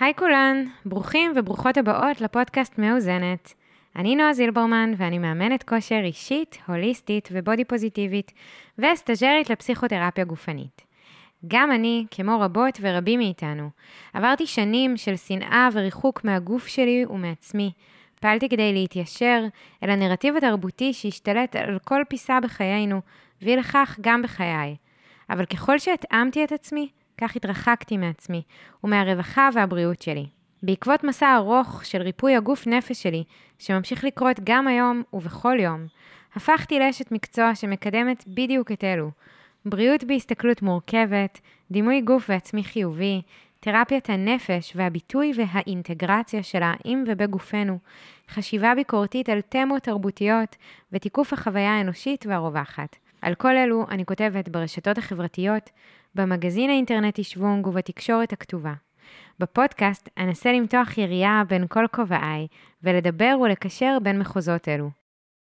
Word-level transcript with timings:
היי 0.00 0.14
כולן, 0.14 0.64
ברוכים 0.84 1.32
וברוכות 1.36 1.76
הבאות 1.76 2.20
לפודקאסט 2.20 2.78
מאוזנת. 2.78 3.54
אני 3.96 4.16
נועה 4.16 4.32
זילברמן 4.32 4.92
ואני 4.96 5.18
מאמנת 5.18 5.62
כושר 5.62 6.00
אישית, 6.04 6.58
הוליסטית 6.68 7.28
ובודי 7.32 7.64
פוזיטיבית 7.64 8.32
וסטאג'רית 8.78 9.50
לפסיכותרפיה 9.50 10.24
גופנית. 10.24 10.82
גם 11.46 11.70
אני, 11.72 12.06
כמו 12.10 12.40
רבות 12.40 12.78
ורבים 12.80 13.18
מאיתנו, 13.18 13.70
עברתי 14.12 14.46
שנים 14.46 14.96
של 14.96 15.16
שנאה 15.16 15.68
וריחוק 15.72 16.24
מהגוף 16.24 16.66
שלי 16.66 17.04
ומעצמי. 17.10 17.72
פעלתי 18.20 18.48
כדי 18.48 18.72
להתיישר 18.72 19.44
אל 19.82 19.90
הנרטיב 19.90 20.36
התרבותי 20.36 20.92
שהשתלט 20.92 21.56
על 21.56 21.78
כל 21.84 22.02
פיסה 22.08 22.40
בחיינו, 22.40 23.00
והיא 23.42 23.56
לכך 23.56 23.98
גם 24.00 24.22
בחיי. 24.22 24.76
אבל 25.30 25.44
ככל 25.44 25.78
שהתאמתי 25.78 26.44
את 26.44 26.52
עצמי, 26.52 26.88
כך 27.18 27.36
התרחקתי 27.36 27.96
מעצמי 27.96 28.42
ומהרווחה 28.84 29.48
והבריאות 29.54 30.02
שלי. 30.02 30.26
בעקבות 30.62 31.04
מסע 31.04 31.36
ארוך 31.36 31.84
של 31.84 32.02
ריפוי 32.02 32.36
הגוף 32.36 32.66
נפש 32.66 33.02
שלי, 33.02 33.24
שממשיך 33.58 34.04
לקרות 34.04 34.40
גם 34.44 34.68
היום 34.68 35.02
ובכל 35.12 35.56
יום, 35.60 35.86
הפכתי 36.34 36.78
לאשת 36.78 37.12
מקצוע 37.12 37.54
שמקדמת 37.54 38.24
בדיוק 38.26 38.72
את 38.72 38.84
אלו. 38.84 39.10
בריאות 39.64 40.04
בהסתכלות 40.04 40.62
מורכבת, 40.62 41.40
דימוי 41.70 42.00
גוף 42.00 42.24
ועצמי 42.28 42.64
חיובי, 42.64 43.22
תרפיית 43.60 44.10
הנפש 44.10 44.72
והביטוי 44.76 45.32
והאינטגרציה 45.36 46.42
שלה 46.42 46.74
עם 46.84 47.04
ובגופנו, 47.06 47.78
חשיבה 48.30 48.74
ביקורתית 48.74 49.28
על 49.28 49.40
תמות 49.40 49.82
תרבותיות 49.82 50.56
ותיקוף 50.92 51.32
החוויה 51.32 51.70
האנושית 51.70 52.26
והרווחת. 52.26 52.96
על 53.22 53.34
כל 53.34 53.56
אלו 53.56 53.86
אני 53.90 54.04
כותבת 54.04 54.48
ברשתות 54.48 54.98
החברתיות, 54.98 55.70
במגזין 56.14 56.70
האינטרנטי 56.70 57.24
שוונג 57.24 57.66
ובתקשורת 57.66 58.32
הכתובה. 58.32 58.72
בפודקאסט 59.38 60.08
אנסה 60.18 60.52
למתוח 60.52 60.98
יריעה 60.98 61.42
בין 61.48 61.66
כל 61.68 61.84
כובעיי 61.92 62.46
ולדבר 62.82 63.36
ולקשר 63.40 63.98
בין 64.02 64.18
מחוזות 64.18 64.68
אלו. 64.68 64.90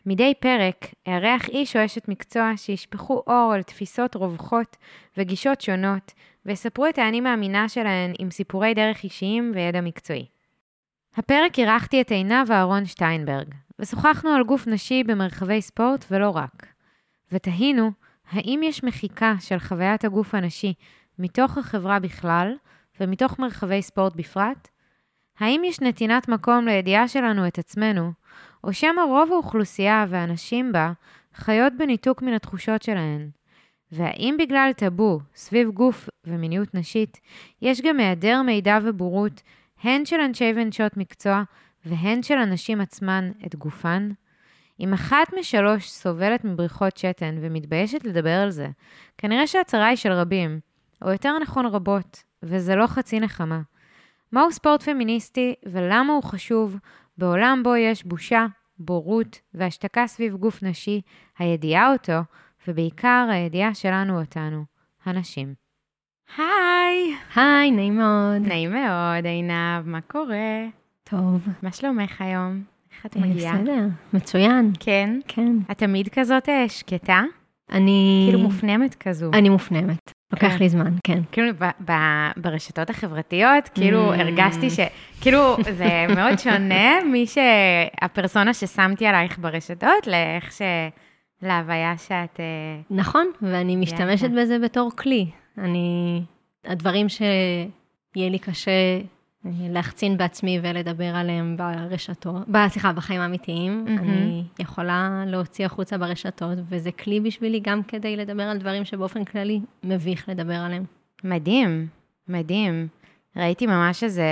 מדי 0.05 0.33
פרק 0.39 0.85
אארח 1.07 1.49
איש 1.49 1.75
או 1.75 1.85
אשת 1.85 2.07
מקצוע 2.07 2.51
שישפכו 2.57 3.23
אור 3.27 3.51
על 3.53 3.63
תפיסות 3.63 4.15
רווחות 4.15 4.77
וגישות 5.17 5.61
שונות 5.61 6.13
ויספרו 6.45 6.87
את 6.87 6.97
האני 6.97 7.21
מאמינה 7.21 7.69
שלהן 7.69 8.13
עם 8.19 8.31
סיפורי 8.31 8.73
דרך 8.73 9.03
אישיים 9.03 9.51
וידע 9.55 9.81
מקצועי. 9.81 10.25
הפרק 11.15 11.59
אירחתי 11.59 12.01
את 12.01 12.11
עינב 12.11 12.51
אהרון 12.51 12.85
שטיינברג, 12.85 13.47
ושוחחנו 13.79 14.29
על 14.29 14.43
גוף 14.43 14.67
נשי 14.67 15.03
במרחבי 15.03 15.61
ספורט 15.61 16.05
ולא 16.11 16.29
רק. 16.29 16.65
ותהינו 17.31 17.91
האם 18.31 18.61
יש 18.63 18.83
מחיקה 18.83 19.35
של 19.39 19.59
חוויית 19.59 20.05
הגוף 20.05 20.35
הנשי 20.35 20.73
מתוך 21.19 21.57
החברה 21.57 21.99
בכלל 21.99 22.53
ומתוך 22.99 23.39
מרחבי 23.39 23.81
ספורט 23.81 24.15
בפרט? 24.15 24.67
האם 25.39 25.61
יש 25.65 25.81
נתינת 25.81 26.29
מקום 26.29 26.65
לידיעה 26.65 27.07
שלנו 27.07 27.47
את 27.47 27.59
עצמנו, 27.59 28.11
או 28.63 28.73
שמא 28.73 29.01
רוב 29.01 29.31
האוכלוסייה 29.31 30.05
והנשים 30.09 30.71
בה 30.71 30.91
חיות 31.35 31.73
בניתוק 31.77 32.21
מן 32.21 32.33
התחושות 32.33 32.81
שלהן? 32.81 33.29
והאם 33.91 34.35
בגלל 34.39 34.71
טאבו 34.77 35.19
סביב 35.35 35.69
גוף 35.69 36.09
ומיניות 36.25 36.73
נשית, 36.73 37.17
יש 37.61 37.81
גם 37.81 37.99
היעדר 37.99 38.41
מידע 38.41 38.79
ובורות, 38.83 39.41
הן 39.83 40.05
של 40.05 40.19
אנשי 40.19 40.53
ונשות 40.55 40.97
מקצוע, 40.97 41.43
והן 41.85 42.23
של 42.23 42.37
הנשים 42.37 42.81
עצמן 42.81 43.31
את 43.45 43.55
גופן? 43.55 44.09
אם 44.79 44.93
אחת 44.93 45.33
משלוש 45.39 45.89
סובלת 45.89 46.45
מבריחות 46.45 46.97
שתן 46.97 47.37
ומתביישת 47.41 48.03
לדבר 48.03 48.39
על 48.43 48.49
זה, 48.49 48.67
כנראה 49.17 49.47
שהצרה 49.47 49.87
היא 49.87 49.95
של 49.95 50.11
רבים, 50.11 50.59
או 51.01 51.11
יותר 51.11 51.37
נכון 51.41 51.65
רבות, 51.65 52.23
וזה 52.43 52.75
לא 52.75 52.87
חצי 52.87 53.19
נחמה. 53.19 53.61
מהו 54.31 54.51
ספורט 54.51 54.83
פמיניסטי 54.83 55.53
ולמה 55.65 56.13
הוא 56.13 56.23
חשוב 56.23 56.77
בעולם 57.17 57.61
בו 57.63 57.75
יש 57.75 58.03
בושה, 58.03 58.45
בורות 58.79 59.39
והשתקה 59.53 60.07
סביב 60.07 60.35
גוף 60.35 60.63
נשי, 60.63 61.01
הידיעה 61.39 61.91
אותו, 61.91 62.19
ובעיקר 62.67 63.27
הידיעה 63.31 63.73
שלנו 63.73 64.21
אותנו, 64.21 64.65
הנשים. 65.05 65.53
היי! 66.37 67.15
היי, 67.35 67.71
נעים 67.71 67.97
מאוד. 67.97 68.47
נעים 68.47 68.73
מאוד, 68.73 69.25
עינב, 69.25 69.85
מה 69.85 70.01
קורה? 70.01 70.65
טוב. 71.03 71.47
מה 71.63 71.71
שלומך 71.71 72.21
היום? 72.21 72.74
איך 72.95 73.05
את 73.05 73.17
אה, 73.17 73.21
מגיעה? 73.21 73.57
בסדר, 73.57 73.85
מצוין. 74.13 74.71
כן? 74.79 75.19
כן. 75.27 75.55
את 75.71 75.77
תמיד 75.77 76.09
כזאת 76.09 76.49
אה, 76.49 76.69
שקטה? 76.69 77.23
אני... 77.71 78.23
כאילו 78.27 78.39
מופנמת 78.39 78.95
כזו. 78.95 79.29
אני 79.33 79.49
מופנמת. 79.49 80.11
לוקח 80.33 80.49
כן. 80.51 80.57
לי 80.59 80.69
זמן, 80.69 80.93
כן. 81.03 81.19
כאילו 81.31 81.47
ב- 81.59 81.91
ב- 81.91 82.31
ברשתות 82.37 82.89
החברתיות, 82.89 83.67
כאילו 83.73 84.13
Mm. 84.13 84.19
הרגשתי 84.19 84.69
ש... 84.69 84.79
כאילו 85.21 85.55
זה 85.77 86.05
מאוד 86.15 86.39
שונה 86.39 86.91
מהפרסונה 88.01 88.53
ששמתי 88.53 89.05
עלייך 89.05 89.39
ברשתות, 89.39 90.07
לאיך 90.07 90.51
ש... 90.51 90.61
להוויה 91.41 91.97
שאת... 91.97 92.39
אה, 92.39 92.45
נכון, 92.91 93.27
ואני 93.41 93.75
משתמשת 93.75 94.29
בזה 94.29 94.59
בתור 94.59 94.91
כלי. 94.97 95.25
אני... 95.57 96.21
הדברים 96.65 97.09
שיהיה 97.09 97.29
לי 98.29 98.39
קשה 98.39 98.71
להחצין 99.45 100.17
בעצמי 100.17 100.59
ולדבר 100.63 101.15
עליהם 101.15 101.57
ברשתות, 101.57 102.43
סליחה, 102.67 102.93
בחיים 102.93 103.21
האמיתיים, 103.21 103.85
מהמם. 103.85 103.99
אני 103.99 104.43
יכולה 104.59 105.23
להוציא 105.27 105.65
החוצה 105.65 105.97
ברשתות, 105.97 106.57
וזה 106.69 106.91
כלי 106.91 107.19
בשבילי 107.19 107.59
גם 107.59 107.83
כדי 107.83 108.17
לדבר 108.17 108.43
על 108.43 108.57
דברים 108.57 108.85
שבאופן 108.85 109.23
כללי 109.25 109.61
מביך 109.83 110.29
לדבר 110.29 110.53
עליהם. 110.53 110.83
מדהים, 111.23 111.87
מדהים. 112.27 112.87
ראיתי 113.35 113.67
ממש 113.67 114.03
איזה, 114.03 114.29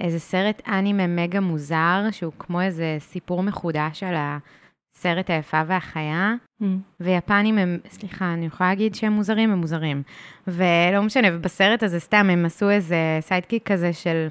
איזה 0.00 0.18
סרט 0.18 0.62
אנימה 0.68 1.06
מגה 1.06 1.40
מוזר, 1.40 2.02
שהוא 2.10 2.32
כמו 2.38 2.60
איזה 2.60 2.96
סיפור 3.00 3.42
מחודש 3.42 4.02
על 4.02 4.14
הסרט 4.96 5.30
היפה 5.30 5.62
והחיה. 5.66 6.34
ויפנים 7.00 7.58
הם, 7.58 7.78
סליחה, 7.90 8.32
אני 8.32 8.46
יכולה 8.46 8.70
להגיד 8.70 8.94
שהם 8.94 9.12
מוזרים, 9.12 9.50
הם 9.50 9.58
מוזרים. 9.58 10.02
ולא 10.46 11.02
משנה, 11.02 11.28
ובסרט 11.32 11.82
הזה 11.82 12.00
סתם 12.00 12.30
הם 12.30 12.46
עשו 12.46 12.70
איזה 12.70 13.18
סיידקיק 13.20 13.72
כזה 13.72 13.92
של 13.92 14.28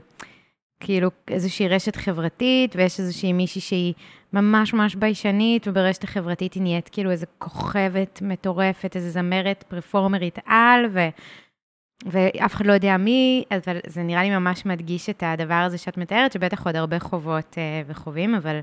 כאילו 0.80 1.10
איזושהי 1.28 1.68
רשת 1.68 1.96
חברתית, 1.96 2.76
ויש 2.76 3.00
איזושהי 3.00 3.34
מישהי 3.34 3.62
שהיא 3.62 3.94
ממש 4.34 4.74
ממש 4.74 4.96
ביישנית, 4.96 5.68
וברשת 5.68 6.04
החברתית 6.04 6.54
היא 6.54 6.64
נהיית 6.64 6.90
כאילו 6.90 7.12
איזה 7.12 7.26
כוכבת 7.38 8.20
מטורפת, 8.22 8.96
איזה 8.96 9.10
זמרת 9.10 9.64
פרפורמרית 9.68 10.40
על, 10.46 10.86
ו... 10.94 11.00
ואף 12.06 12.56
אחד 12.56 12.66
לא 12.66 12.74
יודע 12.74 12.98
מי, 12.98 13.44
אבל 13.52 13.78
זה 13.88 14.04
נראה 14.04 14.24
לי 14.24 14.30
ממש 14.30 14.66
מדגיש 14.66 15.10
את 15.10 15.24
הדבר 15.26 15.54
הזה 15.54 15.78
שאת 15.78 15.98
מתארת, 15.98 16.32
שבטח 16.32 16.66
עוד 16.66 16.76
הרבה 16.76 17.00
חוות 17.00 17.56
אה, 17.58 17.82
וחווים, 17.88 18.36
אבל 18.36 18.60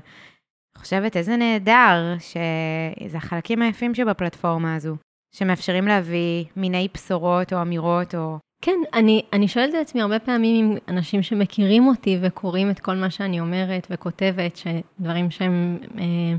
חושבת 0.77 1.17
איזה 1.17 1.37
נהדר, 1.37 2.15
שזה 2.19 3.17
החלקים 3.17 3.61
היפים 3.61 3.95
שבפלטפורמה 3.95 4.75
הזו, 4.75 4.95
שמאפשרים 5.35 5.87
להביא 5.87 6.45
מיני 6.55 6.87
בשורות 6.93 7.53
או 7.53 7.61
אמירות 7.61 8.15
או... 8.15 8.37
כן, 8.61 8.79
אני, 8.93 9.25
אני 9.33 9.47
שואלת 9.47 9.75
את 9.75 9.79
עצמי 9.79 10.01
הרבה 10.01 10.19
פעמים 10.19 10.71
עם 10.71 10.77
אנשים 10.87 11.23
שמכירים 11.23 11.87
אותי 11.87 12.19
וקוראים 12.21 12.69
את 12.69 12.79
כל 12.79 12.95
מה 12.95 13.09
שאני 13.09 13.39
אומרת 13.39 13.87
וכותבת, 13.89 14.55
שדברים 14.55 15.31
שהם 15.31 15.77
אה, 15.97 16.37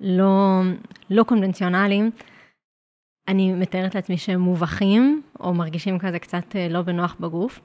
לא, 0.00 0.60
לא 1.10 1.22
קונבנציונליים, 1.22 2.10
אני 3.28 3.52
מתארת 3.52 3.94
לעצמי 3.94 4.18
שהם 4.18 4.40
מובכים, 4.40 5.22
או 5.40 5.54
מרגישים 5.54 5.98
כזה 5.98 6.18
קצת 6.18 6.56
אה, 6.56 6.68
לא 6.68 6.82
בנוח 6.82 7.16
בגוף, 7.20 7.60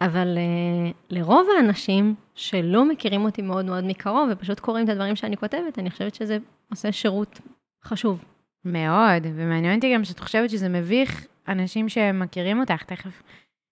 אבל 0.00 0.38
אה, 0.38 0.90
לרוב 1.10 1.46
האנשים 1.56 2.14
שלא 2.34 2.88
מכירים 2.88 3.24
אותי 3.24 3.42
מאוד 3.42 3.64
מאוד 3.64 3.84
מקרוב, 3.84 4.28
ופשוט 4.32 4.60
קוראים 4.60 4.84
את 4.84 4.90
הדברים 4.90 5.16
שאני 5.16 5.36
כותבת, 5.36 5.78
אני 5.78 5.90
חושבת 5.90 6.14
שזה 6.14 6.38
עושה 6.70 6.92
שירות 6.92 7.40
חשוב. 7.84 8.24
מאוד, 8.64 9.22
ומעניין 9.34 9.74
אותי 9.74 9.94
גם 9.94 10.04
שאת 10.04 10.20
חושבת 10.20 10.50
שזה 10.50 10.68
מביך 10.68 11.26
אנשים 11.48 11.88
שמכירים 11.88 12.60
אותך, 12.60 12.82
תכף 12.82 13.22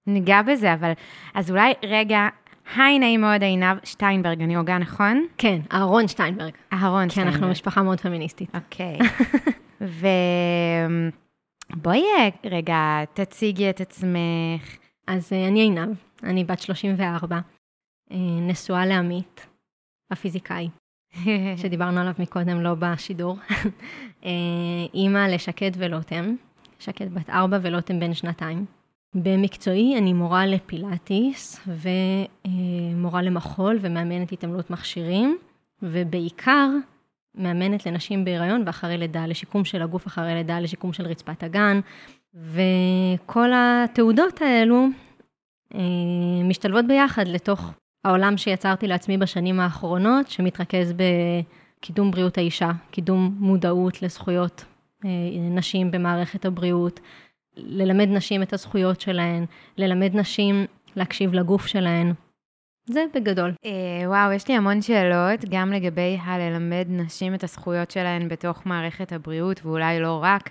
ניגע 0.06 0.42
בזה, 0.42 0.74
אבל... 0.74 0.92
אז 1.34 1.50
אולי 1.50 1.72
רגע, 1.82 2.28
היי, 2.76 2.98
נעים 2.98 3.20
מאוד, 3.20 3.42
עינב 3.42 3.76
שטיינברג, 3.84 4.42
אני 4.42 4.56
הוגה, 4.56 4.78
נכון? 4.78 5.26
כן, 5.38 5.60
אהרון 5.72 6.08
שטיינברג. 6.08 6.52
אהרון 6.72 7.04
כי 7.04 7.10
שטיינברג. 7.10 7.34
אנחנו 7.34 7.50
משפחה 7.50 7.82
מאוד 7.82 8.00
פמיניסטית. 8.00 8.54
אוקיי. 8.54 8.98
ובואי 11.74 12.04
אה, 12.18 12.28
רגע, 12.50 13.04
תציגי 13.14 13.70
את 13.70 13.80
עצמך. 13.80 14.76
אז 15.06 15.32
אה, 15.32 15.48
אני 15.48 15.60
עינב, 15.60 15.94
אני 16.22 16.44
בת 16.44 16.58
34, 16.58 17.40
אה, 18.12 18.16
נשואה 18.40 18.86
לעמית, 18.86 19.46
הפיזיקאי, 20.10 20.68
שדיברנו 21.62 22.00
עליו 22.00 22.14
מקודם, 22.18 22.60
לא 22.60 22.74
בשידור. 22.78 23.36
אה, 24.24 24.30
אימא 24.94 25.26
לשקד 25.28 25.70
ולוטם, 25.76 26.34
שקד 26.78 27.14
בת 27.14 27.30
4 27.30 27.58
ולוטם 27.62 28.00
בן 28.00 28.14
שנתיים. 28.14 28.66
במקצועי 29.14 29.98
אני 29.98 30.12
מורה 30.12 30.46
לפילאטיס 30.46 31.68
ומורה 32.94 33.22
למחול 33.22 33.78
ומאמנת 33.80 34.32
התעמלות 34.32 34.70
מכשירים, 34.70 35.38
ובעיקר 35.82 36.68
מאמנת 37.34 37.86
לנשים 37.86 38.24
בהיריון 38.24 38.62
ואחרי 38.66 38.98
לידה, 38.98 39.26
לשיקום 39.26 39.64
של 39.64 39.82
הגוף 39.82 40.06
אחרי 40.06 40.34
לידה, 40.34 40.60
לשיקום 40.60 40.92
של 40.92 41.06
רצפת 41.06 41.42
הגן, 41.42 41.80
וכל 42.34 43.50
התעודות 43.54 44.42
האלו 44.42 44.86
משתלבות 46.44 46.86
ביחד 46.86 47.28
לתוך 47.28 47.74
העולם 48.04 48.36
שיצרתי 48.36 48.86
לעצמי 48.86 49.18
בשנים 49.18 49.60
האחרונות, 49.60 50.30
שמתרכז 50.30 50.94
בקידום 51.80 52.10
בריאות 52.10 52.38
האישה, 52.38 52.70
קידום 52.90 53.36
מודעות 53.38 54.02
לזכויות 54.02 54.64
נשים 55.50 55.90
במערכת 55.90 56.44
הבריאות, 56.44 57.00
ללמד 57.56 58.08
נשים 58.08 58.42
את 58.42 58.52
הזכויות 58.52 59.00
שלהן, 59.00 59.44
ללמד 59.76 60.14
נשים 60.14 60.66
להקשיב 60.96 61.34
לגוף 61.34 61.66
שלהן. 61.66 62.12
זה 62.86 63.04
בגדול. 63.14 63.52
אה, 63.64 64.08
וואו, 64.08 64.32
יש 64.32 64.48
לי 64.48 64.54
המון 64.54 64.82
שאלות, 64.82 65.44
גם 65.50 65.72
לגבי 65.72 66.18
הללמד 66.22 66.86
נשים 66.88 67.34
את 67.34 67.44
הזכויות 67.44 67.90
שלהן 67.90 68.28
בתוך 68.28 68.66
מערכת 68.66 69.12
הבריאות, 69.12 69.66
ואולי 69.66 70.00
לא 70.00 70.20
רק. 70.22 70.50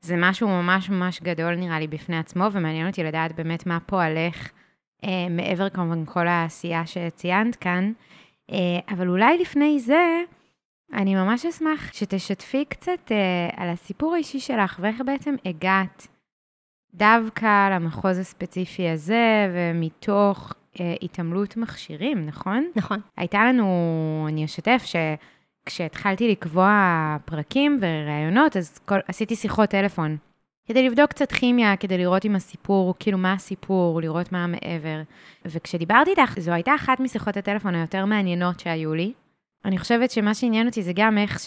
זה 0.00 0.14
משהו 0.18 0.48
ממש 0.48 0.90
ממש 0.90 1.20
גדול 1.22 1.54
נראה 1.54 1.78
לי 1.80 1.86
בפני 1.86 2.18
עצמו, 2.18 2.44
ומעניין 2.52 2.86
אותי 2.86 3.04
לדעת 3.04 3.36
באמת 3.36 3.66
מה 3.66 3.80
פועלך, 3.80 4.50
אה, 5.04 5.28
מעבר 5.30 5.68
כמובן 5.68 6.04
כל 6.04 6.28
העשייה 6.28 6.86
שציינת 6.86 7.56
כאן. 7.56 7.92
אה, 8.50 8.94
אבל 8.94 9.08
אולי 9.08 9.38
לפני 9.38 9.80
זה, 9.80 10.22
אני 10.92 11.14
ממש 11.14 11.46
אשמח 11.46 11.92
שתשתפי 11.92 12.64
קצת 12.64 13.12
אה, 13.12 13.48
על 13.56 13.68
הסיפור 13.68 14.14
האישי 14.14 14.40
שלך, 14.40 14.78
ואיך 14.82 15.00
בעצם 15.06 15.34
הגעת 15.44 16.06
דווקא 16.94 17.68
למחוז 17.74 18.18
הספציפי 18.18 18.88
הזה, 18.88 19.52
ומתוך 19.54 20.52
אה, 20.80 20.94
התעמלות 21.02 21.56
מכשירים, 21.56 22.26
נכון? 22.26 22.70
נכון. 22.76 23.00
הייתה 23.16 23.44
לנו, 23.44 24.26
אני 24.28 24.44
אשתף, 24.44 24.82
שכשהתחלתי 25.70 26.28
לקבוע 26.28 27.16
פרקים 27.24 27.78
וראיונות, 27.80 28.56
אז 28.56 28.78
כל, 28.78 28.98
עשיתי 29.08 29.36
שיחות 29.36 29.70
טלפון. 29.70 30.16
כדי 30.66 30.88
לבדוק 30.88 31.10
קצת 31.10 31.32
כימיה, 31.32 31.76
כדי 31.76 31.98
לראות 31.98 32.24
אם 32.24 32.36
הסיפור, 32.36 32.94
כאילו 32.98 33.18
מה 33.18 33.32
הסיפור, 33.32 34.00
לראות 34.00 34.32
מה 34.32 34.46
מעבר. 34.46 35.02
וכשדיברתי 35.44 36.10
איתך, 36.10 36.38
זו 36.38 36.52
הייתה 36.52 36.74
אחת 36.74 37.00
משיחות 37.00 37.36
הטלפון 37.36 37.74
היותר 37.74 38.04
מעניינות 38.04 38.60
שהיו 38.60 38.94
לי. 38.94 39.12
אני 39.64 39.78
חושבת 39.78 40.10
שמה 40.10 40.34
שעניין 40.34 40.66
אותי 40.66 40.82
זה 40.82 40.92
גם 40.94 41.18
איך 41.18 41.38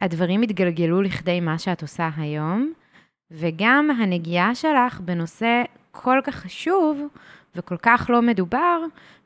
שהדברים 0.00 0.42
התגלגלו 0.42 1.02
לכדי 1.02 1.40
מה 1.40 1.58
שאת 1.58 1.82
עושה 1.82 2.08
היום, 2.16 2.72
וגם 3.30 3.90
הנגיעה 3.90 4.54
שלך 4.54 5.00
בנושא 5.00 5.62
כל 5.90 6.18
כך 6.24 6.34
חשוב 6.34 7.00
וכל 7.54 7.76
כך 7.82 8.06
לא 8.12 8.22
מדובר, 8.22 8.80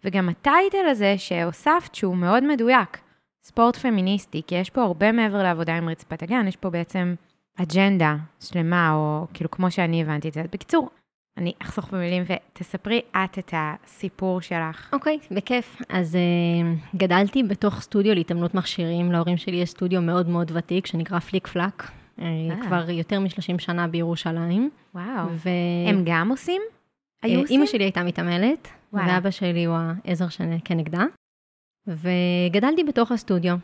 וגם 0.05 0.29
הטייטל 0.29 0.87
הזה 0.91 1.15
שהוספת 1.19 1.95
שהוא 1.95 2.17
מאוד 2.17 2.45
מדויק, 2.45 2.99
ספורט 3.43 3.77
פמיניסטי, 3.77 4.43
כי 4.47 4.55
יש 4.55 4.71
פה 4.71 4.83
הרבה 4.83 5.13
מעבר 5.13 5.43
לעבודה 5.43 5.77
עם 5.77 5.89
רצפת 5.89 6.23
הגן, 6.23 6.49
יש 6.49 6.57
פה 6.57 6.71
בעצם 6.71 7.15
אג'נדה 7.57 8.17
שלמה, 8.41 8.93
או 8.93 9.27
כאילו 9.35 9.51
כמו 9.51 9.71
שאני 9.71 10.03
הבנתי 10.03 10.29
את 10.29 10.33
זה. 10.33 10.43
בקיצור, 10.53 10.89
אני 11.37 11.53
אחסוך 11.63 11.91
במילים 11.93 12.23
ותספרי 12.27 13.01
את 13.11 13.39
את 13.39 13.55
הסיפור 13.57 14.41
שלך. 14.41 14.89
אוקיי, 14.93 15.19
okay, 15.23 15.35
בכיף. 15.35 15.83
אז 15.89 16.15
uh, 16.15 16.97
גדלתי 16.97 17.43
בתוך 17.43 17.81
סטודיו 17.81 18.15
להתאמנות 18.15 18.55
מכשירים. 18.55 19.13
להורים 19.13 19.37
שלי 19.37 19.57
יש 19.57 19.71
סטודיו 19.71 20.03
מאוד 20.03 20.29
מאוד 20.29 20.53
ותיק 20.55 20.87
שנקרא 20.87 21.19
פליק 21.19 21.47
פלאק. 21.47 21.91
Uh, 22.19 22.23
כבר 22.63 22.91
יותר 22.91 23.21
מ-30 23.21 23.59
שנה 23.59 23.87
בירושלים. 23.87 24.71
וואו. 24.95 25.27
ו... 25.31 25.49
הם 25.89 26.03
גם 26.07 26.31
עושים? 26.31 26.63
היו 27.23 27.41
עושים? 27.41 27.55
אימא 27.55 27.67
שלי 27.67 27.85
הייתה 27.85 28.03
מתעמלת, 28.03 28.69
ואבא 28.93 29.31
שלי 29.31 29.65
הוא 29.65 29.77
העזר 30.05 30.27
כנגדה. 30.65 31.05
וגדלתי 31.87 32.85
בתוך 32.85 33.13
הסטודיו. 33.13 33.57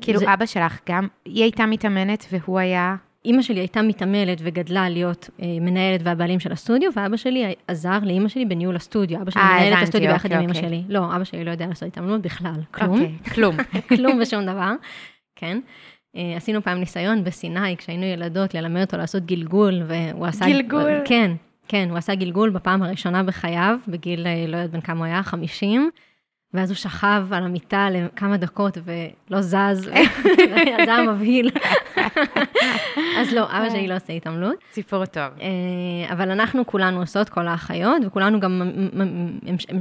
כאילו 0.00 0.18
זה... 0.18 0.34
אבא 0.34 0.46
שלך 0.46 0.78
גם, 0.88 1.08
היא 1.24 1.42
הייתה 1.42 1.66
מתאמנת 1.66 2.26
והוא 2.32 2.58
היה... 2.58 2.96
אימא 3.24 3.42
שלי 3.42 3.60
הייתה 3.60 3.82
מתעמלת 3.82 4.38
וגדלה 4.42 4.88
להיות 4.88 5.30
אה, 5.42 5.46
מנהלת 5.60 6.00
והבעלים 6.04 6.40
של 6.40 6.52
הסטודיו, 6.52 6.90
ואבא 6.96 7.16
שלי 7.16 7.54
עזר 7.68 7.98
לאימא 8.02 8.28
שלי 8.28 8.44
בניהול 8.44 8.76
הסטודיו. 8.76 9.22
אבא 9.22 9.30
שלי 9.30 9.42
아, 9.42 9.44
מנהל 9.44 9.72
את 9.72 9.82
הסטודיו 9.82 10.12
ביחד 10.12 10.32
עם 10.32 10.40
אימא 10.40 10.52
אוקיי. 10.52 10.68
שלי. 10.68 10.82
לא, 10.88 11.16
אבא 11.16 11.24
שלי 11.24 11.44
לא 11.44 11.50
יודע 11.50 11.66
לעשות 11.66 11.88
התאמנות 11.88 12.22
בכלל, 12.22 12.60
כלום. 12.70 12.92
אוקיי, 12.92 13.12
כלום. 13.34 13.56
כלום 13.96 14.18
ושום 14.22 14.46
דבר, 14.46 14.72
כן. 15.36 15.60
אה, 16.16 16.36
עשינו 16.36 16.62
פעם 16.62 16.78
ניסיון 16.78 17.24
בסיני, 17.24 17.76
כשהיינו 17.76 18.04
ילדות, 18.04 18.54
ללמד 18.54 18.80
אותו 18.80 18.96
לעשות 18.96 19.26
גלגול, 19.26 19.82
והוא 19.86 20.26
עשה... 20.26 20.46
גלגול? 20.46 20.92
כן, 21.04 21.32
כן, 21.68 21.86
הוא 21.90 21.98
עשה 21.98 22.14
גלגול 22.14 22.50
בפעם 22.50 22.82
הראשונה 22.82 23.22
בחייו, 23.22 23.78
בגיל, 23.88 24.26
אה, 24.26 24.44
לא 24.48 24.56
יודעת 24.56 24.70
בן 24.70 24.80
כמה 24.80 24.98
הוא 24.98 25.06
היה, 25.06 25.22
50. 25.22 25.90
ואז 26.56 26.70
הוא 26.70 26.76
שכב 26.76 27.26
על 27.30 27.44
המיטה 27.44 27.88
לכמה 27.90 28.36
דקות 28.36 28.78
ולא 28.84 29.40
זז, 29.40 29.80
זה 29.80 29.94
היה 30.92 31.02
מבהיל. 31.12 31.50
אז 33.18 33.32
לא, 33.32 33.44
אבא 33.44 33.70
שלי 33.70 33.88
לא 33.88 33.96
עושה 33.96 34.12
התעמלות. 34.12 34.54
סיפור 34.72 35.06
טוב. 35.06 35.24
אה, 35.40 36.12
אבל 36.12 36.30
אנחנו 36.30 36.66
כולנו 36.66 37.00
עושות, 37.00 37.28
כל 37.28 37.48
האחיות, 37.48 38.02
וכולנו 38.06 38.40
גם 38.40 38.62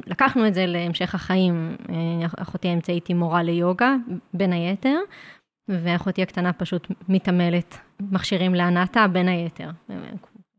לקחנו 0.08 0.48
את 0.48 0.54
זה 0.54 0.66
להמשך 0.66 1.16
החיים. 1.16 1.76
אה, 1.90 2.28
אחותי 2.38 2.68
האמצעית 2.68 3.08
היא 3.08 3.16
מורה 3.16 3.44
ליוגה, 3.44 3.96
בין 4.34 4.54
היתר, 4.54 4.98
ואחותי 5.68 6.22
הקטנה 6.22 6.54
פשוט 6.54 6.88
מתעמלת 7.10 7.78
מכשירים 8.00 8.56
להנאתה, 8.56 9.08
בין 9.08 9.28
היתר. 9.28 9.70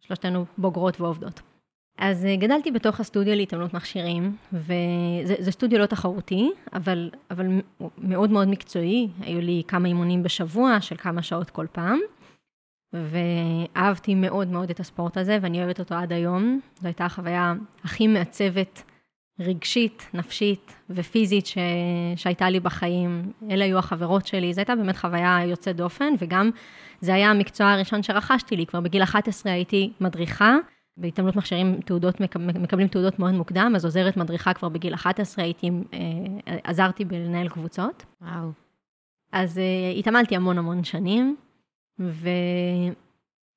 שלושתנו 0.01 0.45
בוגרות 0.59 1.01
ועובדות. 1.01 1.41
אז 1.99 2.25
אה, 2.25 2.37
גדלתי 2.37 2.71
בתוך 2.71 3.01
הסטודיו 3.01 3.37
להתעמלות 3.37 3.75
מכשירים, 3.75 4.37
וזה 4.53 5.53
סטודיו 5.53 5.79
לא 5.79 5.87
תחרותי, 5.87 6.51
אבל, 6.73 7.11
אבל 7.31 7.47
מאוד 7.99 8.31
מאוד 8.31 8.49
מקצועי. 8.49 9.09
היו 9.21 9.41
לי 9.41 9.63
כמה 9.69 9.89
אימונים 9.89 10.23
בשבוע 10.23 10.81
של 10.81 10.97
כמה 10.97 11.23
שעות 11.23 11.51
כל 11.51 11.67
פעם, 11.73 11.99
ואהבתי 12.93 14.15
מאוד 14.15 14.49
מאוד 14.49 14.71
את 14.71 14.81
הספורט 14.81 15.17
הזה, 15.17 15.39
ואני 15.41 15.59
אוהבת 15.59 15.79
אותו 15.81 15.95
עד 15.95 16.13
היום. 16.13 16.61
זו 16.81 16.87
הייתה 16.87 17.05
החוויה 17.05 17.55
הכי 17.85 18.07
מעצבת 18.07 18.83
רגשית, 19.41 20.07
נפשית 20.15 20.75
ופיזית 20.91 21.47
ש... 21.47 21.59
שהייתה 22.17 22.51
לי 22.51 22.61
בחיים. 22.61 23.33
אלה 23.51 23.65
היו 23.65 23.79
החברות 23.79 24.27
שלי, 24.27 24.55
זו 24.55 24.61
הייתה 24.61 24.77
באמת 24.77 24.97
חוויה 24.97 25.39
יוצאת 25.47 25.77
דופן, 25.77 26.15
וגם 26.19 26.51
זה 27.01 27.15
היה 27.15 27.31
המקצוע 27.31 27.71
הראשון 27.71 28.03
שרכשתי 28.03 28.57
לי. 28.57 28.67
כבר 28.67 28.81
בגיל 28.81 29.03
11 29.03 29.53
הייתי 29.53 29.93
מדריכה. 30.01 30.57
בהתעמלות 30.97 31.37
מכשירים 31.37 31.81
תעודות, 31.81 32.21
מקבלים 32.61 32.89
תעודות 32.89 33.19
מאוד 33.19 33.35
מוקדם, 33.35 33.73
אז 33.77 33.85
עוזרת 33.85 34.17
מדריכה 34.17 34.55
כבר 34.55 34.69
בגיל 34.69 34.95
11, 34.95 35.45
הייתי, 35.45 35.71
אה, 35.93 36.57
עזרתי 36.65 37.05
בלנהל 37.05 37.49
קבוצות. 37.49 38.05
וואו. 38.23 38.51
אז 39.33 39.59
uh, 39.59 39.99
התעמלתי 39.99 40.37
המון 40.37 40.59
המון 40.59 40.85
שנים, 40.85 41.37
ו... 42.01 42.29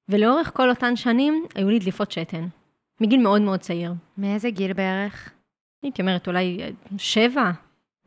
ולאורך 0.10 0.52
כל 0.54 0.70
אותן 0.70 0.96
שנים 0.96 1.46
היו 1.56 1.70
לי 1.70 1.80
דליפות 1.80 2.12
שתן, 2.12 2.48
מגיל 3.02 3.22
מאוד 3.22 3.42
מאוד 3.42 3.60
צעיר. 3.60 3.94
מאיזה 4.18 4.50
גיל 4.50 4.74
בערך? 4.74 5.32
הייתי 5.84 6.02
אומרת 6.02 6.28
אולי 6.28 6.60
אה, 6.62 6.70
שבע. 6.98 7.52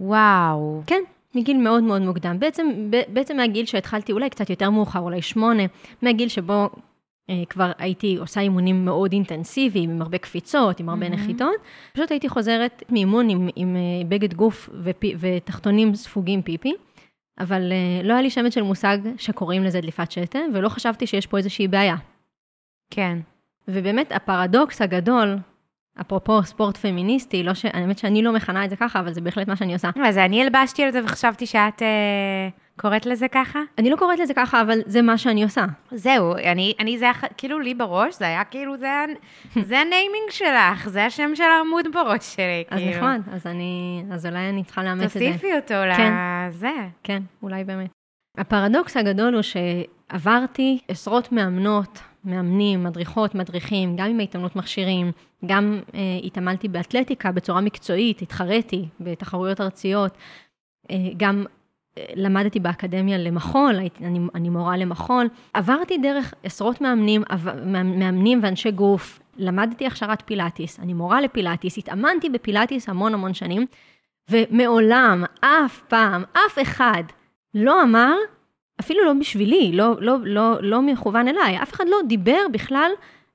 וואו. 0.01 0.83
כן, 0.87 1.03
מגיל 1.35 1.57
מאוד 1.57 1.83
מאוד 1.83 2.03
מוקדם. 2.03 2.39
בעצם, 2.39 2.91
בעצם 3.09 3.37
מהגיל 3.37 3.67
שהתחלתי, 3.67 4.13
אולי 4.13 4.31
קצת 4.31 4.51
יותר 4.51 4.71
מאוחר, 4.71 5.01
אולי 5.01 5.23
שמונה, 5.23 5.63
מהגיל 6.03 6.29
שבו 6.29 6.53
אה, 6.53 6.67
כבר 7.49 7.73
הייתי 7.79 8.17
עושה 8.17 8.41
אימונים 8.41 8.85
מאוד 8.85 9.13
אינטנסיביים, 9.13 9.91
עם 9.91 10.03
הרבה 10.03 10.19
קפיצות, 10.19 10.81
עם 10.81 10.89
הרבה 10.89 11.07
mm-hmm. 11.07 11.11
נחיתות. 11.11 11.55
פשוט 11.93 12.11
הייתי 12.11 12.29
חוזרת 12.29 12.83
מאימון 12.89 13.29
עם, 13.29 13.49
עם 13.57 13.77
אה, 13.77 13.81
בגד 14.09 14.35
גוף 14.35 14.71
ופי, 14.83 15.15
ותחתונים 15.19 15.95
ספוגים 15.95 16.43
פיפי, 16.43 16.73
אבל 17.41 17.73
אה, 17.73 18.03
לא 18.05 18.13
היה 18.13 18.23
לי 18.23 18.31
שמץ 18.31 18.55
של 18.55 18.63
מושג 18.63 18.99
שקוראים 19.17 19.65
לזה 19.65 19.81
דליפת 19.81 20.11
שתן, 20.11 20.51
ולא 20.55 20.69
חשבתי 20.69 21.07
שיש 21.07 21.27
פה 21.27 21.39
איזושהי 21.39 21.69
בעיה. 21.69 21.97
כן. 22.91 23.19
ובאמת, 23.69 24.13
הפרדוקס 24.13 24.83
הגדול, 24.83 25.37
אפרופו 26.01 26.43
ספורט 26.43 26.77
פמיניסטי, 26.77 27.43
לא 27.43 27.55
ש... 27.55 27.65
האמת 27.65 27.99
שאני 27.99 28.23
לא 28.23 28.33
מכנה 28.33 28.65
את 28.65 28.71
זה 28.71 28.77
ככה, 28.77 29.01
אבל 29.01 29.13
זה 29.13 29.21
בהחלט 29.21 29.49
מה 29.49 29.57
שאני 29.57 29.73
עושה. 29.73 29.91
אז 30.05 30.19
אני 30.19 30.43
הלבשתי 30.43 30.83
על 30.83 30.93
זה 30.93 31.05
וחשבתי 31.05 31.47
שאת... 31.47 31.83
קוראת 32.83 33.07
לזה 33.07 33.29
ככה? 33.29 33.61
אני 33.79 33.91
לא 33.91 33.97
קוראת 33.97 34.19
לזה 34.19 34.35
ככה, 34.35 34.63
אבל 34.63 34.79
זה 34.87 35.03
מה 35.03 35.19
שאני 35.19 35.45
עושה. 35.45 35.65
זהו, 35.91 36.35
אני, 36.35 36.75
אני 36.81 36.99
זה 36.99 37.07
כאילו 37.37 37.59
לי 37.59 37.75
בראש, 37.75 38.19
זה 38.19 38.25
היה 38.25 38.45
כאילו, 38.45 38.77
זה, 38.77 39.05
זה 39.69 39.79
הניימינג 39.79 40.31
שלך, 40.31 40.89
זה 40.89 41.05
השם 41.05 41.31
של 41.35 41.45
העמוד 41.45 41.85
בראש 41.93 42.35
שלי, 42.37 42.65
אז 42.71 42.79
כאילו. 42.79 42.97
נכון, 42.97 43.23
אז 43.33 43.47
אני, 43.47 44.05
אז 44.13 44.27
אולי 44.27 44.49
אני 44.49 44.65
צריכה 44.65 44.83
לאמץ 44.83 45.03
את 45.03 45.11
זה. 45.11 45.19
תוסיפי 45.19 45.55
אותו 45.55 45.75
כן. 45.97 46.13
לזה. 46.49 46.73
כן, 47.03 47.23
אולי 47.43 47.65
באמת. 47.65 47.91
הפרדוקס 48.39 48.97
הגדול 48.97 49.35
הוא 49.35 49.43
שעברתי 49.43 50.79
עשרות 50.89 51.33
מאמנות, 51.33 52.01
מאמנים, 52.25 52.85
מדריכות, 52.85 53.35
מדריכים, 53.35 53.97
גם 53.97 54.07
עם 54.07 54.21
ההתאמנות 54.21 54.57
מכשירים, 54.57 55.13
גם 55.47 55.81
אה, 55.95 56.01
התעמלתי 56.25 56.69
באתלטיקה 56.69 57.33
בצורה 57.33 57.61
מקצועית, 57.61 58.23
התחרתי 58.23 58.89
בתחרויות 59.01 59.61
ארציות, 59.61 60.19
אה, 60.91 60.97
גם 61.17 61.45
למדתי 62.15 62.61
באקדמיה 62.61 63.19
למחול, 63.19 63.75
אני, 64.01 64.21
אני 64.35 64.49
מורה 64.49 64.77
למחול, 64.77 65.29
עברתי 65.55 65.99
דרך 65.99 66.35
עשרות 66.43 66.81
מאמנים, 66.81 67.23
מאמנים 67.75 68.41
ואנשי 68.43 68.71
גוף, 68.71 69.21
למדתי 69.37 69.87
הכשרת 69.87 70.23
פילאטיס, 70.27 70.81
אני 70.81 70.95
מורה 70.95 71.21
לפילאטיס, 71.21 71.79
התאמנתי 71.79 72.29
בפילאטיס 72.29 72.89
המון 72.89 73.15
המון 73.15 73.35
שנים, 73.35 73.67
ומעולם, 74.31 75.25
אף 75.41 75.83
פעם, 75.89 76.25
אף 76.33 76.59
אחד 76.63 77.03
לא 77.55 77.83
אמר, 77.83 78.15
אפילו 78.81 79.05
לא 79.05 79.13
בשבילי, 79.21 79.73
לא, 79.73 79.97
לא, 80.01 80.17
לא, 80.25 80.57
לא 80.61 80.83
מכוון 80.83 81.29
אליי, 81.29 81.63
אף 81.63 81.73
אחד 81.73 81.85
לא 81.89 81.97
דיבר 82.09 82.41
בכלל 82.53 82.91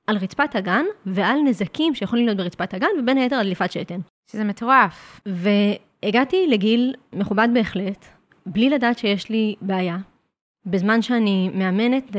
על 0.06 0.16
רצפת 0.16 0.56
הגן 0.56 0.84
ועל 1.06 1.38
נזקים 1.44 1.94
שיכולים 1.94 2.24
להיות 2.26 2.38
ברצפת 2.38 2.74
הגן, 2.74 2.88
ובין 2.98 3.18
היתר 3.18 3.36
על 3.36 3.46
דליפת 3.46 3.72
שתן. 3.72 4.00
שזה 4.30 4.44
מטורף. 4.44 5.20
והגעתי 5.26 6.46
לגיל 6.48 6.94
מכובד 7.12 7.48
בהחלט, 7.54 8.17
בלי 8.52 8.70
לדעת 8.70 8.98
שיש 8.98 9.30
לי 9.30 9.54
בעיה. 9.60 9.98
בזמן 10.66 11.02
שאני 11.02 11.50
מאמנת 11.54 12.16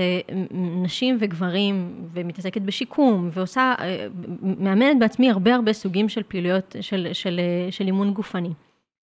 נשים 0.84 1.18
וגברים 1.20 2.08
ומתעסקת 2.14 2.62
בשיקום 2.62 3.30
ועושה, 3.32 3.74
אה, 3.80 4.08
מאמנת 4.42 5.00
בעצמי 5.00 5.30
הרבה 5.30 5.56
הרבה 5.56 5.74
סוגים 5.74 6.10
של 6.10 6.24
פעילויות 6.24 6.76
של, 6.82 7.08
של, 7.14 7.40
של 7.70 7.86
אימון 7.86 8.14
גופני. 8.14 8.50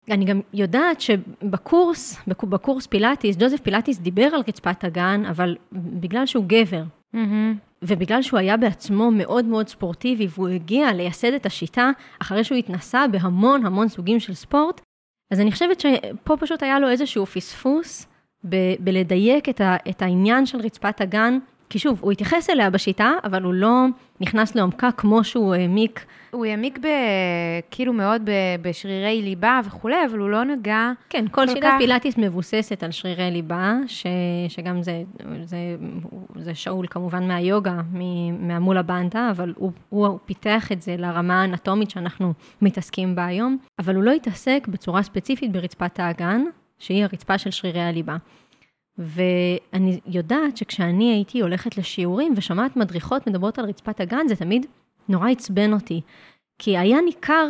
אני 0.09 0.25
גם 0.25 0.41
יודעת 0.53 1.01
שבקורס, 1.01 2.17
בקורס 2.27 2.87
פילאטיס, 2.87 3.37
ג'וזף 3.39 3.59
פילאטיס 3.59 3.99
דיבר 3.99 4.23
על 4.23 4.41
רצפת 4.47 4.83
הגן, 4.83 5.25
אבל 5.25 5.55
בגלל 5.71 6.25
שהוא 6.25 6.45
גבר, 6.47 6.83
mm-hmm. 7.15 7.17
ובגלל 7.81 8.21
שהוא 8.21 8.39
היה 8.39 8.57
בעצמו 8.57 9.11
מאוד 9.11 9.45
מאוד 9.45 9.67
ספורטיבי, 9.67 10.27
והוא 10.29 10.47
הגיע 10.47 10.93
לייסד 10.93 11.33
את 11.33 11.45
השיטה 11.45 11.91
אחרי 12.21 12.43
שהוא 12.43 12.57
התנסה 12.57 13.07
בהמון 13.07 13.65
המון 13.65 13.87
סוגים 13.87 14.19
של 14.19 14.33
ספורט, 14.33 14.81
אז 15.33 15.39
אני 15.39 15.51
חושבת 15.51 15.79
שפה 15.79 16.37
פשוט 16.37 16.63
היה 16.63 16.79
לו 16.79 16.89
איזשהו 16.89 17.25
פספוס 17.25 18.07
ב- 18.49 18.75
בלדייק 18.79 19.49
את, 19.49 19.61
ה- 19.61 19.75
את 19.89 20.01
העניין 20.01 20.45
של 20.45 20.57
רצפת 20.57 21.01
הגן 21.01 21.37
כי 21.69 21.79
שוב, 21.79 21.99
הוא 22.01 22.11
התייחס 22.11 22.49
אליה 22.49 22.69
בשיטה, 22.69 23.11
אבל 23.23 23.43
הוא 23.43 23.53
לא 23.53 23.85
נכנס 24.21 24.55
לעומקה 24.55 24.91
כמו 24.91 25.23
שהוא 25.23 25.55
העמיק. 25.55 26.05
הוא 26.33 26.45
העמיק 26.45 26.79
ב... 26.81 26.87
כאילו 27.71 27.93
מאוד 27.93 28.21
ב... 28.25 28.31
בשרירי 28.61 29.21
ליבה 29.21 29.59
וכולי, 29.65 30.05
אבל 30.09 30.19
הוא 30.19 30.29
לא 30.29 30.43
נגע 30.43 30.91
כן, 31.09 31.25
כל, 31.27 31.31
כל 31.31 31.47
שיטת 31.47 31.61
כך... 31.63 31.75
פילאטיס 31.79 32.17
מבוססת 32.17 32.83
על 32.83 32.91
שרירי 32.91 33.31
ליבה, 33.31 33.75
ש... 33.87 34.05
שגם 34.47 34.81
זה, 34.81 35.03
זה, 35.43 35.57
זה 36.35 36.55
שאול 36.55 36.87
כמובן 36.87 37.27
מהיוגה, 37.27 37.81
מהמולה 38.39 38.81
בנדה, 38.81 39.31
אבל 39.31 39.53
הוא, 39.57 39.71
הוא 39.89 40.17
פיתח 40.25 40.71
את 40.71 40.81
זה 40.81 40.95
לרמה 40.97 41.41
האנטומית 41.41 41.89
שאנחנו 41.89 42.33
מתעסקים 42.61 43.15
בה 43.15 43.25
היום, 43.25 43.57
אבל 43.79 43.95
הוא 43.95 44.03
לא 44.03 44.11
התעסק 44.11 44.67
בצורה 44.67 45.03
ספציפית 45.03 45.51
ברצפת 45.51 45.99
האגן, 45.99 46.43
שהיא 46.79 47.03
הרצפה 47.03 47.37
של 47.37 47.51
שרירי 47.51 47.81
הליבה. 47.81 48.17
ואני 48.97 49.99
יודעת 50.05 50.57
שכשאני 50.57 51.13
הייתי 51.13 51.41
הולכת 51.41 51.77
לשיעורים 51.77 52.33
ושומעת 52.37 52.75
מדריכות 52.75 53.27
מדברות 53.27 53.59
על 53.59 53.65
רצפת 53.65 53.99
הגן, 53.99 54.27
זה 54.27 54.35
תמיד 54.35 54.65
נורא 55.09 55.29
עצבן 55.29 55.73
אותי. 55.73 56.01
כי 56.59 56.77
היה 56.77 56.97
ניכר, 57.01 57.47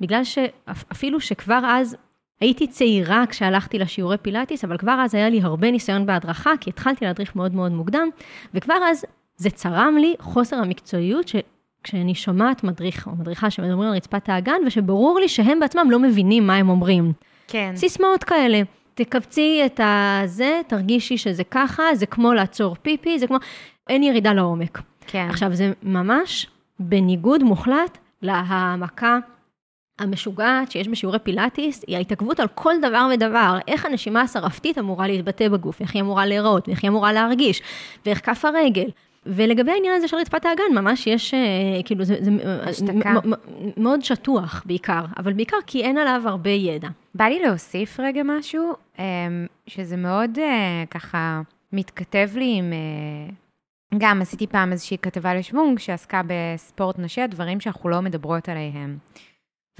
בגלל 0.00 0.24
שאפילו 0.24 1.20
שכבר 1.20 1.60
אז 1.64 1.96
הייתי 2.40 2.66
צעירה 2.66 3.24
כשהלכתי 3.28 3.78
לשיעורי 3.78 4.18
פילאטיס, 4.18 4.64
אבל 4.64 4.78
כבר 4.78 4.98
אז 5.04 5.14
היה 5.14 5.28
לי 5.28 5.40
הרבה 5.40 5.70
ניסיון 5.70 6.06
בהדרכה, 6.06 6.52
כי 6.60 6.70
התחלתי 6.70 7.04
להדריך 7.04 7.36
מאוד 7.36 7.54
מאוד 7.54 7.72
מוקדם, 7.72 8.08
וכבר 8.54 8.78
אז 8.90 9.04
זה 9.36 9.50
צרם 9.50 9.96
לי 10.00 10.14
חוסר 10.20 10.56
המקצועיות 10.56 11.28
ש... 11.28 11.36
כשאני 11.82 12.14
שומעת 12.14 12.64
מדריך 12.64 13.06
או 13.06 13.12
מדריכה 13.12 13.50
שמדברים 13.50 13.88
על 13.88 13.94
רצפת 13.94 14.28
האגן, 14.28 14.60
ושברור 14.66 15.18
לי 15.20 15.28
שהם 15.28 15.60
בעצמם 15.60 15.90
לא 15.90 15.98
מבינים 15.98 16.46
מה 16.46 16.56
הם 16.56 16.68
אומרים. 16.68 17.12
כן. 17.48 17.72
סיסמאות 17.76 18.24
כאלה. 18.24 18.62
תכווצי 18.94 19.62
את 19.66 19.80
הזה, 19.84 20.60
תרגישי 20.66 21.16
שזה 21.16 21.44
ככה, 21.44 21.82
זה 21.94 22.06
כמו 22.06 22.32
לעצור 22.32 22.76
פיפי, 22.82 23.18
זה 23.18 23.26
כמו, 23.26 23.36
אין 23.88 24.02
ירידה 24.02 24.32
לעומק. 24.32 24.80
כן. 25.06 25.26
עכשיו, 25.30 25.54
זה 25.54 25.72
ממש 25.82 26.46
בניגוד 26.80 27.42
מוחלט 27.42 27.98
להעמקה 28.22 29.18
המשוגעת 29.98 30.70
שיש 30.70 30.88
בשיעורי 30.88 31.18
פילאטיס, 31.18 31.84
היא 31.86 31.96
ההתעכבות 31.96 32.40
על 32.40 32.48
כל 32.54 32.74
דבר 32.82 33.08
ודבר, 33.14 33.58
איך 33.68 33.86
הנשימה 33.86 34.20
השרפתית 34.20 34.78
אמורה 34.78 35.06
להתבטא 35.06 35.48
בגוף, 35.48 35.80
איך 35.80 35.94
היא 35.94 36.02
אמורה 36.02 36.26
להיראות, 36.26 36.68
איך 36.68 36.82
היא 36.82 36.90
אמורה 36.90 37.12
להרגיש, 37.12 37.62
ואיך 38.06 38.26
כף 38.26 38.44
הרגל. 38.44 38.90
ולגבי 39.26 39.72
העניין 39.72 39.94
הזה 39.94 40.08
של 40.08 40.16
רצפת 40.16 40.44
האגן, 40.44 40.74
ממש 40.74 41.06
יש, 41.06 41.34
אה, 41.34 41.82
כאילו, 41.84 42.04
זה, 42.04 42.16
זה 42.20 42.30
השתקה. 42.62 43.12
מאוד 43.76 44.02
שטוח 44.02 44.62
בעיקר, 44.66 45.04
אבל 45.18 45.32
בעיקר 45.32 45.56
כי 45.66 45.82
אין 45.82 45.98
עליו 45.98 46.22
הרבה 46.24 46.50
ידע. 46.50 46.88
בא 47.14 47.24
לי 47.24 47.38
להוסיף 47.40 48.00
רגע 48.00 48.22
משהו, 48.24 48.72
אמ, 48.98 49.04
שזה 49.66 49.96
מאוד 49.96 50.38
אה, 50.38 50.84
ככה 50.90 51.40
מתכתב 51.72 52.28
לי 52.34 52.54
עם... 52.58 52.72
גם 53.98 54.22
עשיתי 54.22 54.46
פעם 54.46 54.72
איזושהי 54.72 54.98
כתבה 55.02 55.34
לשוונג 55.34 55.78
שעסקה 55.78 56.20
בספורט 56.26 56.98
נשי, 56.98 57.20
הדברים 57.20 57.60
שאנחנו 57.60 57.88
לא 57.88 58.00
מדברות 58.00 58.48
עליהם. 58.48 58.98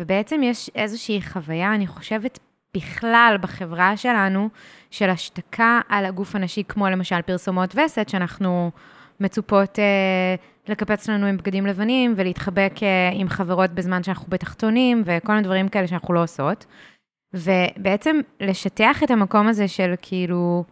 ובעצם 0.00 0.40
יש 0.42 0.70
איזושהי 0.74 1.22
חוויה, 1.22 1.74
אני 1.74 1.86
חושבת, 1.86 2.38
בכלל 2.76 3.36
בחברה 3.40 3.96
שלנו, 3.96 4.48
של 4.90 5.10
השתקה 5.10 5.80
על 5.88 6.04
הגוף 6.04 6.34
הנשי, 6.34 6.62
כמו 6.68 6.88
למשל 6.88 7.22
פרסומות 7.22 7.74
וסת, 7.74 8.08
שאנחנו 8.08 8.70
מצופות 9.20 9.78
אה, 9.78 10.34
לקפץ 10.68 11.08
לנו 11.08 11.26
עם 11.26 11.36
בגדים 11.36 11.66
לבנים 11.66 12.14
ולהתחבק 12.16 12.72
אה, 12.82 13.10
עם 13.12 13.28
חברות 13.28 13.70
בזמן 13.70 14.02
שאנחנו 14.02 14.26
בתחתונים, 14.28 15.02
וכל 15.06 15.32
מיני 15.32 15.44
דברים 15.44 15.68
כאלה 15.68 15.86
שאנחנו 15.86 16.14
לא 16.14 16.22
עושות. 16.22 16.66
ובעצם 17.34 18.20
לשטח 18.40 19.02
את 19.02 19.10
המקום 19.10 19.48
הזה 19.48 19.68
של 19.68 19.94
כאילו 20.02 20.64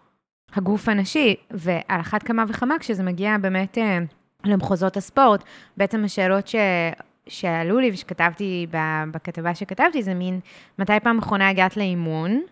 הגוף 0.55 0.89
הנשי, 0.89 1.35
ועל 1.51 2.01
אחת 2.01 2.23
כמה 2.23 2.45
וכמה 2.49 2.79
כשזה 2.79 3.03
מגיע 3.03 3.37
באמת 3.41 3.79
אה, 3.79 3.99
למחוזות 4.45 4.97
הספורט, 4.97 5.45
בעצם 5.77 6.05
השאלות 6.05 6.49
ש... 6.49 6.55
שעלו 7.29 7.81
לי 7.81 7.91
ושכתבתי 7.93 8.67
בכתבה 9.11 9.55
שכתבתי, 9.55 10.03
זה 10.03 10.15
מין, 10.15 10.41
מתי 10.79 11.01
פעם 11.03 11.19
אחרונה 11.19 11.49
הגעת 11.49 11.77
לאימון? 11.77 12.43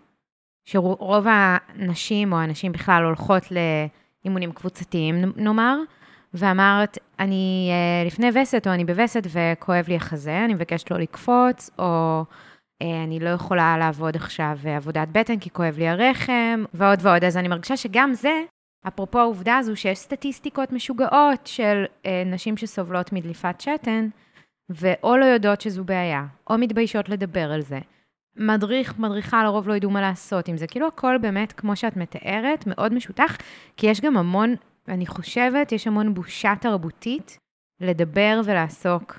שרוב 0.64 1.26
הנשים 1.28 2.32
או 2.32 2.38
הנשים 2.38 2.72
בכלל 2.72 3.04
הולכות 3.04 3.42
לאימונים 4.24 4.52
קבוצתיים, 4.52 5.32
נאמר, 5.36 5.78
ואמרת, 6.34 6.98
אני 7.18 7.70
אה, 7.70 8.06
לפני 8.06 8.28
וסת 8.34 8.66
או 8.66 8.72
אני 8.72 8.84
בווסת 8.84 9.22
וכואב 9.26 9.84
לי 9.88 9.96
החזה, 9.96 10.44
אני 10.44 10.54
מבקשת 10.54 10.90
לא 10.90 10.98
לקפוץ, 10.98 11.70
או 11.78 12.24
אני 12.82 13.20
לא 13.20 13.28
יכולה 13.28 13.78
לעבוד 13.78 14.16
עכשיו 14.16 14.58
עבודת 14.64 15.08
בטן 15.12 15.38
כי 15.38 15.50
כואב 15.50 15.78
לי 15.78 15.88
הרחם, 15.88 16.64
ועוד 16.74 16.98
ועוד. 17.02 17.24
אז 17.24 17.36
אני 17.36 17.48
מרגישה 17.48 17.76
שגם 17.76 18.14
זה, 18.14 18.42
אפרופו 18.88 19.18
העובדה 19.18 19.56
הזו 19.56 19.76
שיש 19.76 19.98
סטטיסטיקות 19.98 20.72
משוגעות 20.72 21.46
של 21.46 21.84
אה, 22.06 22.22
נשים 22.26 22.56
שסובלות 22.56 23.12
מדליפת 23.12 23.60
שתן, 23.60 24.08
ואו 24.70 25.16
לא 25.16 25.24
יודעות 25.24 25.60
שזו 25.60 25.84
בעיה, 25.84 26.24
או 26.50 26.58
מתביישות 26.58 27.08
לדבר 27.08 27.52
על 27.52 27.60
זה. 27.60 27.78
מדריך, 28.36 28.98
מדריכה 28.98 29.44
לרוב 29.44 29.68
לא 29.68 29.74
ידעו 29.74 29.90
מה 29.90 30.00
לעשות 30.00 30.48
עם 30.48 30.56
זה. 30.56 30.66
כאילו 30.66 30.86
הכל 30.86 31.18
באמת, 31.18 31.52
כמו 31.52 31.76
שאת 31.76 31.96
מתארת, 31.96 32.66
מאוד 32.66 32.94
משותח, 32.94 33.36
כי 33.76 33.86
יש 33.86 34.00
גם 34.00 34.16
המון, 34.16 34.54
אני 34.88 35.06
חושבת, 35.06 35.72
יש 35.72 35.86
המון 35.86 36.14
בושה 36.14 36.52
תרבותית 36.60 37.38
לדבר 37.80 38.40
ולעסוק 38.44 39.18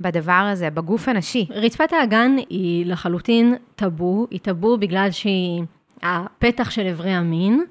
בדבר 0.00 0.48
הזה, 0.52 0.70
בגוף 0.70 1.08
הנשי. 1.08 1.46
רצפת 1.50 1.92
האגן 1.92 2.36
היא 2.48 2.86
לחלוטין 2.86 3.54
טאבו, 3.76 4.26
היא 4.30 4.40
טאבו 4.40 4.78
בגלל 4.78 5.10
שהיא 5.10 5.62
הפתח 6.02 6.70
של 6.70 6.86
אברי 6.86 7.10
המין, 7.10 7.64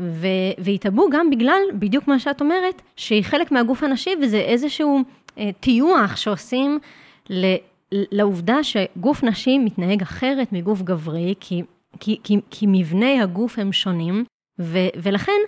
ו- 0.00 0.26
והיא 0.58 0.78
טאבו 0.78 1.10
גם 1.12 1.30
בגלל, 1.30 1.60
בדיוק 1.74 2.08
מה 2.08 2.18
שאת 2.18 2.40
אומרת, 2.40 2.82
שהיא 2.96 3.24
חלק 3.24 3.52
מהגוף 3.52 3.82
הנשי 3.82 4.10
וזה 4.22 4.36
איזשהו 4.38 5.00
אה, 5.38 5.50
טיוח 5.60 6.16
שעושים 6.16 6.78
ל- 7.30 7.56
לעובדה 7.92 8.56
שגוף 8.64 9.24
נשי 9.24 9.58
מתנהג 9.58 10.02
אחרת 10.02 10.52
מגוף 10.52 10.82
גברי, 10.82 11.34
כי, 11.40 11.62
כי, 12.00 12.18
כי, 12.24 12.36
כי 12.50 12.66
מבני 12.68 13.20
הגוף 13.20 13.58
הם 13.58 13.72
שונים, 13.72 14.24
ו- 14.60 14.88
ולכן 15.02 15.40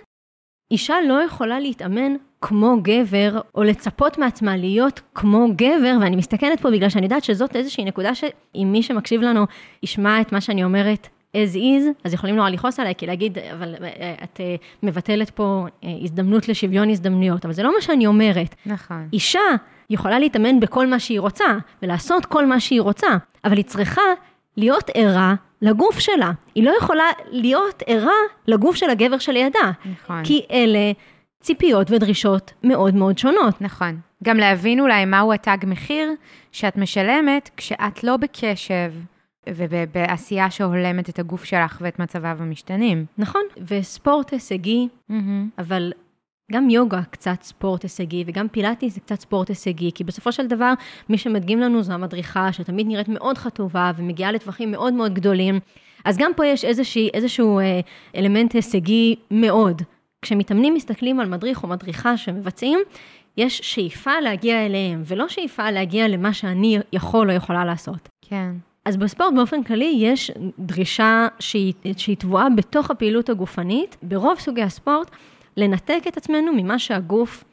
אישה 0.75 0.95
לא 1.07 1.23
יכולה 1.23 1.59
להתאמן 1.59 2.15
כמו 2.41 2.77
גבר, 2.81 3.39
או 3.55 3.63
לצפות 3.63 4.17
מעצמה 4.17 4.57
להיות 4.57 5.01
כמו 5.13 5.47
גבר, 5.55 5.97
ואני 6.01 6.15
מסתכנת 6.15 6.61
פה 6.61 6.71
בגלל 6.71 6.89
שאני 6.89 7.05
יודעת 7.05 7.23
שזאת 7.23 7.55
איזושהי 7.55 7.85
נקודה 7.85 8.15
שאם 8.15 8.69
מי 8.71 8.83
שמקשיב 8.83 9.21
לנו 9.21 9.45
ישמע 9.83 10.21
את 10.21 10.31
מה 10.31 10.41
שאני 10.41 10.63
אומרת 10.63 11.07
as 11.33 11.55
is, 11.55 11.83
אז 12.03 12.13
יכולים 12.13 12.35
נורא 12.35 12.49
לכעוס 12.49 12.79
עליי, 12.79 12.95
כי 12.95 13.05
להגיד, 13.05 13.37
אבל 13.37 13.75
אה, 13.83 14.15
את 14.23 14.39
אה, 14.39 14.55
מבטלת 14.83 15.29
פה 15.29 15.65
אה, 15.83 15.89
הזדמנות 16.01 16.47
לשוויון 16.47 16.89
הזדמנויות, 16.89 17.45
אבל 17.45 17.53
זה 17.53 17.63
לא 17.63 17.75
מה 17.75 17.81
שאני 17.81 18.07
אומרת. 18.07 18.55
נכון. 18.65 19.07
אישה 19.13 19.39
יכולה 19.89 20.19
להתאמן 20.19 20.59
בכל 20.59 20.87
מה 20.87 20.99
שהיא 20.99 21.19
רוצה, 21.19 21.45
ולעשות 21.81 22.25
כל 22.25 22.45
מה 22.45 22.59
שהיא 22.59 22.81
רוצה, 22.81 23.07
אבל 23.45 23.57
היא 23.57 23.65
צריכה 23.65 24.01
להיות 24.57 24.89
ערה 24.93 25.35
לגוף 25.61 25.99
שלה. 25.99 26.31
היא 26.55 26.63
לא 26.63 26.73
יכולה 26.81 27.09
להיות 27.29 27.83
ערה 27.87 28.11
לגוף 28.47 28.75
של 28.75 28.89
הגבר 28.89 29.17
שלידה. 29.17 29.71
נכון. 29.85 30.23
כי 30.23 30.45
אלה 30.51 30.91
ציפיות 31.41 31.91
ודרישות 31.91 32.53
מאוד 32.63 32.95
מאוד 32.95 33.17
שונות. 33.17 33.61
נכון. 33.61 33.99
גם 34.23 34.37
להבין 34.37 34.79
אולי 34.79 35.05
מהו 35.05 35.33
התג 35.33 35.57
מחיר 35.67 36.11
שאת 36.51 36.77
משלמת 36.77 37.49
כשאת 37.57 38.03
לא 38.03 38.17
בקשב 38.17 38.93
ובעשייה 39.49 40.51
שהולמת 40.51 41.09
את 41.09 41.19
הגוף 41.19 41.43
שלך 41.43 41.77
ואת 41.81 41.99
מצביו 41.99 42.37
המשתנים. 42.39 43.05
נכון, 43.17 43.41
וספורט 43.67 44.31
הישגי, 44.31 44.87
mm-hmm. 45.11 45.13
אבל 45.59 45.91
גם 46.51 46.69
יוגה 46.69 47.01
קצת 47.11 47.41
ספורט 47.41 47.83
הישגי, 47.83 48.23
וגם 48.27 48.47
פילאטי 48.47 48.89
זה 48.89 48.99
קצת 48.99 49.19
ספורט 49.19 49.49
הישגי, 49.49 49.91
כי 49.95 50.03
בסופו 50.03 50.31
של 50.31 50.47
דבר, 50.47 50.73
מי 51.09 51.17
שמדגים 51.17 51.59
לנו 51.59 51.83
זו 51.83 51.93
המדריכה, 51.93 52.53
שתמיד 52.53 52.87
נראית 52.87 53.07
מאוד 53.07 53.37
חטובה 53.37 53.91
ומגיעה 53.95 54.31
לטווחים 54.31 54.71
מאוד 54.71 54.93
מאוד 54.93 55.13
גדולים. 55.13 55.59
אז 56.05 56.17
גם 56.17 56.31
פה 56.35 56.45
יש 56.45 56.65
איזושהי, 56.65 57.09
איזשהו 57.13 57.59
אה, 57.59 57.79
אלמנט 58.15 58.53
הישגי 58.53 59.15
מאוד. 59.31 59.81
כשמתאמנים 60.21 60.73
מסתכלים 60.73 61.19
על 61.19 61.29
מדריך 61.29 61.63
או 61.63 61.67
מדריכה 61.67 62.17
שמבצעים, 62.17 62.79
יש 63.37 63.57
שאיפה 63.63 64.19
להגיע 64.19 64.65
אליהם, 64.65 65.01
ולא 65.05 65.27
שאיפה 65.27 65.71
להגיע 65.71 66.07
למה 66.07 66.33
שאני 66.33 66.79
יכול 66.93 67.31
או 67.31 67.35
יכולה 67.35 67.65
לעשות. 67.65 68.09
כן. 68.21 68.51
אז 68.85 68.97
בספורט 68.97 69.33
באופן 69.33 69.63
כללי 69.63 69.97
יש 69.99 70.31
דרישה 70.59 71.27
שהיא, 71.39 71.73
שהיא 71.97 72.17
טבועה 72.17 72.49
בתוך 72.49 72.91
הפעילות 72.91 73.29
הגופנית, 73.29 73.97
ברוב 74.03 74.39
סוגי 74.39 74.61
הספורט, 74.61 75.11
לנתק 75.57 76.01
את 76.07 76.17
עצמנו 76.17 76.53
ממה 76.53 76.79
שהגוף 76.79 77.43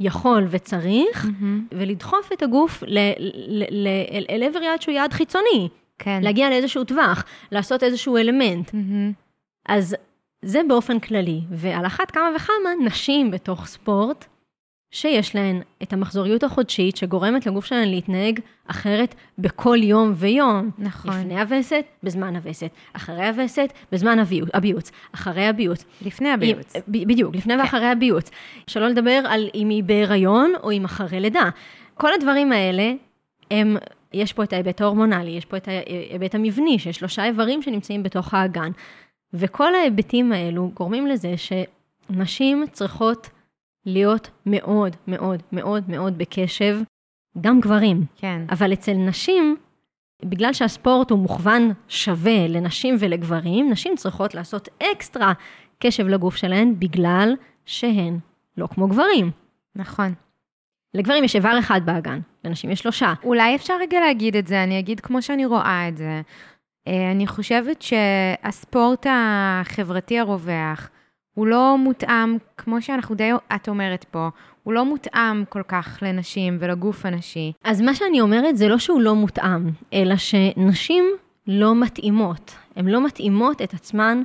יכול 0.00 0.46
וצריך, 0.50 1.24
Mm-hmm. 1.24 1.74
ולדחוף 1.74 2.32
את 2.32 2.42
הגוף 2.42 2.82
ל, 2.86 2.98
ל, 3.18 3.64
ל, 3.70 3.88
אל, 4.12 4.24
אל 4.30 4.42
עבר 4.42 4.62
יעד 4.62 4.82
שהוא 4.82 4.94
יעד 4.94 5.12
חיצוני, 5.12 5.68
כן. 5.98 6.20
להגיע 6.22 6.50
לאיזשהו 6.50 6.84
טווח, 6.84 7.24
לעשות 7.52 7.82
איזשהו 7.82 8.16
אלמנט. 8.16 8.70
Mm-hmm. 8.70 9.14
אז 9.68 9.96
זה 10.42 10.60
באופן 10.68 10.98
כללי, 10.98 11.40
ועל 11.50 11.86
אחת 11.86 12.10
כמה 12.10 12.30
וכמה 12.36 12.70
נשים 12.84 13.30
בתוך 13.30 13.66
ספורט, 13.66 14.26
שיש 14.96 15.34
להן 15.34 15.60
את 15.82 15.92
המחזוריות 15.92 16.44
החודשית 16.44 16.96
שגורמת 16.96 17.46
לגוף 17.46 17.64
שלהן 17.64 17.88
להתנהג 17.88 18.40
אחרת 18.66 19.14
בכל 19.38 19.78
יום 19.82 20.12
ויום. 20.16 20.70
נכון. 20.78 21.10
לפני 21.10 21.40
הווסת, 21.40 21.84
בזמן 22.02 22.36
הווסת. 22.36 22.70
אחרי 22.92 23.26
הווסת, 23.26 23.72
בזמן 23.92 24.18
הביוץ. 24.54 24.90
אחרי 25.14 25.46
הביוץ. 25.46 25.84
לפני 26.02 26.28
הביוץ. 26.28 26.72
בדיוק, 26.88 27.36
לפני 27.36 27.56
ואחרי 27.56 27.86
הביוץ. 27.86 28.30
שלא 28.66 28.88
לדבר 28.88 29.22
על 29.28 29.48
אם 29.54 29.68
היא 29.68 29.84
בהיריון 29.84 30.52
או 30.62 30.72
אם 30.72 30.84
אחרי 30.84 31.20
לידה. 31.20 31.48
כל 31.94 32.14
הדברים 32.14 32.52
האלה, 32.52 32.92
הם, 33.50 33.76
יש 34.12 34.32
פה 34.32 34.44
את 34.44 34.52
ההיבט 34.52 34.80
ההורמונלי, 34.80 35.30
יש 35.30 35.44
פה 35.44 35.56
את 35.56 35.68
ההיבט 35.68 36.34
המבני, 36.34 36.78
שיש 36.78 36.96
שלושה 36.96 37.24
איברים 37.24 37.62
שנמצאים 37.62 38.02
בתוך 38.02 38.34
האגן. 38.34 38.70
וכל 39.34 39.74
ההיבטים 39.74 40.32
האלו 40.32 40.70
גורמים 40.74 41.06
לזה 41.06 41.34
שנשים 41.36 42.64
צריכות 42.72 43.30
להיות 43.86 44.30
מאוד 44.46 44.96
מאוד 45.06 45.42
מאוד 45.52 45.90
מאוד 45.90 46.18
בקשב, 46.18 46.78
גם 47.40 47.60
גברים. 47.60 48.04
כן. 48.16 48.42
אבל 48.50 48.72
אצל 48.72 48.92
נשים, 48.94 49.56
בגלל 50.24 50.52
שהספורט 50.52 51.10
הוא 51.10 51.18
מוכוון 51.18 51.72
שווה 51.88 52.48
לנשים 52.48 52.96
ולגברים, 53.00 53.70
נשים 53.70 53.96
צריכות 53.96 54.34
לעשות 54.34 54.68
אקסטרה 54.82 55.32
קשב 55.78 56.08
לגוף 56.08 56.36
שלהן 56.36 56.74
בגלל 56.78 57.34
שהן 57.66 58.18
לא 58.56 58.66
כמו 58.66 58.88
גברים. 58.88 59.30
נכון. 59.76 60.14
לגברים 60.94 61.24
יש 61.24 61.36
איבר 61.36 61.58
אחד 61.58 61.80
באגן, 61.84 62.20
לנשים 62.44 62.70
יש 62.70 62.80
שלושה. 62.80 63.14
אולי 63.24 63.54
אפשר 63.54 63.74
רגע 63.80 64.00
להגיד 64.00 64.36
את 64.36 64.46
זה, 64.46 64.62
אני 64.62 64.78
אגיד 64.78 65.00
כמו 65.00 65.22
שאני 65.22 65.46
רואה 65.46 65.88
את 65.88 65.96
זה. 65.96 66.20
אה, 66.88 67.10
אני 67.10 67.26
חושבת 67.26 67.82
שהספורט 67.82 69.06
החברתי 69.10 70.18
הרווח, 70.18 70.90
הוא 71.36 71.46
לא 71.46 71.76
מותאם, 71.78 72.36
כמו 72.56 72.82
שאנחנו 72.82 73.14
די, 73.14 73.30
את 73.54 73.68
אומרת 73.68 74.04
פה, 74.04 74.28
הוא 74.62 74.74
לא 74.74 74.84
מותאם 74.84 75.44
כל 75.48 75.62
כך 75.68 75.98
לנשים 76.02 76.56
ולגוף 76.60 77.06
הנשי. 77.06 77.52
אז 77.64 77.80
מה 77.80 77.94
שאני 77.94 78.20
אומרת 78.20 78.56
זה 78.56 78.68
לא 78.68 78.78
שהוא 78.78 79.00
לא 79.00 79.14
מותאם, 79.14 79.70
אלא 79.92 80.16
שנשים 80.16 81.04
לא 81.46 81.74
מתאימות. 81.74 82.54
הן 82.76 82.88
לא 82.88 83.06
מתאימות 83.06 83.62
את 83.62 83.74
עצמן 83.74 84.22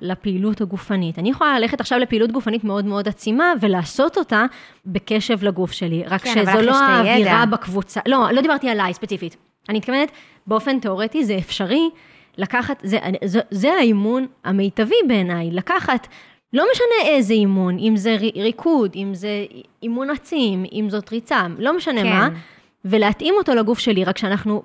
לפעילות 0.00 0.60
הגופנית. 0.60 1.18
אני 1.18 1.30
יכולה 1.30 1.58
ללכת 1.58 1.80
עכשיו 1.80 1.98
לפעילות 1.98 2.32
גופנית 2.32 2.64
מאוד 2.64 2.84
מאוד 2.84 3.08
עצימה 3.08 3.52
ולעשות 3.60 4.18
אותה 4.18 4.44
בקשב 4.86 5.44
לגוף 5.44 5.72
שלי, 5.72 6.04
רק 6.06 6.22
כן, 6.22 6.34
שזו 6.34 6.62
לא. 6.62 6.76
האווירה 6.76 7.46
בקבוצה. 7.46 8.00
לא, 8.06 8.28
לא 8.32 8.42
דיברתי 8.42 8.68
עליי 8.68 8.94
ספציפית. 8.94 9.36
אני 9.68 9.78
מתכוונת, 9.78 10.10
באופן 10.46 10.80
תיאורטי 10.80 11.24
זה 11.24 11.38
אפשרי 11.38 11.90
לקחת, 12.38 12.80
זה, 12.84 12.98
זה, 13.24 13.40
זה 13.50 13.72
האימון 13.72 14.26
המיטבי 14.44 14.94
בעיניי, 15.08 15.50
לקחת, 15.50 16.06
לא 16.52 16.64
משנה 16.72 17.10
איזה 17.10 17.34
אימון, 17.34 17.78
אם 17.78 17.96
זה 17.96 18.16
רי- 18.20 18.32
ריקוד, 18.36 18.92
אם 18.96 19.14
זה 19.14 19.44
אימון 19.82 20.10
עצים, 20.10 20.64
אם 20.72 20.86
זאת 20.90 21.12
ריצה, 21.12 21.46
לא 21.58 21.76
משנה 21.76 22.02
כן. 22.02 22.08
מה, 22.08 22.28
ולהתאים 22.84 23.34
אותו 23.38 23.54
לגוף 23.54 23.78
שלי, 23.78 24.04
רק 24.04 24.18
שאנחנו, 24.18 24.62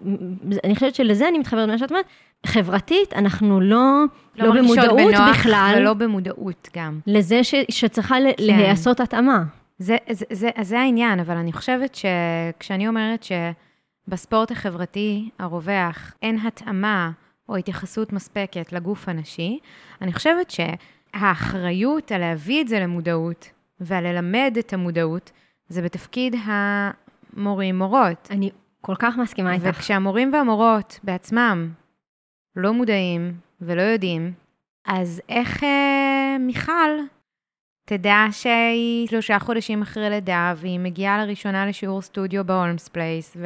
אני 0.64 0.76
חושבת 0.76 0.96
שלזה 0.96 1.28
אני 1.28 1.38
מתחברת 1.38 1.68
למה 1.70 1.78
שאת 1.78 1.92
אומרת, 1.92 2.06
חברתית, 2.46 3.14
אנחנו 3.14 3.62
לא, 3.62 4.04
לא, 4.36 4.48
לא 4.48 4.62
במודעות 4.62 4.98
בנוח 4.98 5.30
בכלל, 5.30 5.74
ולא 5.78 5.94
במודעות 5.94 6.70
גם. 6.78 7.00
לזה 7.08 7.44
ש, 7.44 7.56
שצריכה 7.72 8.16
כן. 8.16 8.44
להיעשות 8.46 9.00
התאמה. 9.00 9.44
זה, 9.80 9.98
זה, 10.10 10.26
זה, 10.32 10.50
זה 10.62 10.80
העניין, 10.80 11.20
אבל 11.20 11.38
אני 11.38 11.54
חושבת 11.54 11.96
שכשאני 11.96 12.88
אומרת 12.88 13.26
שבספורט 14.08 14.52
החברתי 14.52 15.30
הרווח 15.40 16.14
אין 16.22 16.38
התאמה 16.44 17.12
או 17.52 17.56
התייחסות 17.56 18.14
מספקת 18.14 18.74
לגוף 18.74 19.10
הנשי, 19.10 19.60
אני 20.02 20.14
חושבת 20.14 20.52
שהאחריות 20.52 22.12
על 22.12 22.22
להביא 22.22 22.62
את 22.62 22.68
זה 22.68 22.80
למודעות 22.80 23.50
ועל 23.80 24.04
ללמד 24.08 24.56
את 24.60 24.74
המודעות, 24.74 25.32
זה 25.70 25.82
בתפקיד 25.82 26.36
המורים, 26.46 27.78
מורות. 27.78 28.28
אני 28.32 28.50
כל 28.82 28.96
כך 29.00 29.18
מסכימה 29.18 29.54
איתך. 29.54 29.66
וכשהמורים 29.66 30.34
והמורות 30.34 31.00
בעצמם 31.04 31.70
לא 32.56 32.74
מודעים 32.74 33.34
ולא 33.62 33.82
יודעים, 33.82 34.34
אז 34.86 35.22
איך 35.30 35.64
אה, 35.64 36.38
מיכל 36.40 36.90
תדע 37.86 38.26
שהיא 38.32 39.08
שלושה 39.08 39.40
חודשים 39.40 39.82
אחרי 39.82 40.10
לידה, 40.10 40.54
והיא 40.58 40.80
מגיעה 40.80 41.26
לראשונה 41.26 41.66
לשיעור 41.66 42.02
סטודיו 42.02 42.46
ב 42.46 42.52
Holmes 42.52 42.88
Place, 42.88 43.38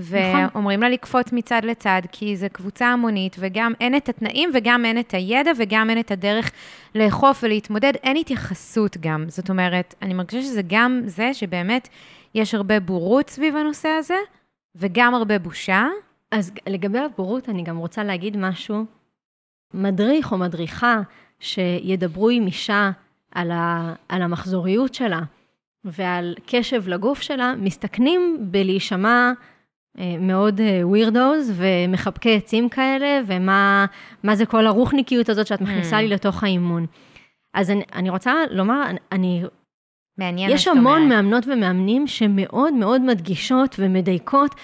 ו... 0.00 0.16
ואומרים 0.54 0.80
לה 0.80 0.88
לקפוץ 0.88 1.32
מצד 1.32 1.60
לצד, 1.64 2.02
כי 2.12 2.36
זו 2.36 2.46
קבוצה 2.52 2.86
המונית, 2.86 3.36
וגם 3.38 3.72
אין 3.80 3.96
את 3.96 4.08
התנאים, 4.08 4.50
וגם 4.54 4.84
אין 4.84 4.98
את 4.98 5.14
הידע, 5.14 5.50
וגם 5.58 5.90
אין 5.90 6.00
את 6.00 6.10
הדרך 6.10 6.50
לאכוף 6.94 7.40
ולהתמודד, 7.44 7.92
אין 8.02 8.16
התייחסות 8.16 8.96
גם. 9.00 9.24
זאת 9.28 9.50
אומרת, 9.50 9.94
אני 10.02 10.14
מרגישה 10.14 10.42
שזה 10.42 10.62
גם 10.66 11.00
זה 11.04 11.34
שבאמת 11.34 11.88
יש 12.34 12.54
הרבה 12.54 12.80
בורות 12.80 13.30
סביב 13.30 13.56
הנושא 13.56 13.88
הזה, 13.88 14.16
וגם 14.74 15.14
הרבה 15.14 15.38
בושה. 15.38 15.86
אז 16.30 16.52
לגבי 16.68 16.98
הבורות, 16.98 17.48
אני 17.48 17.62
גם 17.62 17.76
רוצה 17.76 18.04
להגיד 18.04 18.36
משהו. 18.36 18.84
מדריך 19.74 20.32
או 20.32 20.38
מדריכה 20.38 21.00
שידברו 21.40 22.28
עם 22.28 22.46
אישה 22.46 22.90
על, 23.32 23.50
ה, 23.50 23.94
על 24.08 24.22
המחזוריות 24.22 24.94
שלה 24.94 25.20
ועל 25.84 26.34
קשב 26.46 26.88
לגוף 26.88 27.22
שלה, 27.22 27.54
מסתכנים 27.58 28.36
בלהישמע 28.40 29.32
מאוד 30.20 30.60
ווירדוז 30.82 31.52
ומחבקי 31.56 32.36
עצים 32.36 32.68
כאלה, 32.68 33.20
ומה 33.26 33.86
מה 34.22 34.36
זה 34.36 34.46
כל 34.46 34.66
הרוחניקיות 34.66 35.28
הזאת 35.28 35.46
שאת 35.46 35.60
מכניסה 35.60 35.96
Mm. 35.96 36.00
לי 36.00 36.08
לתוך 36.08 36.42
האימון. 36.44 36.86
אז 37.54 37.70
אני, 37.70 37.82
אני 37.94 38.10
רוצה 38.10 38.34
לומר, 38.50 38.82
אני, 39.12 39.42
מעניין 40.18 40.50
יש 40.50 40.68
המון 40.68 41.02
אומרת. 41.02 41.08
מאמנות 41.08 41.44
ומאמנים 41.46 42.06
שמאוד 42.06 42.74
מאוד 42.74 43.00
מדגישות 43.02 43.76
ומדייקות 43.78 44.54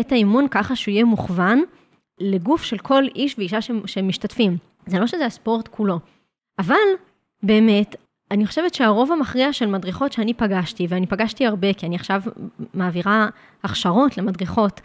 את 0.00 0.12
האימון 0.12 0.48
ככה 0.48 0.76
שהוא 0.76 0.92
יהיה 0.92 1.04
מוכוון 1.04 1.62
לגוף 2.20 2.62
של 2.62 2.78
כל 2.78 3.04
איש 3.14 3.34
ואישה 3.38 3.58
שמשתתפים. 3.86 4.56
זה 4.86 4.98
לא 4.98 5.06
שזה 5.06 5.26
הספורט 5.26 5.68
כולו. 5.68 5.98
אבל 6.58 6.74
באמת, 7.42 7.96
אני 8.34 8.46
חושבת 8.46 8.74
שהרוב 8.74 9.12
המכריע 9.12 9.52
של 9.52 9.66
מדריכות 9.66 10.12
שאני 10.12 10.34
פגשתי, 10.34 10.86
ואני 10.88 11.06
פגשתי 11.06 11.46
הרבה, 11.46 11.72
כי 11.72 11.86
אני 11.86 11.96
עכשיו 11.96 12.22
מעבירה 12.74 13.28
הכשרות 13.64 14.18
למדריכות. 14.18 14.80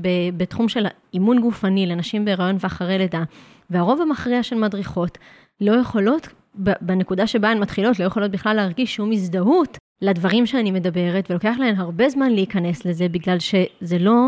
ב- 0.00 0.30
בתחום 0.36 0.68
של 0.68 0.86
אימון 1.14 1.40
גופני 1.40 1.86
לנשים 1.86 2.24
בהיריון 2.24 2.56
ואחרי 2.60 2.98
לידה, 2.98 3.22
והרוב 3.70 4.00
המכריע 4.00 4.42
של 4.42 4.56
מדריכות 4.56 5.18
לא 5.60 5.72
יכולות, 5.72 6.28
בנקודה 6.54 7.26
שבה 7.26 7.50
הן 7.50 7.58
מתחילות, 7.58 7.98
לא 7.98 8.04
יכולות 8.04 8.30
בכלל 8.30 8.56
להרגיש 8.56 8.94
שום 8.94 9.12
הזדהות 9.12 9.78
לדברים 10.02 10.46
שאני 10.46 10.70
מדברת, 10.70 11.30
ולוקח 11.30 11.54
להן 11.58 11.76
הרבה 11.76 12.08
זמן 12.08 12.32
להיכנס 12.32 12.84
לזה, 12.84 13.08
בגלל 13.08 13.38
שזה 13.38 13.98
לא, 13.98 14.26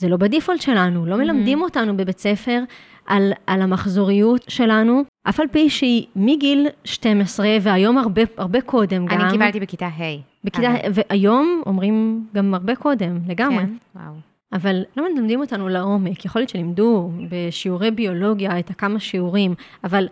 זה 0.00 0.08
לא 0.08 0.16
בדיפולט 0.16 0.60
שלנו, 0.60 1.06
לא 1.06 1.16
מלמדים 1.16 1.62
אותנו 1.62 1.96
בבית 1.96 2.18
ספר 2.18 2.62
על, 3.06 3.32
על 3.46 3.62
המחזוריות 3.62 4.44
שלנו, 4.48 5.02
אף 5.28 5.40
על 5.40 5.46
פי 5.48 5.70
שהיא 5.70 6.06
מגיל 6.16 6.66
12, 6.84 7.46
והיום 7.62 7.98
הרבה, 7.98 8.22
הרבה 8.36 8.60
קודם 8.60 9.06
גם. 9.06 9.20
אני 9.20 9.30
קיבלתי 9.30 9.60
בכיתה 9.60 9.86
ה'. 9.86 10.20
בכיתה, 10.44 10.70
אבל- 10.70 10.92
והיום 10.94 11.62
אומרים 11.66 12.26
גם 12.34 12.54
הרבה 12.54 12.76
קודם, 12.76 13.18
לגמרי. 13.28 13.64
כן, 13.64 13.70
וואו. 14.00 14.14
אבל 14.52 14.82
לא 14.96 15.14
מלמדים 15.14 15.40
אותנו 15.40 15.68
לעומק. 15.68 16.24
יכול 16.24 16.40
להיות 16.40 16.48
שלימדו 16.48 17.10
בשיעורי 17.30 17.90
ביולוגיה 17.90 18.58
את 18.58 18.70
הכמה 18.70 19.00
שיעורים, 19.00 19.54
אבל 19.84 20.08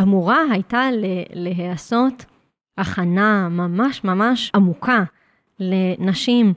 אמורה 0.00 0.38
הייתה 0.52 0.88
להיעשות 1.34 2.24
הכנה 2.78 3.48
ממש 3.50 4.04
ממש 4.04 4.50
עמוקה 4.54 5.04
לנשים. 5.60 6.52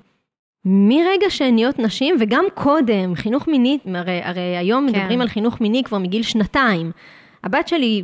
מרגע 0.65 1.30
שהן 1.30 1.56
נהיות 1.56 1.80
נשים, 1.80 2.15
וגם 2.19 2.46
קודם, 2.54 3.15
חינוך 3.15 3.48
מיני, 3.48 3.78
הרי, 3.86 4.22
הרי 4.24 4.58
היום 4.58 4.88
כן. 4.91 5.00
מדברים 5.00 5.22
על 5.22 5.28
חינוך 5.28 5.62
מיני 5.62 5.84
כבר 5.84 5.98
מגיל 5.98 6.24
שנתיים. 6.24 6.91
הבת 7.43 7.67
שלי 7.67 8.03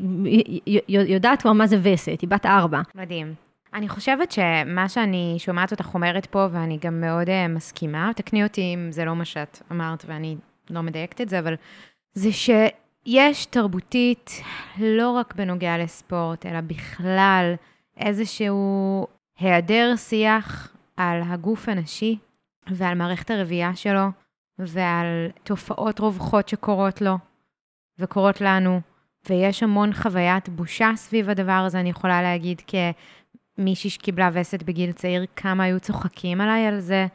יודעת 0.88 1.42
כבר 1.42 1.54
מה 1.54 1.68
זה 1.68 1.78
וסת, 1.82 2.22
היא 2.22 2.30
בת 2.30 2.46
ארבע. 2.46 2.82
מדהים. 2.96 3.34
אני 3.74 3.90
חושבת 3.90 4.32
שמה 4.32 4.90
שאני 4.90 5.36
שומעת 5.38 5.72
אותך 5.72 5.94
אומרת 5.94 6.26
פה, 6.26 6.48
ואני 6.52 6.78
גם 6.82 7.02
מאוד 7.02 7.28
uh, 7.28 7.32
מסכימה, 7.50 8.12
תקני 8.16 8.44
אותי 8.44 8.62
אם 8.62 8.92
זה 8.92 9.06
לא 9.06 9.16
מה 9.16 9.26
שאת 9.26 9.62
אמרת 9.72 10.06
ואני 10.08 10.38
לא 10.70 10.82
מדייקת 10.82 11.22
את 11.22 11.30
זה, 11.30 11.40
אבל 11.40 11.56
זה 12.14 12.30
יש 13.06 13.46
תרבותית, 13.46 14.32
לא 14.80 15.10
רק 15.12 15.36
בנוגע 15.36 15.78
לספורט, 15.78 16.46
אלא 16.46 16.62
בכלל 16.62 17.54
איזשהו 17.98 19.08
היעדר 19.40 19.94
שיח 19.96 20.76
על 20.98 21.22
הגוף 21.26 21.70
הנשי 21.70 22.18
ועל 22.68 22.98
מערכת 22.98 23.32
הרבייה 23.32 23.76
שלו 23.76 24.08
ועל 24.60 25.28
תופעות 25.44 26.00
רווחות 26.00 26.50
שקורות 26.50 27.02
לו 27.02 27.18
וקורות 28.00 28.42
לנו, 28.42 28.82
ויש 29.30 29.64
המון 29.64 29.94
חוויית 29.94 30.50
בושה 30.50 30.92
סביב 30.96 31.30
הדבר 31.30 31.64
הזה, 31.66 31.80
אני 31.80 31.90
יכולה 31.90 32.22
להגיד 32.22 32.62
כמישהי 33.58 33.90
שקיבלה 33.90 34.30
וסת 34.34 34.64
בגיל 34.64 34.92
צעיר, 34.92 35.26
כמה 35.36 35.64
היו 35.64 35.80
צוחקים 35.80 36.42
עליי 36.42 36.68
על 36.68 36.80
זה, 36.80 37.08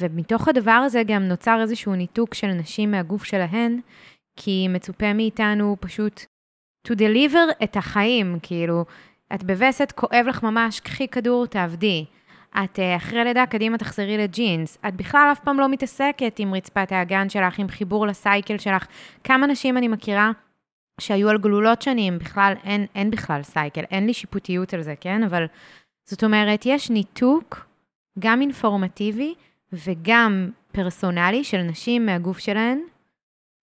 ומתוך 0.00 0.48
הדבר 0.48 0.72
הזה 0.86 1.02
גם 1.06 1.22
נוצר 1.22 1.58
איזשהו 1.60 1.94
ניתוק 1.94 2.34
של 2.34 2.46
נשים 2.46 2.90
מהגוף 2.90 3.24
שלהן, 3.24 3.80
כי 4.36 4.66
מצופה 4.68 5.12
מאיתנו 5.12 5.76
פשוט 5.80 6.20
to 6.88 6.92
deliver 6.92 7.64
את 7.64 7.76
החיים, 7.76 8.38
כאילו, 8.42 8.84
את 9.34 9.44
בווסת, 9.44 9.92
כואב 9.96 10.24
לך 10.28 10.42
ממש, 10.42 10.80
קחי 10.80 11.08
כדור, 11.08 11.46
תעבדי. 11.46 12.04
את 12.64 12.78
אה, 12.78 12.96
אחרי 12.96 13.24
לידה, 13.24 13.46
קדימה 13.46 13.78
תחזרי 13.78 14.18
לג'ינס. 14.18 14.78
את 14.88 14.96
בכלל 14.96 15.28
אף 15.32 15.40
פעם 15.40 15.60
לא 15.60 15.68
מתעסקת 15.68 16.38
עם 16.38 16.54
רצפת 16.54 16.92
האגן 16.92 17.28
שלך, 17.28 17.58
עם 17.58 17.68
חיבור 17.68 18.06
לסייקל 18.06 18.58
שלך. 18.58 18.86
כמה 19.24 19.46
נשים 19.46 19.76
אני 19.76 19.88
מכירה 19.88 20.30
שהיו 21.00 21.28
על 21.28 21.38
גלולות 21.38 21.82
שנים, 21.82 22.18
בכלל 22.18 22.52
אין, 22.64 22.86
אין 22.94 23.10
בכלל 23.10 23.42
סייקל, 23.42 23.84
אין 23.90 24.06
לי 24.06 24.14
שיפוטיות 24.14 24.74
על 24.74 24.82
זה, 24.82 24.94
כן? 25.00 25.22
אבל 25.22 25.46
זאת 26.04 26.24
אומרת, 26.24 26.62
יש 26.66 26.90
ניתוק, 26.90 27.66
גם 28.18 28.40
אינפורמטיבי 28.40 29.34
וגם 29.72 30.50
פרסונלי 30.72 31.44
של 31.44 31.62
נשים 31.62 32.06
מהגוף 32.06 32.38
שלהן, 32.38 32.80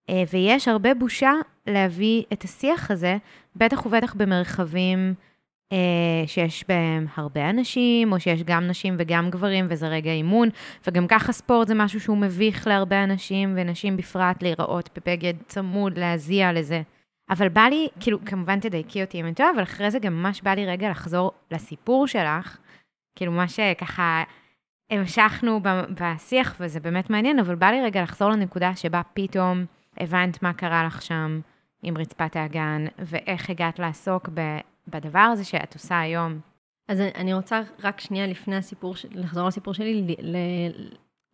אה, 0.10 0.24
ויש 0.34 0.68
הרבה 0.68 0.94
בושה 0.94 1.32
להביא 1.68 2.24
את 2.34 2.44
השיח 2.44 2.92
הזה, 2.92 3.18
בטח 3.56 3.86
ובטח 3.86 4.14
במרחבים 4.14 5.14
אה, 5.72 6.28
שיש 6.28 6.66
בהם 6.68 7.06
הרבה 7.16 7.50
אנשים, 7.50 8.12
או 8.12 8.20
שיש 8.20 8.44
גם 8.44 8.68
נשים 8.68 8.96
וגם 9.00 9.30
גברים, 9.30 9.66
וזה 9.70 9.88
רגע 9.88 10.12
אימון, 10.12 10.50
וגם 10.88 11.08
ככה 11.08 11.32
ספורט 11.32 11.68
זה 11.68 11.76
משהו 11.76 12.00
שהוא 12.00 12.18
מביך 12.18 12.68
להרבה 12.68 13.04
אנשים, 13.04 13.54
ונשים 13.58 13.98
בפרט 13.98 14.44
להיראות 14.44 14.90
בבגד 14.96 15.34
צמוד, 15.48 15.98
להזיע 15.98 16.54
לזה. 16.54 16.82
אבל 17.30 17.50
בא 17.50 17.62
לי, 17.62 17.88
כאילו, 18.00 18.26
כמובן 18.26 18.60
תדייקי 18.60 19.04
אותי 19.04 19.20
אם 19.20 19.26
אני 19.26 19.34
טועה, 19.34 19.50
אבל 19.56 19.64
אחרי 19.64 19.92
זה 19.92 20.00
גם 20.00 20.14
ממש 20.14 20.42
בא 20.42 20.52
לי 20.52 20.66
רגע 20.66 20.90
לחזור 20.90 21.32
לסיפור 21.52 22.08
שלך, 22.08 22.58
כאילו 23.16 23.32
מה 23.32 23.48
שככה 23.48 24.24
המשכנו 24.90 25.60
בשיח, 26.02 26.56
וזה 26.60 26.80
באמת 26.80 27.10
מעניין, 27.10 27.40
אבל 27.40 27.56
בא 27.56 27.68
לי 27.68 27.82
רגע 27.82 28.04
לחזור 28.04 28.30
לנקודה 28.30 28.76
שבה 28.76 29.02
פתאום 29.14 29.66
הבנת 29.98 30.44
מה 30.44 30.54
קרה 30.54 30.84
לך 30.84 31.02
שם 31.02 31.40
עם 31.84 31.98
רצפת 31.98 32.36
האגן, 32.36 32.86
ואיך 33.00 33.50
הגעת 33.50 33.80
לעסוק 33.80 34.30
בדבר 34.88 35.20
הזה 35.20 35.44
שאת 35.44 35.74
עושה 35.74 36.00
היום. 36.00 36.40
אז 36.88 37.00
אני 37.16 37.34
רוצה 37.34 37.62
רק 37.84 38.00
שנייה 38.00 38.28
לפני 38.28 38.56
הסיפור, 38.56 38.96
לחזור 39.12 39.48
לסיפור 39.48 39.74
שלי, 39.74 40.16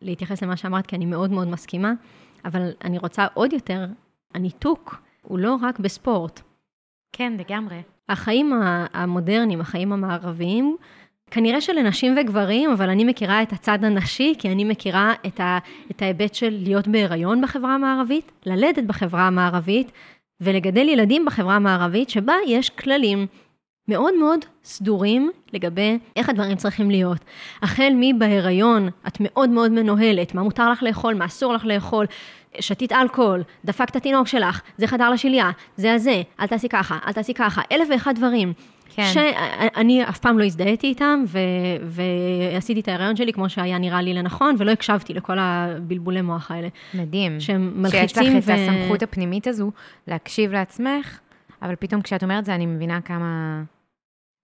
להתייחס 0.02 0.44
למה 0.44 0.58
שאמרת, 0.58 0.88
כי 0.88 0.96
אני 0.96 1.06
מאוד 1.06 1.32
מאוד 1.32 1.48
מסכימה, 1.48 1.94
אבל 2.46 2.72
אני 2.84 2.98
רוצה 2.98 3.28
עוד 3.34 3.54
יותר, 3.54 3.86
הניתוק 4.36 5.02
הוא 5.30 5.40
לא 5.40 5.56
רק 5.62 5.80
בספורט. 5.80 6.42
כן, 7.12 7.34
לגמרי. 7.40 7.82
החיים 8.10 8.54
המודרניים, 8.94 9.62
החיים 9.62 9.94
המערביים, 9.94 10.78
כנראה 11.32 11.62
שלנשים 11.62 12.16
וגברים, 12.18 12.72
אבל 12.72 12.90
אני 12.90 13.04
מכירה 13.04 13.42
את 13.42 13.54
הצד 13.54 13.84
הנשי, 13.84 14.34
כי 14.40 14.52
אני 14.52 14.64
מכירה 14.64 15.14
את, 15.28 15.40
ה, 15.40 15.58
את 15.92 16.02
ההיבט 16.02 16.34
של 16.34 16.58
להיות 16.62 16.88
בהיריון 16.88 17.42
בחברה 17.42 17.76
המערבית, 17.76 18.32
ללדת 18.46 18.84
בחברה 18.84 19.28
המערבית, 19.28 19.92
ולגדל 20.42 20.90
ילדים 20.90 21.26
בחברה 21.26 21.56
המערבית, 21.56 22.10
שבה 22.10 22.34
יש 22.48 22.70
כללים 22.70 23.28
מאוד 23.90 24.14
מאוד 24.20 24.40
סדורים 24.64 25.32
לגבי 25.54 26.00
איך 26.16 26.30
הדברים 26.30 26.58
צריכים 26.58 26.92
להיות. 26.92 27.20
החל 27.62 27.94
מבהיריון, 28.00 28.90
את 29.08 29.18
מאוד 29.20 29.50
מאוד 29.50 29.72
מנוהלת, 29.72 30.36
מה 30.36 30.44
מותר 30.44 30.72
לך 30.72 30.84
לאכול, 30.84 31.14
מה 31.14 31.26
אסור 31.26 31.54
לך 31.54 31.66
לאכול, 31.66 32.06
שתית 32.60 32.92
אלכוהול, 32.92 33.44
דפקת 33.66 33.98
תינוק 33.98 34.28
שלך, 34.28 34.62
זה 34.78 34.88
חדר 34.88 35.10
לשליה, 35.10 35.52
זה 35.76 35.94
הזה, 35.94 36.22
אל 36.40 36.48
תעשי 36.48 36.70
ככה, 36.70 36.98
אל 37.08 37.12
תעשי 37.12 37.34
ככה, 37.34 37.62
אלף 37.72 37.88
ואחד 37.92 38.16
דברים. 38.16 38.54
כן. 38.96 39.04
שאני 39.14 40.04
אף 40.04 40.20
פעם 40.20 40.40
לא 40.40 40.44
הזדהיתי 40.44 40.88
איתם, 40.88 41.24
ו, 41.28 41.40
ועשיתי 41.84 42.80
את 42.80 42.88
ההיריון 42.88 43.16
שלי 43.16 43.34
כמו 43.34 43.50
שהיה 43.50 43.78
נראה 43.78 44.02
לי 44.02 44.14
לנכון, 44.14 44.56
ולא 44.58 44.72
הקשבתי 44.72 45.14
לכל 45.14 45.38
הבלבולי 45.40 46.22
מוח 46.22 46.52
האלה. 46.52 46.68
מדהים. 46.94 47.40
שהם 47.40 47.74
מלחיצים. 47.76 48.08
שיש 48.08 48.18
לך 48.18 48.48
ו... 48.48 48.54
את 48.54 48.60
הסמכות 48.60 49.04
הפנימית 49.04 49.48
הזו 49.48 49.72
להקשיב 50.08 50.52
לעצמך, 50.52 51.20
אבל 51.62 51.76
פתאום 51.80 52.02
כשאת 52.02 52.24
אומרת 52.24 52.46
זה, 52.46 52.56
אני 52.56 52.66
מבינה 52.66 53.02
כמה, 53.02 53.62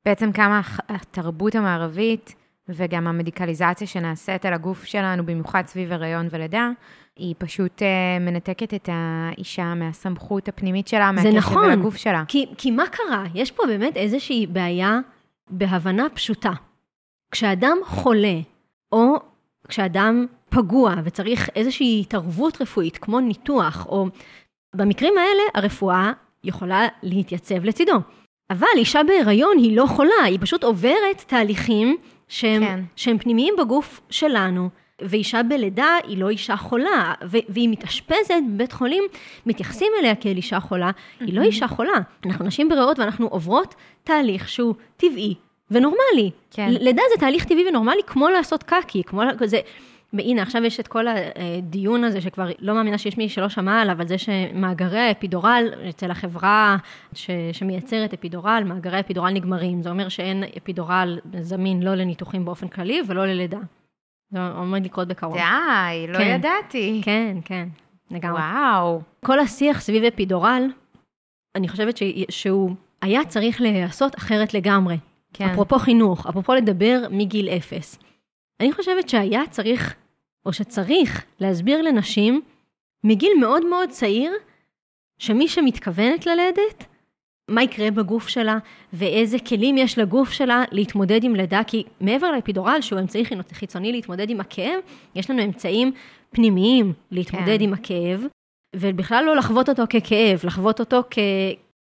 בעצם 0.06 0.32
כמה 0.32 0.62
התרבות 0.90 1.56
המערבית, 1.56 2.36
וגם 2.70 3.08
המדיקליזציה 3.08 3.88
שנעשית 3.88 4.46
על 4.46 4.54
הגוף 4.54 4.84
שלנו, 4.84 5.26
במיוחד 5.26 5.64
סביב 5.68 5.92
הריון 5.92 6.28
ולידה, 6.32 6.70
היא 7.16 7.36
פשוט 7.38 7.82
uh, 7.82 7.86
מנתקת 8.22 8.74
את 8.74 8.90
האישה 8.92 9.74
מהסמכות 9.74 10.48
הפנימית 10.48 10.88
שלה, 10.88 11.12
מהקשר 11.12 11.32
נכון, 11.32 11.66
ולגוף 11.66 11.96
שלה. 11.96 12.24
כי, 12.28 12.46
כי 12.58 12.72
מה 12.72 12.84
קרה? 12.88 13.24
יש 13.34 13.52
פה 13.52 13.64
באמת 13.68 13.98
איזושהי 13.98 14.48
בעיה 14.48 15.00
בהבנה 15.50 16.10
פשוטה. 16.14 16.52
כשאדם 17.32 17.78
חולה, 17.86 18.40
או 18.92 19.16
כשאדם 19.68 20.26
פגוע 20.50 20.96
וצריך 21.04 21.50
איזושהי 21.56 22.02
התערבות 22.02 22.62
רפואית, 22.62 22.98
כמו 22.98 23.20
ניתוח, 23.20 23.86
או 23.90 24.08
במקרים 24.76 25.14
האלה 25.18 25.44
הרפואה 25.54 26.12
יכולה 26.44 26.88
להתייצב 27.04 27.64
לצידו. 27.64 28.00
אבל 28.50 28.68
אישה 28.76 29.04
בהיריון 29.04 29.58
היא 29.58 29.78
לא 29.78 29.86
חולה, 29.86 30.24
היא 30.26 30.40
פשוט 30.42 30.64
עוברת 30.64 31.24
תהליכים 31.28 31.98
שהם, 32.28 32.64
כן. 32.66 32.80
שהם 32.96 33.18
פנימיים 33.18 33.54
בגוף 33.60 34.02
שלנו. 34.10 34.70
ואישה 35.02 35.44
בלידה 35.44 35.98
היא 36.08 36.18
לא 36.18 36.30
אישה 36.30 36.56
חולה, 36.56 37.14
והיא 37.22 37.70
מתאשפזת 37.70 38.36
בבית 38.54 38.72
חולים, 38.72 39.04
מתייחסים 39.46 39.88
אליה 40.00 40.16
כאל 40.16 40.38
אישה 40.38 40.60
חולה, 40.60 40.92
היא 41.20 41.34
לא 41.34 41.42
אישה 41.42 41.68
חולה. 41.68 41.98
אנחנו 42.26 42.46
נשים 42.46 42.70
בריאות 42.70 43.00
ואנחנו 43.00 43.28
עוברות 43.28 43.76
תהליך 44.04 44.50
שהוא 44.50 44.76
טבעי 44.98 45.36
ונורמלי. 45.72 46.32
כן. 46.52 46.70
לידה 46.70 47.02
זה 47.14 47.20
תהליך 47.20 47.46
טבעי 47.46 47.68
ונורמלי 47.70 48.02
כמו 48.08 48.30
לעשות 48.30 48.64
קקי, 48.64 49.04
כמו 49.04 49.22
זה... 49.46 49.60
והנה, 50.14 50.42
עכשיו 50.42 50.64
יש 50.64 50.80
את 50.80 50.88
כל 50.88 51.06
הדיון 51.08 52.04
הזה, 52.04 52.22
שכבר 52.22 52.50
לא 52.60 52.74
מאמינה 52.74 52.98
שיש 52.98 53.18
מי 53.18 53.30
שלא 53.30 53.50
שמע 53.50 53.82
עליו, 53.82 54.02
על 54.02 54.08
זה 54.08 54.18
שמאגרי 54.18 55.00
האפידורל, 55.00 55.66
אצל 55.90 56.12
החברה 56.12 56.78
ש, 57.14 57.30
שמייצרת 57.52 58.14
אפידורל, 58.14 58.64
מאגרי 58.66 58.98
האפידורל 58.98 59.32
נגמרים. 59.32 59.82
זה 59.82 59.90
אומר 59.90 60.10
שאין 60.10 60.44
אפידורל 60.58 61.20
זמין 61.42 61.84
לא 61.84 61.96
לניתוחים 61.96 62.46
באופן 62.46 62.68
כללי 62.68 63.02
ולא 63.08 63.26
ללידה. 63.26 63.60
זה 64.32 64.48
עומד 64.48 64.86
לקרות 64.86 65.08
בקרוב. 65.08 65.38
די, 65.38 66.08
לא 66.08 66.18
כן, 66.18 66.36
ידעתי. 66.36 67.02
כן, 67.04 67.38
כן, 67.46 67.68
לגמרי. 68.12 68.42
וואו. 68.42 69.02
כל 69.26 69.40
השיח 69.40 69.82
סביב 69.82 70.04
אפידורל, 70.04 70.64
אני 71.56 71.68
חושבת 71.68 71.98
ש... 71.98 72.04
שהוא 72.30 72.72
היה 73.02 73.26
צריך 73.26 73.62
להיעשות 73.62 74.18
אחרת 74.18 74.54
לגמרי. 74.54 74.98
כן. 75.34 75.50
אפרופו 75.50 75.80
חינוך, 75.80 76.28
אפרופו 76.28 76.54
לדבר 76.54 77.02
מגיל 77.12 77.50
אפס. 77.50 78.00
אני 78.60 78.72
חושבת 78.72 79.10
שהיה 79.10 79.42
צריך, 79.50 79.96
או 80.46 80.54
שצריך, 80.54 81.26
להסביר 81.40 81.82
לנשים 81.82 82.42
מגיל 83.04 83.32
מאוד 83.40 83.66
מאוד 83.66 83.90
צעיר, 83.90 84.32
שמי 85.20 85.48
שמתכוונת 85.48 86.26
ללדת, 86.26 86.86
מה 87.50 87.64
יקרה 87.64 87.92
בגוף 87.92 88.28
שלה, 88.28 88.58
ואיזה 88.94 89.38
כלים 89.40 89.78
יש 89.78 90.00
לגוף 90.00 90.32
שלה 90.32 90.64
להתמודד 90.72 91.24
עם 91.24 91.36
לידה, 91.36 91.62
כי 91.68 91.84
מעבר 92.02 92.32
לאפידורל, 92.32 92.78
שהוא 92.82 93.00
אמצעי 93.00 93.24
חיצוני 93.54 93.92
להתמודד 93.92 94.30
עם 94.30 94.40
הכאב, 94.40 94.80
יש 95.16 95.30
לנו 95.30 95.44
אמצעים 95.44 95.92
פנימיים 96.30 96.94
להתמודד 97.12 97.58
כן. 97.58 97.64
עם 97.64 97.74
הכאב, 97.74 98.26
ובכלל 98.76 99.24
לא 99.26 99.36
לחוות 99.36 99.70
אותו 99.70 99.84
ככאב, 99.90 100.40
לחוות 100.44 100.80
אותו 100.80 101.02
כ... 101.12 101.18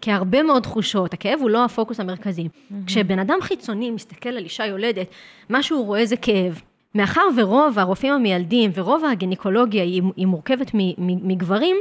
כהרבה 0.05 0.43
מאוד 0.43 0.63
תחושות, 0.63 1.13
הכאב 1.13 1.39
הוא 1.41 1.49
לא 1.49 1.65
הפוקוס 1.65 1.99
המרכזי. 1.99 2.47
Mm-hmm. 2.47 2.73
כשבן 2.87 3.19
אדם 3.19 3.37
חיצוני 3.41 3.91
מסתכל 3.91 4.29
על 4.29 4.43
אישה 4.43 4.65
יולדת, 4.65 5.07
מה 5.49 5.63
שהוא 5.63 5.85
רואה 5.85 6.05
זה 6.05 6.17
כאב. 6.17 6.61
מאחר 6.95 7.21
ורוב 7.37 7.79
הרופאים 7.79 8.13
המיילדים 8.13 8.71
ורוב 8.73 9.05
הגינקולוגיה 9.05 9.83
היא, 9.83 10.01
היא 10.15 10.27
מורכבת 10.27 10.71
מגברים, 10.97 11.75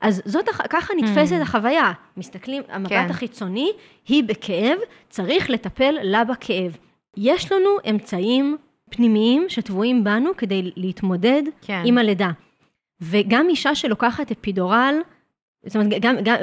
אז 0.00 0.22
זאת, 0.24 0.48
ככה 0.70 0.94
נתפסת 0.94 1.38
mm. 1.38 1.42
החוויה. 1.42 1.92
מסתכלים, 2.16 2.62
המבט 2.68 2.90
כן. 2.90 3.06
החיצוני 3.10 3.72
היא 4.08 4.24
בכאב, 4.24 4.78
צריך 5.08 5.50
לטפל 5.50 5.94
לה 6.02 6.24
בכאב. 6.24 6.76
יש 7.16 7.52
לנו 7.52 7.70
אמצעים 7.90 8.56
פנימיים 8.90 9.44
שטבועים 9.48 10.04
בנו 10.04 10.30
כדי 10.36 10.70
להתמודד 10.76 11.42
כן. 11.62 11.82
עם 11.84 11.98
הלידה. 11.98 12.30
וגם 13.00 13.48
אישה 13.48 13.74
שלוקחת 13.74 14.30
אפידורל, 14.30 14.94
זאת 15.68 15.76
אומרת, 15.76 16.00
גם, 16.00 16.16
גם, 16.22 16.36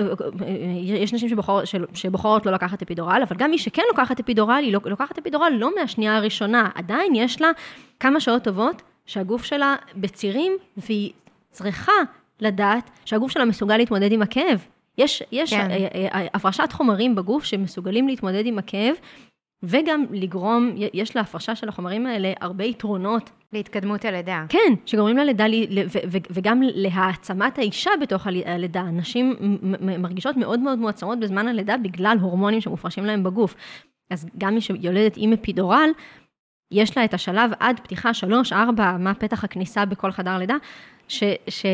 יש 0.84 1.14
נשים 1.14 1.30
שבוחר, 1.30 1.60
שבוחרות 1.94 2.46
לא 2.46 2.52
לקחת 2.52 2.82
אפידורל, 2.82 3.22
אבל 3.28 3.36
גם 3.36 3.52
מי 3.52 3.58
שכן 3.58 3.82
לוקחת 3.90 4.20
אפידורל, 4.20 4.62
היא 4.64 4.74
לוקחת 4.74 5.18
אפידורל 5.18 5.54
לא 5.58 5.72
מהשנייה 5.80 6.18
הראשונה, 6.18 6.70
עדיין 6.76 7.16
יש 7.16 7.42
לה 7.42 7.52
כמה 8.00 8.20
שעות 8.20 8.44
טובות 8.44 8.82
שהגוף 9.06 9.44
שלה 9.44 9.76
בצירים, 9.96 10.52
והיא 10.78 11.12
צריכה 11.52 11.92
לדעת 12.40 12.90
שהגוף 13.06 13.32
שלה 13.32 13.46
מסוגל 13.46 13.78
להתמודד 13.78 14.12
עם 14.12 14.22
הכאב. 14.22 14.66
יש, 14.98 15.24
יש 15.32 15.54
כן. 15.54 15.72
אה, 15.72 15.76
אה, 15.76 16.08
אה, 16.14 16.28
הפרשת 16.34 16.72
חומרים 16.72 17.16
בגוף 17.16 17.44
שמסוגלים 17.44 18.08
להתמודד 18.08 18.46
עם 18.46 18.60
הכאב, 18.60 18.96
וגם 19.64 20.06
לגרום, 20.12 20.72
יש 20.94 21.16
להפרשה 21.16 21.56
של 21.56 21.70
החומרים 21.70 22.06
האלה 22.06 22.34
הרבה 22.42 22.64
יתרונות. 22.64 23.30
להתקדמות 23.54 24.06
הלידה. 24.06 24.46
כן, 24.50 24.74
שגורמים 24.86 25.18
ללידה, 25.18 25.46
וגם 26.30 26.62
להעצמת 26.64 27.58
האישה 27.58 27.92
בתוך 28.02 28.28
הל- 28.28 28.42
הלידה. 28.46 28.84
נשים 28.84 29.36
מרגישות 29.82 30.38
מאוד 30.38 30.60
מאוד 30.60 30.80
מועצמות 30.80 31.20
בזמן 31.20 31.48
הלידה 31.48 31.78
בגלל 31.78 32.18
הורמונים 32.22 32.62
שמופרשים 32.62 33.06
להם 33.06 33.24
בגוף. 33.24 33.56
אז 34.12 34.26
גם 34.38 34.56
מי 34.56 34.62
שיולדת 34.62 35.14
עם 35.18 35.34
אפידורל, 35.34 35.90
יש 36.72 36.98
לה 36.98 37.06
את 37.06 37.14
השלב 37.14 37.52
עד 37.60 37.80
פתיחה 37.80 38.14
3, 38.14 38.54
4, 38.54 38.98
מה 38.98 39.14
פתח 39.14 39.44
הכניסה 39.44 39.86
בכל 39.86 40.12
חדר 40.12 40.38
לידה, 40.38 40.56
ש- 41.08 41.24
ש- 41.48 41.66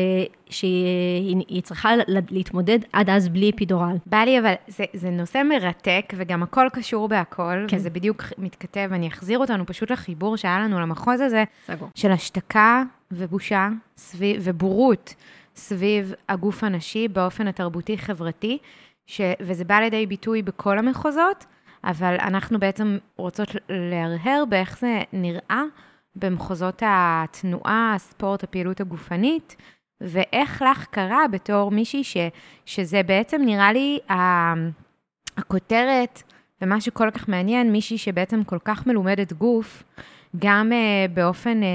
שהיא 0.50 1.36
היא 1.48 1.62
צריכה 1.62 1.90
להתמודד 2.30 2.78
עד 2.92 3.10
אז 3.10 3.28
בלי 3.28 3.50
אפידורל. 3.50 3.96
בא 4.06 4.18
לי, 4.18 4.38
אבל 4.38 4.52
זה, 4.68 4.84
זה 4.92 5.10
נושא 5.10 5.42
מרתק, 5.48 6.12
וגם 6.16 6.42
הכל 6.42 6.66
קשור 6.72 7.08
בהכל, 7.08 7.64
כן. 7.68 7.76
וזה 7.76 7.90
בדיוק 7.90 8.24
מתכתב, 8.38 8.88
אני 8.92 9.08
אחזיר 9.08 9.38
אותנו 9.38 9.66
פשוט 9.66 9.90
לחיבור 9.90 10.36
שהיה 10.36 10.60
לנו 10.60 10.80
למחוז 10.80 11.20
הזה, 11.20 11.44
סגור. 11.66 11.88
של 11.94 12.12
השתקה 12.12 12.82
ובושה 13.10 13.68
סביב, 13.96 14.36
ובורות 14.44 15.14
סביב 15.56 16.14
הגוף 16.28 16.64
הנשי 16.64 17.08
באופן 17.08 17.48
התרבותי-חברתי, 17.48 18.58
ש, 19.06 19.20
וזה 19.40 19.64
בא 19.64 19.74
לידי 19.80 20.06
ביטוי 20.06 20.42
בכל 20.42 20.78
המחוזות, 20.78 21.44
אבל 21.84 22.16
אנחנו 22.20 22.58
בעצם 22.58 22.98
רוצות 23.16 23.48
להרהר 23.68 24.44
באיך 24.48 24.78
זה 24.78 25.00
נראה 25.12 25.62
במחוזות 26.16 26.82
התנועה, 26.86 27.92
הספורט, 27.94 28.44
הפעילות 28.44 28.80
הגופנית, 28.80 29.56
ואיך 30.00 30.62
לך 30.70 30.86
קרה 30.86 31.28
בתור 31.30 31.70
מישהי 31.70 32.04
ש, 32.04 32.16
שזה 32.66 33.02
בעצם 33.02 33.42
נראה 33.44 33.72
לי 33.72 33.98
הכותרת, 35.36 36.22
ומה 36.62 36.80
שכל 36.80 37.10
כך 37.10 37.28
מעניין, 37.28 37.72
מישהי 37.72 37.98
שבעצם 37.98 38.44
כל 38.44 38.58
כך 38.64 38.86
מלומדת 38.86 39.32
גוף, 39.32 39.82
גם 40.36 40.72
uh, 40.72 41.10
באופן 41.14 41.60
uh, 41.62 41.66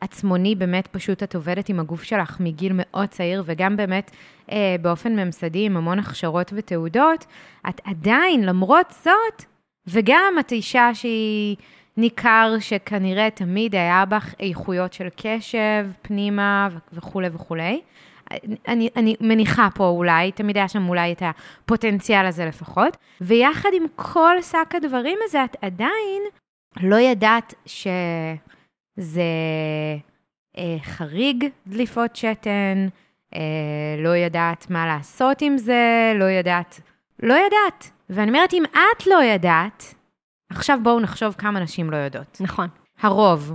עצמוני, 0.00 0.54
באמת 0.54 0.86
פשוט 0.86 1.22
את 1.22 1.34
עובדת 1.34 1.68
עם 1.68 1.80
הגוף 1.80 2.02
שלך 2.02 2.40
מגיל 2.40 2.72
מאוד 2.74 3.08
צעיר, 3.08 3.42
וגם 3.46 3.76
באמת 3.76 4.10
uh, 4.46 4.52
באופן 4.82 5.16
ממסדי 5.16 5.66
עם 5.66 5.76
המון 5.76 5.98
הכשרות 5.98 6.52
ותעודות, 6.56 7.26
את 7.68 7.80
עדיין, 7.84 8.44
למרות 8.44 8.94
זאת, 9.04 9.44
וגם 9.86 10.34
את 10.40 10.52
אישה 10.52 10.90
שהיא 10.94 11.56
ניכר 11.96 12.54
שכנראה 12.60 13.30
תמיד 13.30 13.74
היה 13.74 14.04
בך 14.04 14.34
איכויות 14.40 14.92
של 14.92 15.08
קשב, 15.16 15.86
פנימה 16.02 16.68
וכולי 16.92 17.28
וכולי. 17.32 17.80
אני, 18.68 18.88
אני 18.96 19.16
מניחה 19.20 19.68
פה 19.74 19.88
אולי, 19.88 20.32
תמיד 20.32 20.56
היה 20.56 20.68
שם 20.68 20.88
אולי 20.88 21.12
את 21.12 21.22
הפוטנציאל 21.22 22.26
הזה 22.26 22.46
לפחות, 22.46 22.96
ויחד 23.20 23.68
עם 23.72 23.84
כל 23.96 24.42
שק 24.42 24.74
הדברים 24.74 25.18
הזה, 25.24 25.44
את 25.44 25.56
עדיין 25.62 26.22
לא 26.80 26.96
ידעת 26.96 27.54
שזה 27.66 29.22
אה, 30.58 30.76
חריג 30.82 31.48
דליפות 31.66 32.16
שתן, 32.16 32.88
אה, 33.34 33.40
לא 33.98 34.16
ידעת 34.16 34.70
מה 34.70 34.86
לעשות 34.86 35.42
עם 35.42 35.58
זה, 35.58 36.12
לא 36.14 36.24
ידעת, 36.24 36.80
לא 37.22 37.34
ידעת. 37.34 37.90
ואני 38.10 38.28
אומרת, 38.28 38.54
אם 38.54 38.62
את 38.64 39.06
לא 39.06 39.22
ידעת, 39.22 39.94
עכשיו 40.50 40.78
בואו 40.82 41.00
נחשוב 41.00 41.34
כמה 41.38 41.60
נשים 41.60 41.90
לא 41.90 41.96
יודעות. 41.96 42.38
נכון. 42.40 42.68
הרוב, 43.00 43.52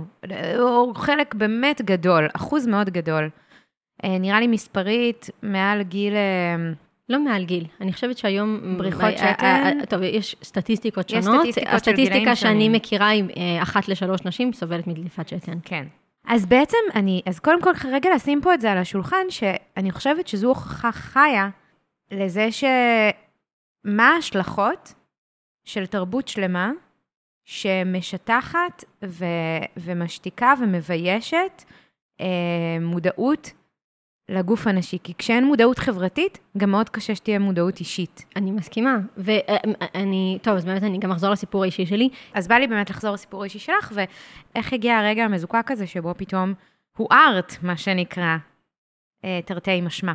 או 0.58 0.94
חלק 0.94 1.34
באמת 1.34 1.82
גדול, 1.82 2.28
אחוז 2.36 2.66
מאוד 2.66 2.90
גדול. 2.90 3.30
אה, 4.04 4.18
נראה 4.18 4.40
לי 4.40 4.46
מספרית 4.46 5.30
מעל 5.42 5.82
גיל... 5.82 6.14
אה, 6.14 6.72
לא 7.08 7.20
מעל 7.20 7.44
גיל. 7.44 7.66
אני 7.80 7.92
חושבת 7.92 8.18
שהיום... 8.18 8.74
בריחות 8.78 9.04
אה, 9.04 9.34
שתן? 9.34 9.84
טוב, 9.88 10.02
יש 10.02 10.36
סטטיסטיקות 10.42 11.10
יש 11.10 11.24
שונות. 11.24 11.40
סטטיסטיקות 11.40 11.70
של 11.70 11.76
הסטטיסטיקה 11.76 12.18
גילאים 12.18 12.36
שאני 12.36 12.52
שונים. 12.52 12.72
מכירה 12.72 13.08
היא 13.08 13.24
אה, 13.36 13.62
אחת 13.62 13.88
לשלוש 13.88 14.20
נשים 14.24 14.52
סובלת 14.52 14.86
מדליפת 14.86 15.28
שתן. 15.28 15.58
כן. 15.64 15.84
אז 16.26 16.46
בעצם 16.46 16.78
אני, 16.94 17.22
אז 17.26 17.40
קודם 17.40 17.62
כל 17.62 17.70
רגע 17.92 18.10
לשים 18.14 18.40
פה 18.40 18.54
את 18.54 18.60
זה 18.60 18.72
על 18.72 18.78
השולחן, 18.78 19.26
שאני 19.30 19.90
חושבת 19.90 20.28
שזו 20.28 20.48
הוכחה 20.48 20.92
חיה 20.92 21.48
לזה 22.10 22.48
שמה 22.52 24.08
ההשלכות 24.08 24.94
של 25.64 25.86
תרבות 25.86 26.28
שלמה 26.28 26.70
שמשטחת 27.44 28.84
ו, 29.04 29.24
ומשתיקה 29.76 30.54
ומביישת 30.60 31.64
אה, 32.20 32.26
מודעות 32.80 33.52
לגוף 34.28 34.66
הנשי. 34.66 34.98
כי 35.02 35.14
כשאין 35.18 35.44
מודעות 35.44 35.78
חברתית, 35.78 36.38
גם 36.58 36.70
מאוד 36.70 36.88
קשה 36.88 37.14
שתהיה 37.14 37.38
מודעות 37.38 37.80
אישית. 37.80 38.24
אני 38.36 38.50
מסכימה. 38.50 38.98
ואני, 39.16 40.38
טוב, 40.42 40.56
אז 40.56 40.64
באמת 40.64 40.82
אני 40.82 40.98
גם 40.98 41.10
אחזור 41.10 41.30
לסיפור 41.30 41.62
האישי 41.62 41.86
שלי. 41.86 42.08
אז 42.34 42.48
בא 42.48 42.54
לי 42.54 42.66
באמת 42.66 42.90
לחזור 42.90 43.14
לסיפור 43.14 43.42
האישי 43.42 43.58
שלך, 43.58 43.92
ואיך 43.94 44.72
הגיע 44.72 44.98
הרגע 44.98 45.24
המזוקק 45.24 45.70
הזה 45.70 45.86
שבו 45.86 46.14
פתאום 46.16 46.54
הוארת, 46.96 47.56
מה 47.62 47.76
שנקרא, 47.76 48.36
אה, 49.24 49.40
תרתי 49.44 49.80
משמע. 49.80 50.12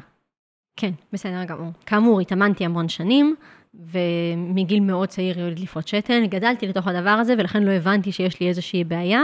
כן, 0.75 0.91
בסדר 1.13 1.43
גמור. 1.43 1.71
כאמור, 1.85 2.19
התאמנתי 2.19 2.65
המון 2.65 2.89
שנים, 2.89 3.35
ומגיל 3.77 4.79
מאוד 4.79 5.09
צעיר 5.09 5.37
היו 5.37 5.47
לי 5.49 5.55
דליפות 5.55 5.87
שתן, 5.87 6.25
גדלתי 6.25 6.67
לתוך 6.67 6.87
הדבר 6.87 7.09
הזה, 7.09 7.33
ולכן 7.37 7.63
לא 7.63 7.71
הבנתי 7.71 8.11
שיש 8.11 8.39
לי 8.39 8.47
איזושהי 8.47 8.83
בעיה. 8.83 9.21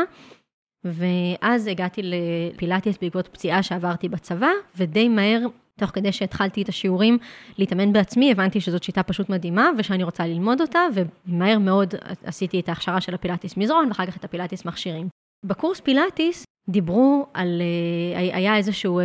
ואז 0.84 1.68
הגעתי 1.68 2.02
לפילאטיס 2.04 2.98
בעקבות 3.02 3.28
פציעה 3.28 3.64
שעברתי 3.64 4.10
בצבא, 4.10 4.50
ודי 4.78 5.10
מהר, 5.10 5.40
תוך 5.80 5.90
כדי 5.90 6.12
שהתחלתי 6.12 6.62
את 6.62 6.70
השיעורים 6.70 7.18
להתאמן 7.58 7.94
בעצמי, 7.94 8.32
הבנתי 8.32 8.62
שזאת 8.62 8.84
שיטה 8.84 9.04
פשוט 9.04 9.30
מדהימה, 9.30 9.70
ושאני 9.78 10.04
רוצה 10.04 10.28
ללמוד 10.28 10.62
אותה, 10.62 10.80
ומהר 10.94 11.60
מאוד 11.60 11.94
עשיתי 12.24 12.60
את 12.60 12.70
ההכשרה 12.70 13.02
של 13.02 13.14
הפילאטיס 13.14 13.58
מזרון, 13.58 13.88
ואחר 13.88 14.06
כך 14.06 14.18
את 14.18 14.24
הפילאטיס 14.24 14.66
מכשירים. 14.66 15.08
בקורס 15.46 15.80
פילאטיס 15.80 16.46
דיברו 16.70 17.28
על, 17.34 17.62
היה 18.16 18.58
איזשהו 18.58 19.00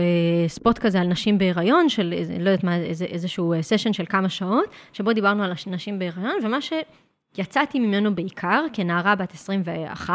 ספוט 0.49 0.79
כזה 0.79 1.01
על 1.01 1.07
נשים 1.07 1.38
בהיריון, 1.38 1.88
של 1.88 2.14
לא 2.40 2.51
יודעת 2.51 2.64
מה, 2.64 2.77
איזה, 2.77 3.05
איזשהו 3.05 3.55
סשן 3.61 3.92
של 3.92 4.05
כמה 4.09 4.29
שעות, 4.29 4.64
שבו 4.92 5.12
דיברנו 5.12 5.44
על 5.44 5.53
נשים 5.66 5.99
בהיריון, 5.99 6.35
ומה 6.42 6.59
שיצאתי 6.61 7.79
ממנו 7.79 8.14
בעיקר, 8.14 8.64
כנערה 8.73 9.14
בת 9.14 9.35
21, 9.35 10.14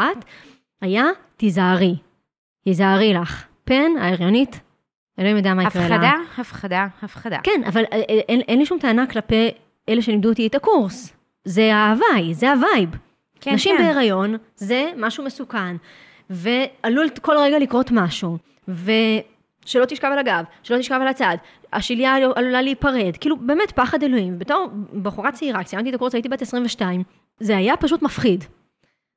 היה, 0.80 1.04
תיזהרי, 1.36 1.96
תיזהרי 2.64 3.14
לך. 3.14 3.46
פן, 3.64 3.92
ההריונית, 4.00 4.60
אלוהים 5.18 5.36
יודע 5.36 5.54
מה 5.54 5.62
יקרה 5.62 5.88
לה. 5.88 5.96
הפחדה, 5.96 6.12
הפחדה, 6.38 6.86
הפחדה. 7.02 7.38
כן, 7.42 7.60
אבל 7.66 7.82
אין, 8.28 8.40
אין 8.40 8.58
לי 8.58 8.66
שום 8.66 8.78
טענה 8.78 9.06
כלפי 9.06 9.50
אלה 9.88 10.02
שלימדו 10.02 10.28
אותי 10.28 10.46
את 10.46 10.54
הקורס. 10.54 11.12
זה 11.44 11.74
ההוואי, 11.74 12.34
זה 12.34 12.52
ה 12.52 12.58
vibe. 12.58 12.90
כן, 13.40 13.54
נשים 13.54 13.76
כן. 13.78 13.82
בהיריון 13.82 14.36
זה 14.56 14.90
משהו 14.96 15.24
מסוכן, 15.24 15.76
ועלול 16.30 17.06
כל 17.22 17.36
רגע 17.38 17.58
לקרות 17.58 17.90
משהו, 17.90 18.38
ושלא 18.68 19.84
תשכב 19.84 20.08
על 20.12 20.18
הגב, 20.18 20.44
שלא 20.62 20.78
תשכב 20.78 20.98
על 21.00 21.08
הצד, 21.08 21.36
השליה 21.72 22.14
עלולה 22.14 22.62
להיפרד, 22.62 23.16
כאילו 23.20 23.36
באמת 23.36 23.70
פחד 23.72 24.02
אלוהים. 24.02 24.38
בתור 24.38 24.68
בחורה 25.02 25.32
צעירה, 25.32 25.64
כשסיימתי 25.64 25.90
את 25.90 25.94
הקורס 25.94 26.14
הייתי 26.14 26.28
בת 26.28 26.42
22, 26.42 27.02
זה 27.40 27.56
היה 27.56 27.76
פשוט 27.76 28.02
מפחיד. 28.02 28.44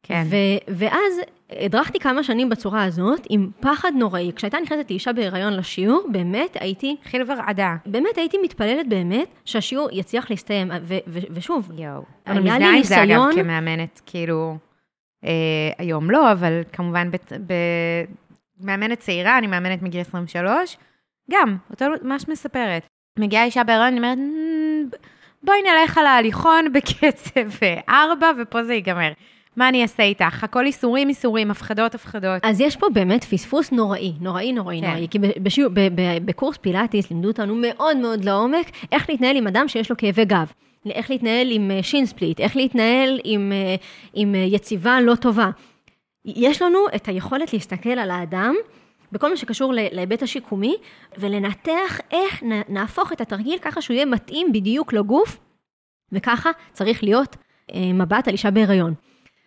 כן. 0.04 0.24
ו- 0.30 0.36
ואז 0.76 1.22
הדרכתי 1.60 2.00
כמה 2.00 2.24
שנים 2.24 2.50
בצורה 2.50 2.84
הזאת, 2.84 3.28
עם 3.30 3.50
פחד 3.60 3.92
נוראי. 3.96 4.32
כשהייתה 4.36 4.58
נכנסת 4.64 4.90
אישה 4.90 5.14
בהיריון 5.14 5.54
לשיעור, 5.54 6.06
באמת 6.12 6.58
הייתי, 6.60 6.96
חיל 7.04 7.22
ורעדה. 7.28 7.76
באמת 7.86 8.18
הייתי 8.18 8.38
מתפללת 8.44 8.88
באמת 8.90 9.28
שהשיעור 9.46 9.90
יצליח 9.92 10.30
להסתיים. 10.30 10.72
ו- 10.82 10.98
ו- 11.08 11.20
ושוב, 11.32 11.72
יואו. 11.78 12.02
היה 12.26 12.36
אני 12.38 12.40
לי 12.44 12.52
מזדהה 12.52 12.76
עם 12.78 12.84
זה, 12.84 12.96
אגב, 13.04 13.04
ניסיון- 13.10 13.36
כמאמנת, 13.36 14.02
כאילו, 14.06 14.58
היום 15.78 16.12
לא, 16.12 16.32
אבל 16.32 16.62
כמובן, 16.74 17.12
בת- 17.12 17.34
ב- 17.48 18.04
מאמנת 18.66 19.00
צעירה, 19.00 19.38
אני 19.38 19.48
מאמנת 19.48 19.82
מגיל 19.82 20.02
23, 20.02 20.78
גם, 21.32 21.58
אותו 21.72 21.86
ממש 22.02 22.28
מספרת. 22.28 22.88
מגיעה 23.20 23.44
אישה 23.44 23.64
בהיריון, 23.64 23.88
אני 23.88 23.98
אומרת, 23.98 24.18
"מ, 24.18 24.90
בואי 25.44 25.58
נלך 25.62 25.98
על 25.98 26.06
ההליכון 26.06 26.66
בקצב 26.74 27.50
4, 27.90 28.32
ופה 28.42 28.64
זה 28.64 28.74
ייגמר. 28.74 29.12
מה 29.56 29.70
אני 29.70 29.82
אעשה 29.82 30.04
איתך? 30.04 30.44
הכל 30.44 30.66
איסורים, 30.66 31.10
איסורים, 31.10 31.52
הפחדות, 31.52 31.96
הפחדות. 31.96 32.42
אז 32.46 32.62
יש 32.62 32.76
פה 32.78 32.88
באמת 32.94 33.24
פספוס 33.24 33.72
נוראי, 33.72 34.14
נוראי, 34.22 34.52
נוראי, 34.54 34.82
כן. 34.82 34.88
נוראי. 34.88 35.08
כי 35.10 35.20
בשיעור, 35.20 35.72
בקורס 36.26 36.58
פילאטיס 36.58 37.10
לימדו 37.12 37.28
אותנו 37.28 37.56
מאוד 37.62 37.98
מאוד 37.98 38.26
לעומק 38.26 38.66
איך 38.92 39.10
להתנהל 39.10 39.36
עם 39.38 39.48
אדם 39.48 39.68
שיש 39.68 39.90
לו 39.90 39.98
כאבי 39.98 40.26
גב. 40.26 40.52
איך 40.92 41.10
להתנהל 41.10 41.48
עם 41.52 41.72
אה, 41.72 41.84
שין 41.84 42.06
ספליט, 42.06 42.40
איך 42.40 42.56
להתנהל 42.56 43.20
עם, 43.24 43.52
אה, 43.52 43.76
עם 44.14 44.36
אה, 44.36 44.40
יציבה 44.40 45.02
לא 45.02 45.16
טובה. 45.16 45.50
יש 46.26 46.62
לנו 46.62 46.80
את 46.96 47.08
היכולת 47.08 47.54
להסתכל 47.54 47.90
על 47.90 48.12
האדם 48.12 48.56
בכל 49.12 49.30
מה 49.30 49.38
שקשור 49.38 49.74
להיבט 49.92 50.24
השיקומי, 50.24 50.76
ולנתח 51.18 52.00
איך 52.12 52.44
נהפוך 52.70 53.14
את 53.14 53.22
התרגיל 53.22 53.58
ככה 53.62 53.82
שהוא 53.82 53.96
יהיה 53.96 54.06
מתאים 54.06 54.52
בדיוק 54.54 54.94
לגוף, 54.94 55.38
וככה 56.12 56.50
צריך 56.74 57.04
להיות 57.04 57.36
אה, 57.74 57.94
מבט 57.94 58.28
על 58.28 58.34
אישה 58.34 58.52
בהיריון. 58.52 58.94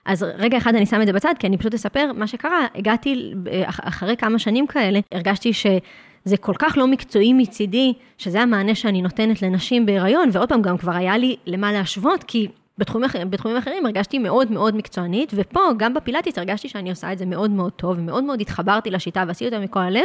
אז 0.06 0.22
רגע 0.38 0.58
אחד 0.58 0.74
אני 0.74 0.86
שם 0.86 1.02
את 1.02 1.06
זה 1.06 1.12
בצד, 1.12 1.34
כי 1.38 1.46
אני 1.46 1.58
פשוט 1.58 1.74
אספר 1.74 2.12
מה 2.14 2.26
שקרה. 2.26 2.66
הגעתי, 2.74 3.32
אה, 3.52 3.68
אח- 3.68 3.80
אחרי 3.82 4.16
כמה 4.16 4.38
שנים 4.38 4.66
כאלה, 4.66 5.00
הרגשתי 5.12 5.52
שזה 5.52 5.78
זה 6.24 6.36
כל 6.36 6.54
כך 6.58 6.74
לא 6.76 6.86
מקצועי 6.86 7.32
מצידי, 7.32 7.92
שזה 8.18 8.40
המענה 8.40 8.74
שאני 8.74 9.02
נותנת 9.02 9.42
לנשים 9.42 9.86
בהיריון, 9.86 10.28
ועוד 10.32 10.48
פעם, 10.48 10.62
גם 10.62 10.78
כבר 10.78 10.92
היה 10.92 11.18
לי 11.18 11.36
למה 11.46 11.72
להשוות, 11.72 12.24
כי 12.24 12.48
בתחומים, 12.78 13.08
בתחומים 13.30 13.56
אחרים 13.56 13.86
הרגשתי 13.86 14.18
מאוד 14.18 14.52
מאוד 14.52 14.76
מקצוענית, 14.76 15.32
ופה, 15.34 15.60
גם 15.76 15.94
בפילאטיס, 15.94 16.38
הרגשתי 16.38 16.68
שאני 16.68 16.90
עושה 16.90 17.12
את 17.12 17.18
זה 17.18 17.26
מאוד 17.26 17.50
מאוד 17.50 17.72
טוב, 17.72 17.98
ומאוד 17.98 18.24
מאוד 18.24 18.40
התחברתי 18.40 18.90
לשיטה 18.90 19.24
ועשיתי 19.28 19.44
אותה 19.44 19.64
מכל 19.64 19.80
הלב. 19.80 20.04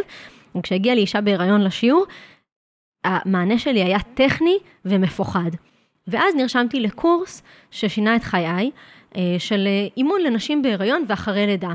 וכשהגיעה 0.58 0.95
לי 0.95 1.01
אישה 1.01 1.21
בהיריון 1.21 1.62
לשיעור, 1.62 2.06
המענה 3.04 3.60
שלי 3.60 3.84
היה 3.84 3.99
טכני 4.13 4.58
ומפוחד. 4.86 5.51
ואז 6.08 6.36
נרשמתי 6.36 6.80
לקורס 6.80 7.43
ששינה 7.71 8.15
את 8.15 8.23
חיי, 8.23 8.71
אה, 9.17 9.36
של 9.39 9.67
אימון 9.97 10.21
לנשים 10.21 10.62
בהיריון 10.62 11.06
ואחרי 11.08 11.45
לידה, 11.45 11.73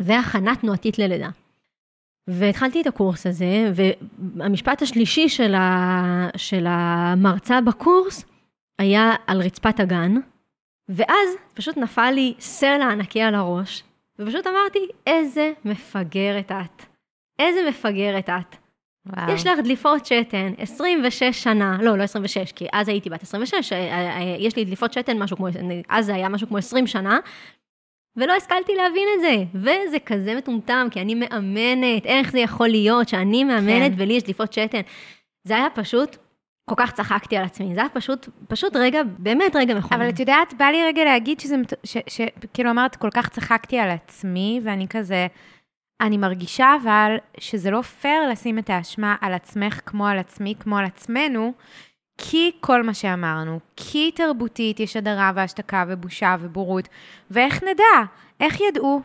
והכנה 0.00 0.56
תנועתית 0.56 0.98
ללידה. 0.98 1.28
והתחלתי 2.28 2.80
את 2.80 2.86
הקורס 2.86 3.26
הזה, 3.26 3.72
והמשפט 3.74 4.82
השלישי 4.82 5.28
של, 5.28 5.54
ה... 5.54 6.28
של 6.36 6.64
המרצה 6.68 7.60
בקורס 7.60 8.24
היה 8.78 9.14
על 9.26 9.42
רצפת 9.42 9.80
הגן, 9.80 10.14
ואז 10.88 11.28
פשוט 11.54 11.76
נפל 11.76 12.10
לי 12.10 12.34
סלע 12.40 12.90
ענקי 12.90 13.22
על 13.22 13.34
הראש, 13.34 13.82
ופשוט 14.18 14.46
אמרתי, 14.46 14.78
איזה 15.06 15.52
מפגרת 15.64 16.52
את. 16.52 16.82
איזה 17.38 17.60
מפגרת 17.68 18.28
את. 18.28 18.56
וואו. 19.06 19.32
יש 19.32 19.46
לך 19.46 19.58
דליפות 19.58 20.06
שתן, 20.06 20.52
26 20.58 21.24
שנה, 21.24 21.78
לא, 21.82 21.98
לא 21.98 22.02
26, 22.02 22.52
כי 22.52 22.66
אז 22.72 22.88
הייתי 22.88 23.10
בת 23.10 23.22
26, 23.22 23.72
אה, 23.72 23.78
אה, 23.78 24.36
יש 24.38 24.56
לי 24.56 24.64
דליפות 24.64 24.92
שתן 24.92 25.18
משהו 25.18 25.36
כמו, 25.36 25.46
אז 25.88 26.06
זה 26.06 26.14
היה 26.14 26.28
משהו 26.28 26.48
כמו 26.48 26.58
20 26.58 26.86
שנה, 26.86 27.18
ולא 28.16 28.32
השכלתי 28.32 28.74
להבין 28.74 29.08
את 29.14 29.20
זה. 29.20 29.44
וזה 29.54 29.98
כזה 29.98 30.34
מטומטם, 30.34 30.88
כי 30.90 31.00
אני 31.00 31.14
מאמנת, 31.14 32.06
איך 32.06 32.32
זה 32.32 32.38
יכול 32.38 32.68
להיות 32.68 33.08
שאני 33.08 33.44
מאמנת 33.44 33.92
כן. 33.92 34.02
ולי 34.02 34.14
יש 34.14 34.22
דליפות 34.22 34.52
שתן. 34.52 34.80
זה 35.44 35.56
היה 35.56 35.70
פשוט, 35.74 36.16
כל 36.70 36.74
כך 36.76 36.92
צחקתי 36.92 37.36
על 37.36 37.44
עצמי, 37.44 37.74
זה 37.74 37.80
היה 37.80 37.88
פשוט, 37.88 38.28
פשוט 38.48 38.76
רגע, 38.76 39.00
באמת 39.18 39.56
רגע 39.56 39.74
מכונן. 39.74 40.00
אבל 40.00 40.10
את 40.10 40.20
יודעת, 40.20 40.54
בא 40.54 40.64
לי 40.64 40.84
רגע 40.84 41.04
להגיד 41.04 41.40
שזה, 41.40 41.56
שכאילו 41.84 42.70
אמרת, 42.70 42.96
כל 42.96 43.10
כך 43.14 43.28
צחקתי 43.28 43.78
על 43.78 43.90
עצמי, 43.90 44.60
ואני 44.64 44.88
כזה, 44.88 45.26
אני 46.00 46.16
מרגישה 46.16 46.76
אבל 46.82 47.16
שזה 47.38 47.70
לא 47.70 47.82
פייר 47.82 48.28
לשים 48.28 48.58
את 48.58 48.70
האשמה 48.70 49.16
על 49.20 49.34
עצמך 49.34 49.80
כמו 49.86 50.06
על 50.06 50.18
עצמי, 50.18 50.54
כמו 50.60 50.78
על 50.78 50.84
עצמנו, 50.84 51.52
כי 52.22 52.50
כל 52.60 52.82
מה 52.82 52.94
שאמרנו, 52.94 53.60
כי 53.76 54.10
תרבותית 54.14 54.80
יש 54.80 54.96
הדרה 54.96 55.32
והשתקה 55.34 55.84
ובושה 55.88 56.36
ובורות, 56.40 56.88
ואיך 57.30 57.62
נדע? 57.62 58.10
איך 58.40 58.60
ידעו? 58.60 59.00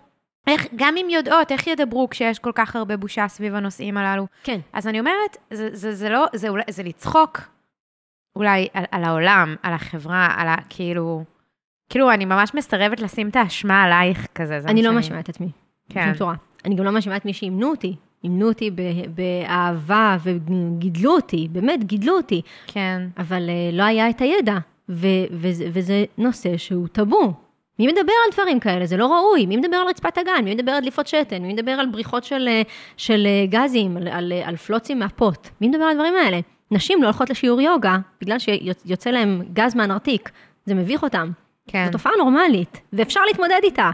איך, 0.47 0.67
גם 0.75 0.97
אם 0.97 1.09
יודעות, 1.09 1.51
איך 1.51 1.67
ידברו 1.67 2.09
כשיש 2.09 2.39
כל 2.39 2.51
כך 2.55 2.75
הרבה 2.75 2.97
בושה 2.97 3.27
סביב 3.27 3.55
הנושאים 3.55 3.97
הללו? 3.97 4.27
כן. 4.43 4.59
אז 4.73 4.87
אני 4.87 4.99
אומרת, 4.99 5.37
זה, 5.51 5.69
זה, 5.73 5.95
זה 5.95 6.09
לא, 6.09 6.25
זה, 6.33 6.47
זה 6.69 6.83
לצחוק 6.83 7.41
אולי 8.35 8.67
על, 8.73 8.83
על 8.91 9.03
העולם, 9.03 9.55
על 9.63 9.73
החברה, 9.73 10.33
על 10.37 10.47
ה... 10.47 10.55
כאילו... 10.69 11.23
כאילו, 11.89 12.11
אני 12.11 12.25
ממש 12.25 12.53
מסרבת 12.53 12.99
לשים 12.99 13.29
את 13.29 13.35
האשמה 13.35 13.83
עלייך 13.83 14.27
כזה. 14.35 14.59
אני 14.65 14.83
לא 14.83 14.91
מאשימה 14.91 15.19
את 15.19 15.29
עצמי. 15.29 15.49
כן. 15.89 16.01
בשום 16.01 16.13
צורה. 16.13 16.35
אני 16.65 16.75
גם 16.75 16.85
לא 16.85 16.91
מאשימה 16.91 17.17
את 17.17 17.25
מי 17.25 17.33
שאימנו 17.33 17.69
אותי. 17.69 17.95
אימנו 18.25 18.47
אותי 18.47 18.71
באהבה 19.15 20.17
וגידלו 20.23 21.15
אותי, 21.15 21.47
באמת 21.51 21.83
גידלו 21.83 22.17
אותי. 22.17 22.41
כן. 22.67 23.01
אבל 23.17 23.49
uh, 23.49 23.75
לא 23.75 23.83
היה 23.83 24.09
את 24.09 24.21
הידע, 24.21 24.57
ו- 24.89 25.25
וזה, 25.31 25.67
וזה 25.73 26.05
נושא 26.17 26.57
שהוא 26.57 26.87
טאבו. 26.87 27.33
מי 27.79 27.87
מדבר 27.87 28.13
על 28.25 28.31
דברים 28.33 28.59
כאלה? 28.59 28.85
זה 28.85 28.97
לא 28.97 29.13
ראוי. 29.13 29.45
מי 29.45 29.57
מדבר 29.57 29.77
על 29.77 29.87
רצפת 29.87 30.17
הגן? 30.17 30.43
מי 30.43 30.55
מדבר 30.55 30.71
על 30.71 30.81
דליפות 30.81 31.07
שתן? 31.07 31.41
מי 31.41 31.53
מדבר 31.53 31.71
על 31.71 31.85
בריחות 31.85 32.23
של, 32.23 32.47
אה, 32.47 32.61
של 32.97 33.27
אה, 33.27 33.45
גזים, 33.49 33.97
על, 33.97 34.07
על, 34.07 34.33
על 34.45 34.55
פלוצים 34.55 34.99
מהפוט? 34.99 35.47
מי 35.61 35.67
מדבר 35.67 35.83
על 35.83 35.91
הדברים 35.91 36.15
האלה? 36.15 36.39
נשים 36.71 37.01
לא 37.01 37.07
הולכות 37.07 37.29
לשיעור 37.29 37.61
יוגה 37.61 37.97
בגלל 38.21 38.37
שיוצא 38.39 39.09
להם 39.09 39.41
גז 39.53 39.75
מהנרתיק. 39.75 40.29
זה 40.65 40.75
מביך 40.75 41.03
אותם. 41.03 41.31
כן. 41.67 41.85
זו 41.85 41.91
תופעה 41.91 42.13
נורמלית, 42.17 42.81
ואפשר 42.93 43.21
להתמודד 43.27 43.59
איתה. 43.63 43.91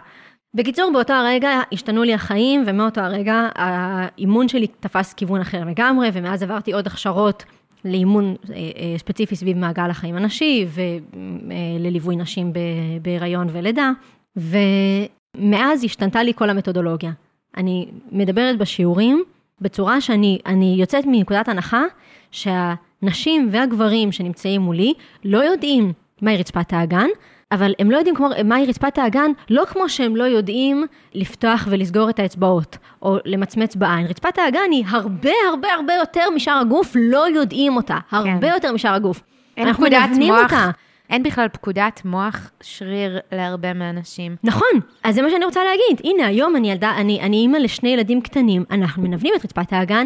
בקיצור, 0.54 0.92
באותו 0.94 1.14
הרגע 1.14 1.62
השתנו 1.72 2.04
לי 2.04 2.14
החיים, 2.14 2.64
ומאותו 2.68 3.02
הרגע 3.02 3.50
האימון 3.56 4.48
שלי 4.48 4.68
תפס 4.68 5.14
כיוון 5.14 5.42
אחר 5.42 5.64
לגמרי, 5.66 6.10
ומאז 6.14 6.44
עברתי 6.44 6.74
עוד 6.74 6.88
הכשרות 6.88 7.44
לאימון 7.86 8.36
אה, 8.50 8.56
אה, 8.56 8.98
ספציפי 8.98 9.36
סביב 9.36 9.58
מעגל 9.58 9.90
החיים 9.90 10.16
הנשי, 10.16 10.68
ולליווי 10.70 12.16
נשים 12.16 12.54
בהיריון 13.02 13.48
ולידה, 13.52 13.92
ומאז 14.36 15.84
השתנתה 15.84 16.24
לי 16.24 16.34
כל 16.34 16.50
המתודולוגיה. 16.50 17.12
אני 17.58 17.88
מדברת 18.12 18.58
בשיעורים 18.58 19.24
בצורה 19.62 20.02
שאני 20.02 20.76
יוצאת 20.80 21.04
מנקודת 21.08 21.48
הנחה 21.48 21.84
שהנשים 22.32 23.50
והגברים 23.52 24.12
שנמצאים 24.12 24.62
מולי 24.62 24.94
לא 25.26 25.38
יודעים 25.38 25.94
מהי 26.22 26.38
רצפת 26.38 26.74
האגן, 26.74 27.08
אבל 27.52 27.74
הם 27.80 27.92
לא 27.92 27.98
יודעים 27.98 28.16
כמו, 28.16 28.30
מהי 28.46 28.66
רצפת 28.66 28.98
האגן, 28.98 29.32
לא 29.50 29.64
כמו 29.66 29.90
שהם 29.90 30.16
לא 30.16 30.24
יודעים 30.24 30.86
לפתוח 31.14 31.68
ולסגור 31.70 32.10
את 32.10 32.20
האצבעות, 32.20 32.78
או 33.02 33.18
למצמץ 33.26 33.76
בעין. 33.76 34.08
רצפת 34.08 34.38
האגן 34.38 34.72
היא 34.72 34.86
הרבה 34.88 35.32
הרבה 35.50 35.74
הרבה 35.74 35.94
יותר 35.94 36.30
משאר 36.36 36.58
הגוף, 36.62 36.92
לא 36.96 37.30
יודעים 37.30 37.76
אותה. 37.76 37.98
הרבה 38.12 38.48
כן. 38.48 38.54
יותר 38.54 38.74
משאר 38.74 38.94
הגוף. 38.94 39.24
אין 39.58 39.74
פקודת 39.74 40.10
מוח. 40.20 40.44
אותה. 40.44 40.70
אין 41.10 41.24
בכלל 41.24 41.48
פקודת 41.48 42.02
מוח 42.06 42.52
שריר 42.62 43.20
להרבה 43.32 43.74
מהאנשים. 43.74 44.36
נכון, 44.44 44.80
אז 45.04 45.16
זה 45.16 45.22
מה 45.22 45.30
שאני 45.30 45.46
רוצה 45.46 45.60
להגיד. 45.64 46.12
הנה, 46.12 46.28
היום 46.28 46.56
אני 46.56 46.72
ילדה, 46.72 46.94
אני, 46.98 47.22
אני 47.22 47.38
אימא 47.38 47.58
לשני 47.58 47.90
ילדים 47.90 48.22
קטנים, 48.22 48.64
אנחנו 48.72 49.04
מנוונים 49.04 49.34
את 49.38 49.46
רצפת 49.46 49.74
האגן, 49.74 50.06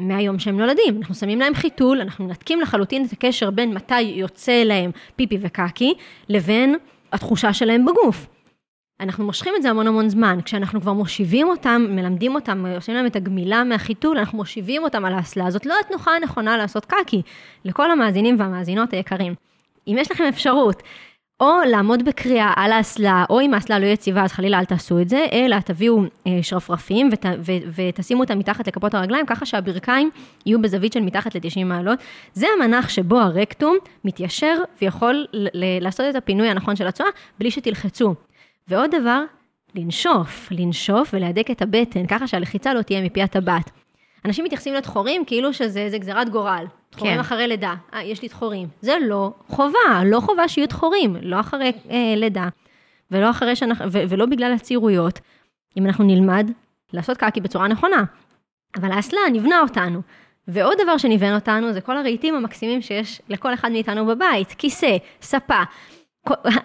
מהיום 0.00 0.38
שהם 0.38 0.60
נולדים. 0.60 0.96
אנחנו 0.98 1.14
שמים 1.14 1.40
להם 1.40 1.54
חיתול, 1.54 2.00
אנחנו 2.00 2.24
מנתקים 2.24 2.60
לחלוטין 2.60 3.04
את 3.04 3.12
הקשר 3.12 3.50
בין 3.50 3.74
מתי 3.74 4.00
יוצא 4.00 4.62
להם 4.64 4.90
פיפי 5.16 5.38
וקקי, 5.40 5.94
לבין 6.28 6.74
התחושה 7.12 7.52
שלהם 7.52 7.84
בגוף. 7.84 8.26
אנחנו 9.00 9.24
מושכים 9.24 9.52
את 9.56 9.62
זה 9.62 9.70
המון 9.70 9.86
המון 9.86 10.08
זמן. 10.08 10.38
כשאנחנו 10.44 10.80
כבר 10.80 10.92
מושיבים 10.92 11.48
אותם, 11.48 11.86
מלמדים 11.90 12.34
אותם, 12.34 12.66
עושים 12.66 12.94
להם 12.94 13.06
את 13.06 13.16
הגמילה 13.16 13.64
מהחיתול, 13.64 14.18
אנחנו 14.18 14.38
מושיבים 14.38 14.82
אותם 14.82 15.04
על 15.04 15.12
האסלה. 15.12 15.50
זאת 15.50 15.66
לא 15.66 15.74
התנוחה 15.84 16.10
הנכונה 16.16 16.56
לעשות 16.56 16.84
קקי. 16.84 17.22
לכל 17.64 17.90
המאזינים 17.90 18.36
והמאזינות 18.38 18.92
היקרים. 18.92 19.34
אם 19.88 19.96
יש 19.98 20.10
לכם 20.10 20.24
אפשרות 20.24 20.82
או 21.40 21.52
לעמוד 21.66 22.04
בקריאה 22.04 22.52
על 22.56 22.72
האסלה, 22.72 23.24
או 23.30 23.40
אם 23.40 23.54
האסלה 23.54 23.78
לא 23.78 23.86
יציבה, 23.86 24.24
אז 24.24 24.32
חלילה 24.32 24.58
אל 24.58 24.64
תעשו 24.64 25.00
את 25.00 25.08
זה, 25.08 25.26
אלא 25.32 25.56
תביאו 25.60 26.02
אה, 26.26 26.38
שרפרפים 26.42 27.08
ות, 27.12 27.26
ו, 27.38 27.52
ותשימו 27.74 28.22
אותם 28.22 28.38
מתחת 28.38 28.68
לכפות 28.68 28.94
הרגליים, 28.94 29.26
ככה 29.26 29.46
שהברכיים 29.46 30.10
יהיו 30.46 30.62
בזווית 30.62 30.92
של 30.92 31.00
מתחת 31.00 31.34
ל-90 31.34 31.64
מעלות. 31.64 31.98
זה 32.32 32.46
המנח 32.56 32.88
שבו 32.88 33.18
הרקטום 33.18 33.76
מתיישר 34.04 34.54
ויכול 34.82 35.26
לעשות 35.80 36.06
את 36.10 36.14
הפינוי 36.14 36.48
הנכון 36.48 36.76
של 36.76 36.86
הצואה, 36.86 37.08
בלי 37.38 37.50
שתלחצו. 37.50 38.14
ועוד 38.68 38.90
דבר, 39.00 39.22
לנשוף, 39.74 40.48
לנשוף 40.50 41.10
ולהדק 41.14 41.50
את 41.50 41.62
הבטן, 41.62 42.06
ככה 42.06 42.26
שהלחיצה 42.26 42.74
לא 42.74 42.82
תהיה 42.82 43.02
מפי 43.02 43.22
הטבעת. 43.22 43.70
אנשים 44.24 44.44
מתייחסים 44.44 44.74
לדחורים 44.74 45.24
כאילו 45.24 45.52
שזה 45.52 45.88
גזירת 45.98 46.28
גורל. 46.28 46.64
דחורים 46.92 47.14
כן. 47.14 47.20
אחרי 47.20 47.48
לידה. 47.48 47.74
אה, 47.94 48.02
יש 48.02 48.22
לי 48.22 48.28
דחורים. 48.28 48.68
זה 48.80 48.96
לא 49.06 49.32
חובה, 49.46 50.04
לא 50.04 50.20
חובה 50.20 50.48
שיהיו 50.48 50.68
דחורים, 50.68 51.16
לא 51.22 51.40
אחרי 51.40 51.72
אה, 51.90 52.14
לידה, 52.16 52.48
ולא, 53.10 53.30
אחרי 53.30 53.56
שאנחנו, 53.56 53.92
ו- 53.92 54.02
ולא 54.08 54.26
בגלל 54.26 54.52
הצירויות, 54.52 55.20
אם 55.76 55.86
אנחנו 55.86 56.04
נלמד 56.04 56.50
לעשות 56.92 57.16
קקי 57.16 57.40
בצורה 57.40 57.68
נכונה. 57.68 58.04
אבל 58.76 58.92
האסלה 58.92 59.20
נבנה 59.32 59.60
אותנו. 59.60 60.02
ועוד 60.48 60.76
דבר 60.82 60.96
שניוון 60.96 61.34
אותנו 61.34 61.72
זה 61.72 61.80
כל 61.80 61.96
הרהיטים 61.96 62.34
המקסימים 62.34 62.82
שיש 62.82 63.22
לכל 63.28 63.54
אחד 63.54 63.72
מאיתנו 63.72 64.06
בבית, 64.06 64.52
כיסא, 64.58 64.96
ספה. 65.22 65.62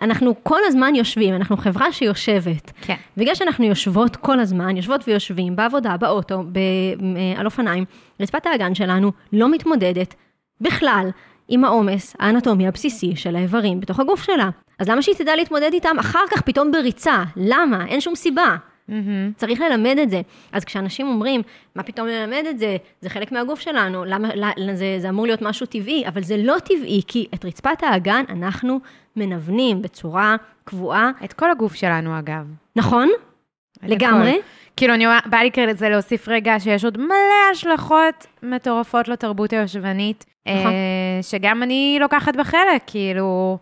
אנחנו 0.02 0.44
כל 0.44 0.60
הזמן 0.66 0.96
יושבים, 0.96 1.36
אנחנו 1.36 1.58
חברה 1.58 1.92
שיושבת. 1.92 2.72
כן. 2.82 2.96
בגלל 3.18 3.36
שאנחנו 3.36 3.66
יושבות 3.66 4.16
כל 4.16 4.40
הזמן, 4.40 4.78
יושבות 4.78 5.08
ויושבים 5.08 5.56
בעבודה, 5.56 5.98
באוטו, 5.98 6.44
ב, 6.52 6.58
אה, 6.58 7.40
על 7.40 7.46
אופניים, 7.46 7.86
רצפת 8.20 8.46
האגן 8.46 8.76
שלנו 8.76 9.12
לא 9.34 9.52
מתמודדת 9.52 10.16
בכלל 10.62 11.10
עם 11.48 11.66
העומס 11.66 12.16
האנטומי 12.20 12.68
הבסיסי 12.68 13.16
של 13.16 13.36
האיברים 13.36 13.80
בתוך 13.80 14.00
הגוף 14.00 14.24
שלה. 14.24 14.50
אז 14.80 14.90
למה 14.90 15.02
שהיא 15.02 15.16
תדע 15.16 15.36
להתמודד 15.36 15.74
איתם 15.74 16.00
אחר 16.00 16.24
כך 16.32 16.42
פתאום 16.42 16.72
בריצה? 16.72 17.24
למה? 17.36 17.86
אין 17.86 18.02
שום 18.02 18.16
סיבה. 18.16 18.56
Mm-hmm. 18.90 19.34
צריך 19.36 19.62
ללמד 19.62 19.98
את 20.04 20.10
זה. 20.10 20.22
אז 20.52 20.66
כשאנשים 20.66 21.08
אומרים, 21.08 21.42
מה 21.76 21.84
פתאום 21.84 22.08
ללמד 22.08 22.44
את 22.50 22.60
זה? 22.60 22.78
זה 23.02 23.10
חלק 23.10 23.32
מהגוף 23.32 23.60
שלנו, 23.60 24.06
למה, 24.06 24.30
זה, 24.74 24.96
זה 25.00 25.10
אמור 25.10 25.26
להיות 25.26 25.42
משהו 25.42 25.66
טבעי, 25.66 26.08
אבל 26.08 26.24
זה 26.24 26.38
לא 26.38 26.56
טבעי, 26.60 27.02
כי 27.08 27.28
את 27.34 27.46
רצפת 27.46 27.84
האגן 27.84 28.24
אנחנו 28.30 28.80
מנוונים 29.16 29.82
בצורה 29.82 30.36
קבועה. 30.64 31.12
את 31.24 31.34
כל 31.34 31.52
הגוף 31.52 31.74
שלנו, 31.74 32.20
אגב. 32.20 32.46
נכון, 32.76 33.10
לגמרי. 33.84 34.30
הכל. 34.30 34.40
כאילו, 34.78 34.94
אני 34.94 35.06
בא 35.26 35.38
לי 35.38 35.50
כזה 35.52 35.90
להוסיף 35.90 36.28
רגע 36.28 36.60
שיש 36.60 36.86
עוד 36.86 36.98
מלא 36.98 37.52
השלכות 37.52 38.28
מטורפות 38.44 39.08
לתרבות 39.08 39.54
היושבנית, 39.54 40.26
נכון. 40.48 40.72
אה, 40.72 41.20
שגם 41.22 41.64
אני 41.64 41.98
לוקחת 42.02 42.36
בחלק, 42.36 42.82
כאילו... 42.88 43.58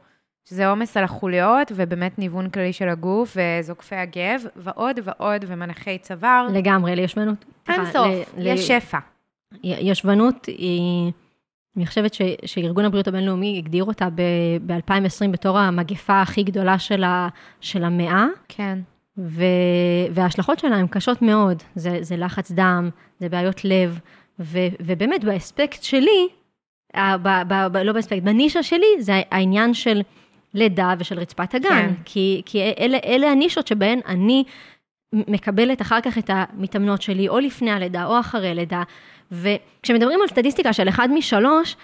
שזה 0.50 0.68
עומס 0.68 0.98
על 0.98 1.04
החוליות, 1.04 1.72
ובאמת 1.76 2.20
ניוון 2.20 2.50
כללי 2.50 2.74
של 2.74 2.90
הגוף, 2.90 3.38
וזוקפי 3.38 3.96
הגב, 3.96 4.42
ועוד 4.56 5.00
ועוד, 5.04 5.46
ומנחי 5.48 5.98
צוואר. 5.98 6.48
לגמרי, 6.54 6.96
ליושבנות. 6.96 7.46
אין 7.70 7.86
סוף, 7.86 8.08
יש 8.38 8.68
שפע. 8.68 8.98
ישבנות 9.64 10.46
היא, 10.46 11.12
אני 11.78 11.86
חושבת 11.86 12.14
ש, 12.14 12.22
שארגון 12.46 12.86
הבריאות 12.86 13.08
הבינלאומי 13.08 13.58
הגדיר 13.58 13.84
אותה 13.84 14.08
ב-2020 14.66 15.28
בתור 15.32 15.60
המגפה 15.60 16.22
הכי 16.22 16.44
גדולה 16.44 16.80
של, 16.80 17.04
ה, 17.04 17.28
של 17.62 17.84
המאה. 17.84 18.26
כן. 18.48 18.80
ו, 19.18 19.44
וההשלכות 20.12 20.60
שלה 20.60 20.76
הן 20.76 20.88
קשות 20.88 21.22
מאוד. 21.22 21.64
זה, 21.76 21.98
זה 22.02 22.18
לחץ 22.18 22.52
דם, 22.52 22.90
זה 23.20 23.30
בעיות 23.30 23.66
לב, 23.66 24.00
ו, 24.40 24.60
ובאמת 24.80 25.24
באספקט 25.24 25.84
שלי, 25.84 26.28
ב, 26.96 27.28
ב, 27.48 27.54
ב, 27.72 27.78
לא 27.78 27.94
באספקט, 27.94 28.24
בנישה 28.24 28.64
שלי, 28.64 28.88
זה 29.00 29.22
העניין 29.32 29.74
של 29.74 30.02
לידה 30.54 30.94
ושל 31.00 31.20
רצפת 31.20 31.56
הגן. 31.56 31.70
כן. 31.70 31.94
כי, 32.06 32.42
כי 32.46 32.74
אלה, 32.80 32.98
אלה 33.06 33.32
הנישות 33.32 33.68
שבהן 33.68 34.00
אני 34.08 34.44
מקבלת 35.14 35.82
אחר 35.82 36.02
כך 36.02 36.18
את 36.18 36.30
המתאמנות 36.34 37.02
שלי, 37.02 37.30
או 37.30 37.40
לפני 37.40 37.72
הלידה 37.72 38.06
או 38.06 38.20
אחרי 38.20 38.56
לידה. 38.56 38.84
וכשמדברים 39.32 40.22
על 40.22 40.28
סטטיסטיקה 40.28 40.74
של 40.74 40.90
אחד 40.90 41.10
משלוש, 41.12 41.76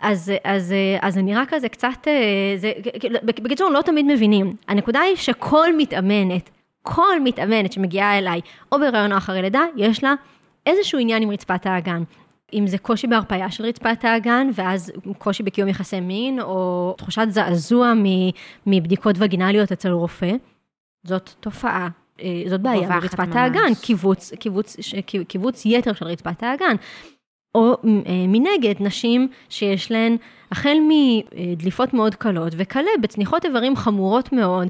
אז, 0.00 0.32
אז, 0.44 0.74
אז 1.00 1.14
זה 1.14 1.22
נראה 1.22 1.42
כזה 1.48 1.68
קצת, 1.68 1.88
אה, 2.06 2.12
זה, 2.56 2.72
בקיצור, 3.22 3.70
לא 3.70 3.82
תמיד 3.82 4.06
מבינים. 4.06 4.52
הנקודה 4.68 5.00
היא 5.00 5.16
שכל 5.16 5.76
מתאמנת, 5.76 6.50
כל 6.82 7.20
מתאמנת 7.24 7.72
שמגיעה 7.72 8.18
אליי, 8.18 8.40
או 8.72 8.78
בהיריון 8.78 9.12
או 9.12 9.16
אחרי 9.16 9.42
לידה, 9.42 9.62
יש 9.76 10.04
לה 10.04 10.14
איזשהו 10.66 10.98
עניין 10.98 11.22
עם 11.22 11.30
רצפת 11.30 11.66
האגן. 11.66 12.02
אם 12.52 12.66
זה 12.66 12.78
קושי 12.78 13.06
בהרפאיה 13.06 13.50
של 13.50 13.64
רצפת 13.64 14.04
האגן, 14.04 14.48
ואז 14.54 14.92
קושי 15.18 15.42
בקיום 15.42 15.68
יחסי 15.68 16.00
מין, 16.00 16.40
או 16.40 16.94
תחושת 16.98 17.26
זעזוע 17.28 17.92
מבדיקות 18.66 19.16
וגינליות 19.18 19.72
אצל 19.72 19.90
רופא, 19.90 20.32
זאת 21.06 21.30
תופעה 21.40 21.88
אה, 22.22 22.42
זאת 22.46 22.60
בעיה 22.60 22.88
ברצפת 22.88 23.28
האגן, 23.34 23.74
קיבוץ, 23.82 24.32
קיבוץ, 24.34 24.76
קיבוץ 25.28 25.66
יתר 25.66 25.92
של 25.92 26.06
רצפת 26.06 26.42
האגן. 26.42 26.76
או 27.54 27.72
אה, 27.72 28.24
מנגד, 28.28 28.74
נשים 28.80 29.28
שיש 29.48 29.90
להן 29.90 30.16
החל 30.52 30.76
מדליפות 30.88 31.94
מאוד 31.94 32.14
קלות 32.14 32.52
וכלה 32.56 32.90
בצניחות 33.02 33.44
איברים 33.44 33.76
חמורות 33.76 34.32
מאוד, 34.32 34.68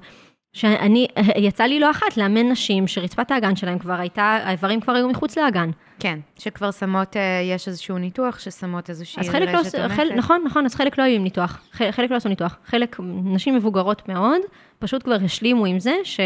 שאני, 0.52 1.06
יצא 1.36 1.64
לי 1.64 1.80
לא 1.80 1.90
אחת 1.90 2.16
לאמן 2.16 2.48
נשים 2.48 2.86
שרצפת 2.86 3.30
האגן 3.30 3.56
שלהם 3.56 3.78
כבר 3.78 3.92
הייתה, 4.00 4.38
האיברים 4.42 4.80
כבר 4.80 4.92
היו 4.92 5.08
מחוץ 5.08 5.38
לאגן. 5.38 5.70
כן, 5.98 6.18
שכבר 6.38 6.70
שמות, 6.70 7.16
אה, 7.16 7.40
יש 7.44 7.68
איזשהו 7.68 7.98
ניתוח 7.98 8.38
ששמות 8.38 8.90
איזושהי 8.90 9.28
רשת 9.28 9.34
לא, 9.34 9.60
תומכת. 9.82 10.02
נכון, 10.16 10.42
נכון, 10.46 10.64
אז 10.64 10.74
חלק 10.74 10.98
לא 10.98 11.02
היו 11.02 11.16
עם 11.16 11.24
ניתוח, 11.24 11.60
חלק 11.90 12.10
לא 12.10 12.16
עשו 12.16 12.28
ניתוח. 12.28 12.56
חלק, 12.64 12.96
נשים 13.24 13.56
מבוגרות 13.56 14.08
מאוד, 14.08 14.40
פשוט 14.78 15.02
כבר 15.02 15.16
השלימו 15.24 15.66
עם 15.66 15.78
זה 15.78 15.94
ש... 16.04 16.20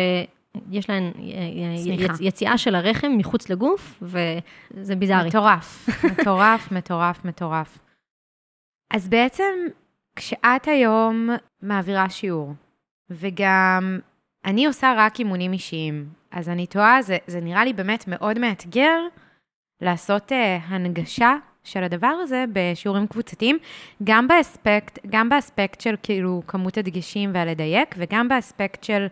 יש 0.70 0.90
להן 0.90 1.12
יצ, 1.86 2.20
יציאה 2.20 2.58
של 2.58 2.74
הרחם 2.74 3.12
מחוץ 3.16 3.50
לגוף, 3.50 4.02
וזה 4.02 4.96
ביזארי. 4.96 5.28
מטורף, 5.28 5.88
מטורף, 6.04 6.68
מטורף, 6.76 7.24
מטורף. 7.24 7.78
אז 8.94 9.08
בעצם, 9.08 9.52
כשאת 10.16 10.68
היום 10.68 11.30
מעבירה 11.62 12.10
שיעור, 12.10 12.54
וגם 13.10 13.98
אני 14.44 14.66
עושה 14.66 14.94
רק 14.96 15.18
אימונים 15.18 15.52
אישיים, 15.52 16.06
אז 16.30 16.48
אני 16.48 16.66
תוהה, 16.66 17.02
זה, 17.02 17.16
זה 17.26 17.40
נראה 17.40 17.64
לי 17.64 17.72
באמת 17.72 18.04
מאוד 18.08 18.38
מאתגר 18.38 18.98
לעשות 19.80 20.32
uh, 20.32 20.34
הנגשה 20.66 21.36
של 21.64 21.84
הדבר 21.84 22.06
הזה 22.22 22.44
בשיעורים 22.52 23.06
קבוצתיים, 23.06 23.58
גם 24.04 24.28
באספקט, 24.28 24.98
גם 25.10 25.28
באספקט 25.28 25.80
של 25.80 25.94
כאילו 26.02 26.42
כמות 26.46 26.78
הדגשים 26.78 27.30
והלדייק, 27.34 27.94
וגם 27.98 28.28
באספקט 28.28 28.84
של 28.84 29.06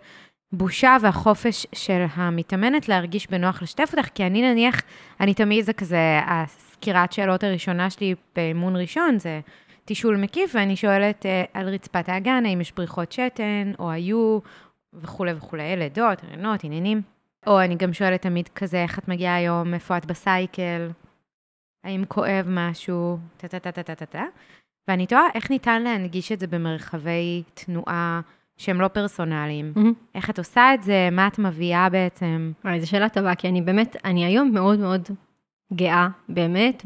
בושה 0.53 0.97
והחופש 1.01 1.67
של 1.73 2.05
המתאמנת 2.15 2.89
להרגיש 2.89 3.27
בנוח 3.27 3.63
לשתף 3.63 3.95
אותך, 3.97 4.09
כי 4.15 4.27
אני 4.27 4.43
נניח, 4.43 4.81
אני 5.21 5.35
תמיד 5.35 5.65
זה 5.65 5.73
כזה, 5.73 6.21
הסקירת 6.27 7.13
שאלות 7.13 7.45
הראשונה 7.45 7.91
שלי 7.91 8.15
באימון 8.37 8.77
ראשון 8.77 9.19
זה 9.19 9.41
תישול 9.85 10.17
מקיף, 10.17 10.55
ואני 10.55 10.77
שואלת 10.77 11.27
uh, 11.27 11.51
על 11.55 11.69
רצפת 11.69 12.09
האגן, 12.09 12.47
האם 12.47 12.61
יש 12.61 12.73
בריחות 12.73 13.13
שתן, 13.13 13.73
או 13.79 13.91
היו, 13.91 14.39
וכולי 14.95 15.33
וכולי, 15.33 15.77
לידות, 15.77 16.25
רעיונות, 16.25 16.65
עניינים. 16.65 17.03
או 17.47 17.61
אני 17.61 17.75
גם 17.77 17.93
שואלת 17.93 18.23
תמיד 18.23 18.49
כזה, 18.49 18.83
איך 18.83 18.99
את 18.99 19.09
מגיעה 19.09 19.37
היום, 19.37 19.75
איפה 19.75 19.97
את 19.97 20.07
בסייקל, 20.07 20.91
האם 21.85 22.05
כואב 22.09 22.47
משהו, 22.49 23.19
טה-טה-טה-טה-טה. 23.37 24.25
ואני 24.89 25.07
תוהה 25.07 25.27
איך 25.35 25.51
ניתן 25.51 25.83
להנגיש 25.83 26.33
את 26.33 26.41
זה 26.41 26.47
במרחבי 26.47 27.43
תנועה. 27.55 28.21
שהם 28.61 28.81
לא 28.81 28.89
פרסונליים. 28.89 29.73
Mm-hmm. 29.77 29.95
איך 30.15 30.31
את 30.31 30.39
עושה 30.39 30.75
את 30.75 30.83
זה? 30.83 31.09
מה 31.13 31.27
את 31.27 31.39
מביאה 31.39 31.89
בעצם? 31.89 32.53
וואי, 32.65 32.81
זו 32.81 32.89
שאלה 32.89 33.09
טובה, 33.09 33.35
כי 33.35 33.49
אני 33.49 33.63
באמת, 33.63 33.97
אני 34.05 34.25
היום 34.25 34.51
מאוד 34.53 34.79
מאוד 34.79 35.09
גאה, 35.73 36.09
באמת, 36.29 36.85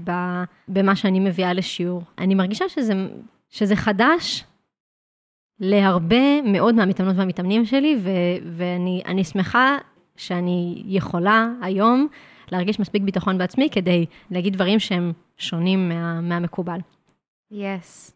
במה 0.68 0.96
שאני 0.96 1.20
מביאה 1.20 1.52
לשיעור. 1.52 2.02
אני 2.18 2.34
מרגישה 2.34 2.68
שזה, 2.68 2.94
שזה 3.50 3.76
חדש 3.76 4.44
להרבה 5.60 6.42
מאוד 6.42 6.74
מהמתאמנות 6.74 7.16
והמתאמנים 7.16 7.64
שלי, 7.64 7.96
ו, 8.02 8.10
ואני 8.56 9.24
שמחה 9.24 9.76
שאני 10.16 10.82
יכולה 10.86 11.48
היום 11.62 12.08
להרגיש 12.52 12.80
מספיק 12.80 13.02
ביטחון 13.02 13.38
בעצמי 13.38 13.68
כדי 13.70 14.06
להגיד 14.30 14.52
דברים 14.52 14.78
שהם 14.78 15.12
שונים 15.36 15.88
מה, 15.88 16.20
מהמקובל. 16.20 16.78
יס. 17.50 18.10
Yes. 18.10 18.14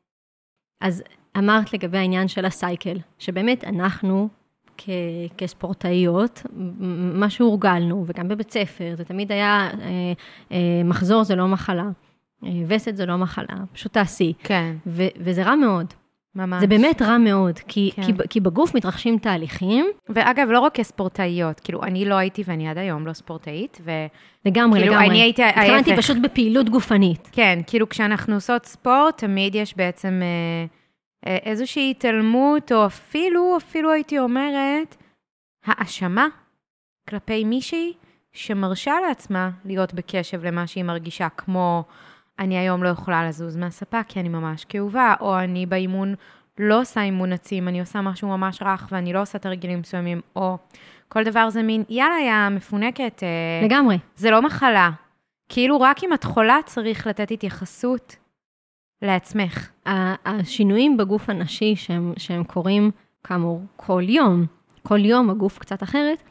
אז 0.81 1.03
אמרת 1.39 1.73
לגבי 1.73 1.99
העניין 1.99 2.29
של 2.29 2.45
הסייקל, 2.45 2.99
שבאמת 3.19 3.65
אנחנו 3.65 4.29
כ- 4.79 4.89
כספורטאיות, 5.39 6.43
מה 7.15 7.31
שהורגלנו, 7.31 8.05
וגם 8.07 8.29
בבית 8.29 8.51
ספר, 8.51 8.95
זה 8.97 9.05
תמיד 9.05 9.33
היה, 9.33 9.71
אה, 9.81 10.13
אה, 10.53 10.83
מחזור 10.85 11.25
זה 11.25 11.37
לא 11.37 11.49
מחלה, 11.49 11.89
אה, 12.45 12.49
וסת 12.67 12.97
זה 12.97 13.07
לא 13.07 13.17
מחלה, 13.17 13.55
פשוט 13.73 13.93
תעשי. 13.93 14.33
כן. 14.43 14.77
ו- 14.87 15.09
וזה 15.17 15.43
רע 15.43 15.55
מאוד. 15.55 15.95
ממש. 16.35 16.61
זה 16.61 16.67
באמת 16.67 17.03
רע 17.03 17.19
מאוד, 17.19 17.59
כי, 17.59 17.91
כן. 17.97 18.03
כי, 18.03 18.13
כי 18.31 18.41
בגוף 18.41 18.75
מתרחשים 18.75 19.19
תהליכים. 19.19 19.87
ואגב, 20.09 20.49
לא 20.51 20.61
רק 20.61 20.75
כספורטאיות, 20.75 21.61
כאילו, 21.61 21.83
אני 21.83 22.05
לא 22.05 22.15
הייתי 22.15 22.43
ואני 22.47 22.69
עד 22.69 22.79
היום 22.79 23.07
לא 23.07 23.13
ספורטאית, 23.13 23.79
ו... 23.85 23.91
לגמרי, 24.45 24.81
כאילו, 24.81 24.93
לגמרי. 24.93 25.09
אני 25.09 25.23
הייתי 25.23 25.43
ההפך. 25.43 25.59
התכוונתי 25.59 25.97
פשוט 25.97 26.17
בפעילות 26.23 26.69
גופנית. 26.69 27.29
כן, 27.33 27.61
כאילו, 27.67 27.89
כשאנחנו 27.89 28.35
עושות 28.35 28.67
ספורט, 28.67 29.19
תמיד 29.19 29.55
יש 29.55 29.77
בעצם... 29.77 30.21
אה, 30.23 30.79
אה, 31.27 31.39
איזושהי 31.45 31.91
התעלמות, 31.91 32.73
או 32.73 32.87
אפילו, 32.87 33.57
אפילו 33.57 33.93
הייתי 33.93 34.19
אומרת, 34.19 34.97
האשמה 35.65 36.27
כלפי 37.09 37.45
מישהי 37.45 37.93
שמרשה 38.33 38.95
לעצמה 39.09 39.51
להיות 39.65 39.95
בקשב 39.95 40.45
למה 40.45 40.67
שהיא 40.67 40.85
מרגישה, 40.85 41.29
כמו 41.37 41.85
אני 42.39 42.59
היום 42.59 42.83
לא 42.83 42.89
יכולה 42.89 43.29
לזוז 43.29 43.57
מהספה 43.57 44.03
כי 44.03 44.21
אני 44.21 44.29
ממש 44.29 44.65
כאובה, 44.65 45.15
או 45.21 45.39
אני 45.39 45.67
באימון 45.67 46.15
לא 46.59 46.81
עושה 46.81 47.03
אימון 47.03 47.33
עצים, 47.33 47.69
אני 47.69 47.81
עושה 47.81 48.01
משהו 48.01 48.29
ממש 48.29 48.63
רך 48.63 48.89
ואני 48.91 49.13
לא 49.13 49.23
עושה 49.23 49.39
תרגילים 49.39 49.81
מסוימים, 49.81 50.21
או 50.37 50.57
כל 51.09 51.25
דבר 51.25 51.51
זה 51.51 51.63
מין, 51.63 51.85
יאללה, 51.89 52.17
יא 52.21 52.57
מפונקת. 52.57 53.23
אה, 53.23 53.67
לגמרי. 53.67 53.99
זה 54.17 54.31
לא 54.31 54.43
מחלה. 54.43 54.91
כאילו, 55.49 55.81
רק 55.81 56.05
אם 56.05 56.13
את 56.13 56.25
חולה 56.25 56.59
צריך 56.65 57.07
לתת 57.07 57.31
התייחסות 57.31 58.17
לעצמך. 59.03 59.71
השינויים 60.27 60.97
בגוף 60.97 61.31
הנשי 61.31 61.77
שהם, 61.77 62.13
שהם 62.17 62.45
קורים, 62.45 62.91
כאמור, 63.25 63.63
כל 63.77 64.03
יום, 64.07 64.47
כל 64.83 65.05
יום 65.05 65.31
הגוף 65.31 65.59
קצת 65.59 65.83
אחרת, 65.83 66.23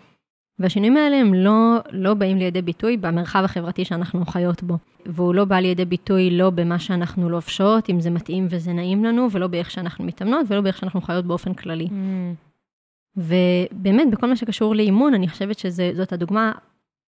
והשינויים 0.59 0.97
האלה 0.97 1.17
הם 1.17 1.33
לא, 1.33 1.77
לא 1.91 2.13
באים 2.13 2.37
לידי 2.37 2.61
ביטוי 2.61 2.97
במרחב 2.97 3.43
החברתי 3.43 3.85
שאנחנו 3.85 4.25
חיות 4.25 4.63
בו. 4.63 4.77
והוא 5.05 5.35
לא 5.35 5.45
בא 5.45 5.55
לידי 5.55 5.85
ביטוי 5.85 6.29
לא 6.29 6.49
במה 6.49 6.79
שאנחנו 6.79 7.29
לובשות, 7.29 7.89
אם 7.89 7.99
זה 7.99 8.09
מתאים 8.09 8.47
וזה 8.49 8.73
נעים 8.73 9.05
לנו, 9.05 9.27
ולא 9.31 9.47
באיך 9.47 9.71
שאנחנו 9.71 10.05
מתאמנות, 10.05 10.45
ולא 10.47 10.61
באיך 10.61 10.77
שאנחנו 10.77 11.01
חיות 11.01 11.25
באופן 11.25 11.53
כללי. 11.53 11.87
Mm. 11.87 12.47
ובאמת, 13.17 14.11
בכל 14.11 14.27
מה 14.27 14.35
שקשור 14.35 14.75
לאימון, 14.75 15.13
אני 15.13 15.27
חושבת 15.27 15.59
שזאת 15.59 16.13
הדוגמה, 16.13 16.51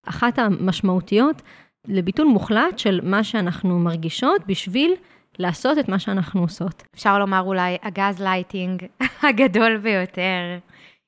אחת 0.06 0.40
המשמעותיות 0.40 1.42
לביטול 1.88 2.28
מוחלט 2.28 2.80
של 2.80 3.00
מה 3.04 3.24
שאנחנו 3.24 3.80
מרגישות 3.80 4.42
בשביל 4.48 4.94
לעשות 5.40 5.78
את 5.78 5.90
מה 5.90 6.00
שאנחנו 6.00 6.42
עושות. 6.42 6.84
אפשר 6.96 7.20
לומר 7.20 7.42
אולי 7.42 7.78
הגז 7.84 8.22
לייטינג 8.22 8.86
הגדול 9.24 9.78
ביותר. 9.78 10.58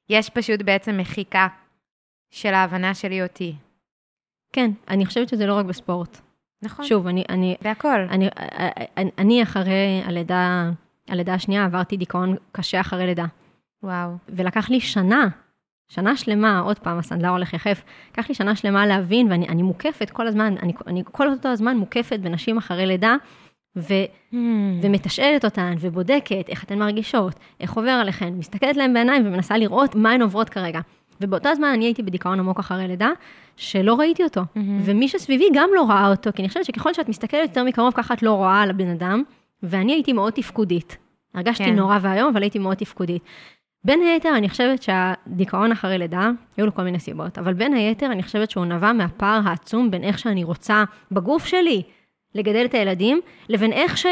יש 0.10 0.30
פשוט 0.30 0.62
בעצם 0.62 0.98
מחיקה 0.98 1.48
של 2.32 2.54
ההבנה 2.54 2.94
שלי 2.94 3.24
אותי. 3.24 3.56
כן, 4.54 4.72
אני 4.88 5.06
חושבת 5.06 5.30
שזה 5.30 5.46
לא 5.46 5.58
רק 5.58 5.66
בספורט. 5.66 6.18
נכון. 6.62 6.86
שוב, 6.86 7.08
אני... 7.08 7.24
אני 7.30 7.56
בהכל. 7.62 8.00
אני, 8.10 8.30
אני, 8.98 9.10
אני 9.18 9.44
אחרי 9.44 10.02
הלידה, 10.06 10.70
הלידה 11.08 11.34
השנייה 11.34 11.66
עברתי 11.66 11.98
דיכאון 11.98 12.36
קשה 12.52 12.82
אחרי 12.82 13.06
לידה. 13.06 13.26
וואו. 13.84 14.12
ולקח 14.30 14.70
לי 14.70 14.80
שנה, 14.80 15.28
שנה 15.92 16.18
שלמה, 16.18 16.60
עוד 16.60 16.80
פעם, 16.80 16.98
הסנדלר 16.98 17.30
הולך 17.30 17.54
יחף, 17.54 17.84
לקח 18.12 18.30
לי 18.30 18.36
שנה 18.36 18.56
שלמה 18.56 18.86
להבין, 18.86 19.32
ואני 19.32 19.64
מוקפת 19.64 20.10
כל 20.10 20.28
הזמן, 20.28 20.56
אני, 20.62 20.74
אני 20.88 21.04
כל 21.12 21.30
אותו 21.30 21.50
הזמן 21.50 21.78
מוקפת 21.78 22.20
בנשים 22.20 22.58
אחרי 22.58 22.86
לידה, 22.86 23.16
ו, 23.76 23.94
mm. 24.32 24.36
ומתשאלת 24.82 25.46
אותן, 25.46 25.74
ובודקת 25.80 26.46
איך 26.50 26.64
אתן 26.64 26.80
מרגישות, 26.80 27.36
איך 27.60 27.74
עובר 27.74 27.92
עליכן, 27.92 28.34
מסתכלת 28.34 28.78
להן 28.78 28.94
בעיניים 28.94 29.28
ומנסה 29.28 29.58
לראות 29.58 29.96
מה 29.96 30.12
הן 30.12 30.22
עוברות 30.22 30.50
כרגע. 30.50 30.80
ובאותה 31.22 31.56
זמן 31.56 31.68
אני 31.68 31.86
הייתי 31.86 32.04
בדיכאון 32.04 32.40
עמוק 32.40 32.60
אחרי 32.60 32.88
לידה, 32.88 33.10
שלא 33.58 33.96
ראיתי 33.96 34.24
אותו. 34.24 34.42
Mm-hmm. 34.42 34.60
ומי 34.86 35.08
שסביבי 35.08 35.46
גם 35.54 35.70
לא 35.76 35.86
ראה 35.90 36.10
אותו, 36.10 36.30
כי 36.36 36.42
אני 36.42 36.48
חושבת 36.48 36.66
שככל 36.66 36.94
שאת 36.94 37.10
מסתכלת 37.10 37.50
יותר 37.50 37.64
מקרוב, 37.64 37.94
ככה 37.94 38.14
את 38.14 38.24
לא 38.24 38.34
רואה 38.34 38.62
על 38.62 38.70
הבן 38.70 38.88
אדם, 38.88 39.24
ואני 39.64 39.94
הייתי 39.94 40.14
מאוד 40.14 40.34
תפקודית. 40.34 40.98
הרגשתי 41.34 41.66
כן. 41.66 41.76
נורא 41.76 41.98
ואיום, 42.02 42.30
אבל 42.30 42.42
הייתי 42.42 42.60
מאוד 42.60 42.78
תפקודית. 42.78 43.24
בין 43.84 44.02
היתר, 44.02 44.34
אני 44.38 44.50
חושבת 44.50 44.84
שהדיכאון 44.84 45.72
אחרי 45.72 45.98
לידה, 45.98 46.30
היו 46.58 46.66
לו 46.66 46.76
כל 46.76 46.84
מיני 46.84 47.00
סיבות, 47.00 47.38
אבל 47.38 47.54
בין 47.54 47.74
היתר, 47.74 48.06
אני 48.06 48.24
חושבת 48.24 48.52
שהוא 48.52 48.66
נבע 48.66 48.94
מהפער 48.94 49.42
העצום 49.46 49.92
בין 49.92 50.04
איך 50.04 50.20
שאני 50.20 50.44
רוצה 50.44 50.84
בגוף 51.12 51.46
שלי 51.46 51.82
לגדל 52.36 52.66
את 52.66 52.74
הילדים, 52.74 53.22
לבין 53.50 53.72
איך 53.72 53.98
ש... 53.98 54.06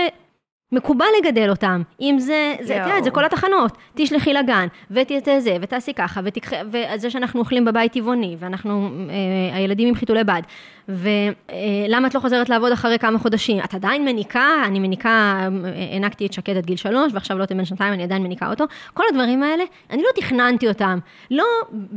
מקובל 0.72 1.06
לגדל 1.22 1.50
אותם. 1.50 1.82
אם 2.02 2.16
זה, 2.20 2.56
זה, 2.62 2.82
את 2.82 2.88
יודעת, 2.88 3.04
זה 3.04 3.12
כל 3.12 3.26
התחנות. 3.26 3.78
תשלחי 3.96 4.34
לגן, 4.34 4.68
ותהיה 4.92 5.40
זה, 5.40 5.58
ותעשי 5.62 5.94
ככה, 5.94 6.22
ותקחי, 6.24 6.56
וזה 6.72 7.10
שאנחנו 7.10 7.40
אוכלים 7.40 7.66
בבית 7.66 7.94
טבעוני, 7.94 8.36
ואנחנו, 8.40 8.90
אה, 9.10 9.56
הילדים 9.56 9.88
עם 9.88 9.96
חיתולי 9.96 10.24
בד, 10.24 10.42
ולמה 10.90 12.08
את 12.08 12.16
לא 12.16 12.20
חוזרת 12.20 12.50
לעבוד 12.50 12.72
אחרי 12.72 13.00
כמה 13.00 13.20
חודשים? 13.20 13.60
את 13.64 13.74
עדיין 13.74 14.06
מניקה, 14.06 14.54
אני 14.66 14.80
מניקה, 14.80 15.10
אה, 15.10 15.48
הענקתי 15.92 16.26
את 16.26 16.34
שקד 16.34 16.58
עד 16.58 16.66
גיל 16.66 16.78
שלוש, 16.78 17.14
ועכשיו 17.14 17.38
לא 17.38 17.46
בן 17.50 17.66
שנתיים, 17.66 17.94
אני 17.94 18.04
עדיין 18.04 18.24
מניקה 18.24 18.50
אותו. 18.50 18.66
כל 18.94 19.04
הדברים 19.10 19.44
האלה, 19.44 19.64
אני 19.90 20.02
לא 20.02 20.10
תכננתי 20.16 20.68
אותם. 20.68 21.00
לא, 21.32 21.46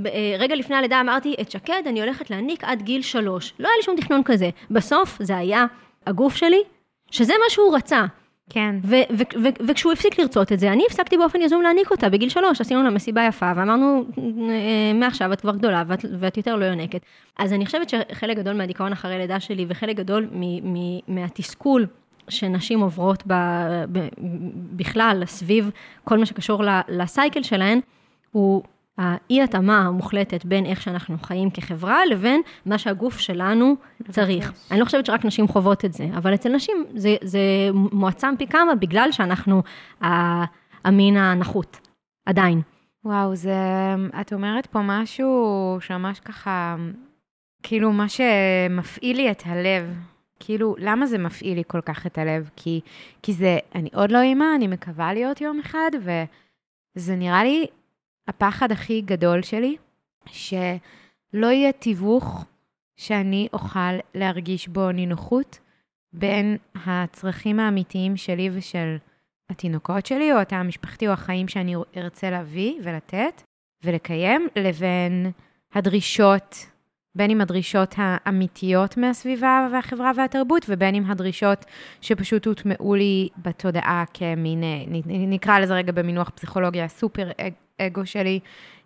אה, 0.06 0.36
רגע 0.38 0.54
לפני 0.54 0.76
הלידה 0.76 1.00
אמרתי, 1.00 1.34
את 1.40 1.50
שקד 1.50 1.82
אני 1.86 2.00
הולכת 2.00 2.30
להניק 2.30 2.64
עד 2.64 2.82
גיל 2.82 3.02
שלוש. 3.02 3.54
לא 3.58 3.68
היה 3.68 3.76
לי 3.76 3.82
שום 3.82 3.96
תכנון 3.96 4.22
כזה. 4.24 4.50
בסוף 4.70 5.22
זה 5.22 5.36
היה 5.36 5.66
הגוף 6.06 6.36
שלי, 6.36 6.62
שזה 7.10 7.32
מה 7.32 7.50
שהוא 7.50 7.76
רצה. 7.76 8.04
כן. 8.53 8.76
וכשהוא 9.66 9.92
הפסיק 9.92 10.18
לרצות 10.18 10.53
את 10.53 10.61
זה, 10.61 10.72
אני 10.72 10.84
הפסקתי 10.86 11.16
באופן 11.16 11.40
יזום 11.42 11.62
להעניק 11.62 11.90
אותה. 11.90 12.09
בגיל 12.09 12.28
שלוש 12.28 12.61
עשינו 12.61 12.82
לה 12.82 12.90
מסיבה 12.90 13.26
יפה, 13.26 13.53
ואמרנו, 13.57 14.05
אה, 14.18 14.92
מעכשיו 14.94 15.32
את 15.32 15.40
כבר 15.40 15.57
גדולה 15.57 15.82
ואת, 15.86 16.05
ואת 16.18 16.36
יותר 16.36 16.57
לא 16.57 16.64
יונקת. 16.64 17.00
אז 17.38 17.53
אני 17.53 17.66
חושבת 17.66 17.88
שחלק 17.88 18.36
גדול 18.36 18.55
מהדיכאון 18.55 18.92
אחרי 18.92 19.18
לידה 19.18 19.40
שלי, 19.40 19.66
וחלק 19.68 19.96
גדול 19.96 20.28
מהתסכול 21.09 21.86
שנשים 22.28 22.80
עוברות 22.80 23.22
ב, 23.26 23.32
ב, 23.92 24.09
בכלל, 24.76 25.22
סביב 25.26 25.70
כל 26.05 26.18
מה 26.18 26.26
שקשור 26.26 26.62
לסייקל 26.88 27.42
שלהן, 27.42 27.80
הוא 28.32 28.62
האי-התאמה 28.99 29.78
המוחלטת 29.78 30.45
בין 30.45 30.66
איך 30.66 30.82
שאנחנו 30.82 31.18
חיים 31.18 31.51
כחברה 31.51 32.07
לבין 32.07 32.43
מה 32.66 32.78
שהגוף 32.78 33.18
שלנו 33.18 33.74
צריך. 34.11 34.53
אני 34.70 34.80
לא 34.80 34.84
חושבת 34.84 35.07
שרק 35.07 35.24
נשים 35.24 35.49
חוות 35.49 35.84
את 35.84 35.93
זה, 35.93 36.07
אבל 36.16 36.34
אצל 36.34 36.49
נשים 36.49 36.84
זה, 36.95 37.16
זה 37.22 37.40
מועצם 37.72 38.34
פי 38.38 38.47
כמה 38.47 38.74
בגלל 38.74 39.09
שאנחנו 39.12 39.62
המין 40.84 41.16
הנחות, 41.16 41.88
עדיין. 42.26 42.61
וואו, 43.05 43.34
זה, 43.36 43.55
את 44.20 44.32
אומרת 44.32 44.66
פה 44.66 44.80
משהו 44.82 45.78
שממש 45.80 46.20
ככה, 46.20 46.76
כאילו 47.62 47.93
מה 47.93 48.07
שמפעיל 48.09 49.16
לי 49.16 49.30
את 49.30 49.43
הלב. 49.47 49.95
כאילו, 50.40 50.74
למה 50.78 51.07
זה 51.07 51.18
מפעיל 51.18 51.57
לי 51.57 51.62
כל 51.66 51.80
כך 51.80 52.07
את 52.07 52.18
הלב? 52.18 52.51
כי, 52.57 52.80
כי 53.22 53.32
זה, 53.32 53.59
אני 53.74 53.88
עוד 53.95 54.11
לא 54.11 54.20
אימא, 54.20 54.45
אני 54.57 54.66
מקווה 54.66 55.14
להיות 55.14 55.40
יום 55.40 55.61
אחד, 55.61 55.90
וזה 56.97 57.16
נראה 57.16 57.45
לי 57.45 57.66
הפחד 58.28 58.72
הכי 58.72 59.00
גדול 59.00 59.42
שלי, 59.42 59.76
שלא 60.26 61.46
יהיה 61.46 61.72
תיווך 61.72 62.44
שאני 62.96 63.48
אוכל 63.52 63.96
להרגיש 64.14 64.68
בו 64.68 64.92
נינוחות 64.92 65.58
בין 66.12 66.56
הצרכים 66.86 67.60
האמיתיים 67.60 68.16
שלי 68.16 68.50
ושל 68.52 68.96
התינוקות 69.50 70.06
שלי, 70.06 70.32
או 70.32 70.38
התא 70.38 70.54
המשפחתי, 70.54 71.08
או 71.08 71.12
החיים 71.12 71.48
שאני 71.48 71.74
ארצה 71.96 72.30
להביא 72.30 72.74
ולתת 72.82 73.42
ולקיים, 73.84 74.48
לבין 74.56 75.30
הדרישות, 75.74 76.66
בין 77.14 77.30
אם 77.30 77.40
הדרישות 77.40 77.94
האמיתיות 77.98 78.96
מהסביבה 78.96 79.68
והחברה 79.72 80.10
והתרבות, 80.16 80.66
ובין 80.68 80.94
אם 80.94 81.10
הדרישות 81.10 81.64
שפשוט 82.00 82.46
הוטמעו 82.46 82.94
לי 82.94 83.28
בתודעה 83.38 84.04
כמין, 84.14 84.62
נקרא 85.06 85.58
לזה 85.58 85.74
רגע 85.74 85.92
במינוח 85.92 86.30
פסיכולוגיה, 86.30 86.88
סופר 86.88 87.30
האגו 87.83 88.07
שלי, 88.07 88.41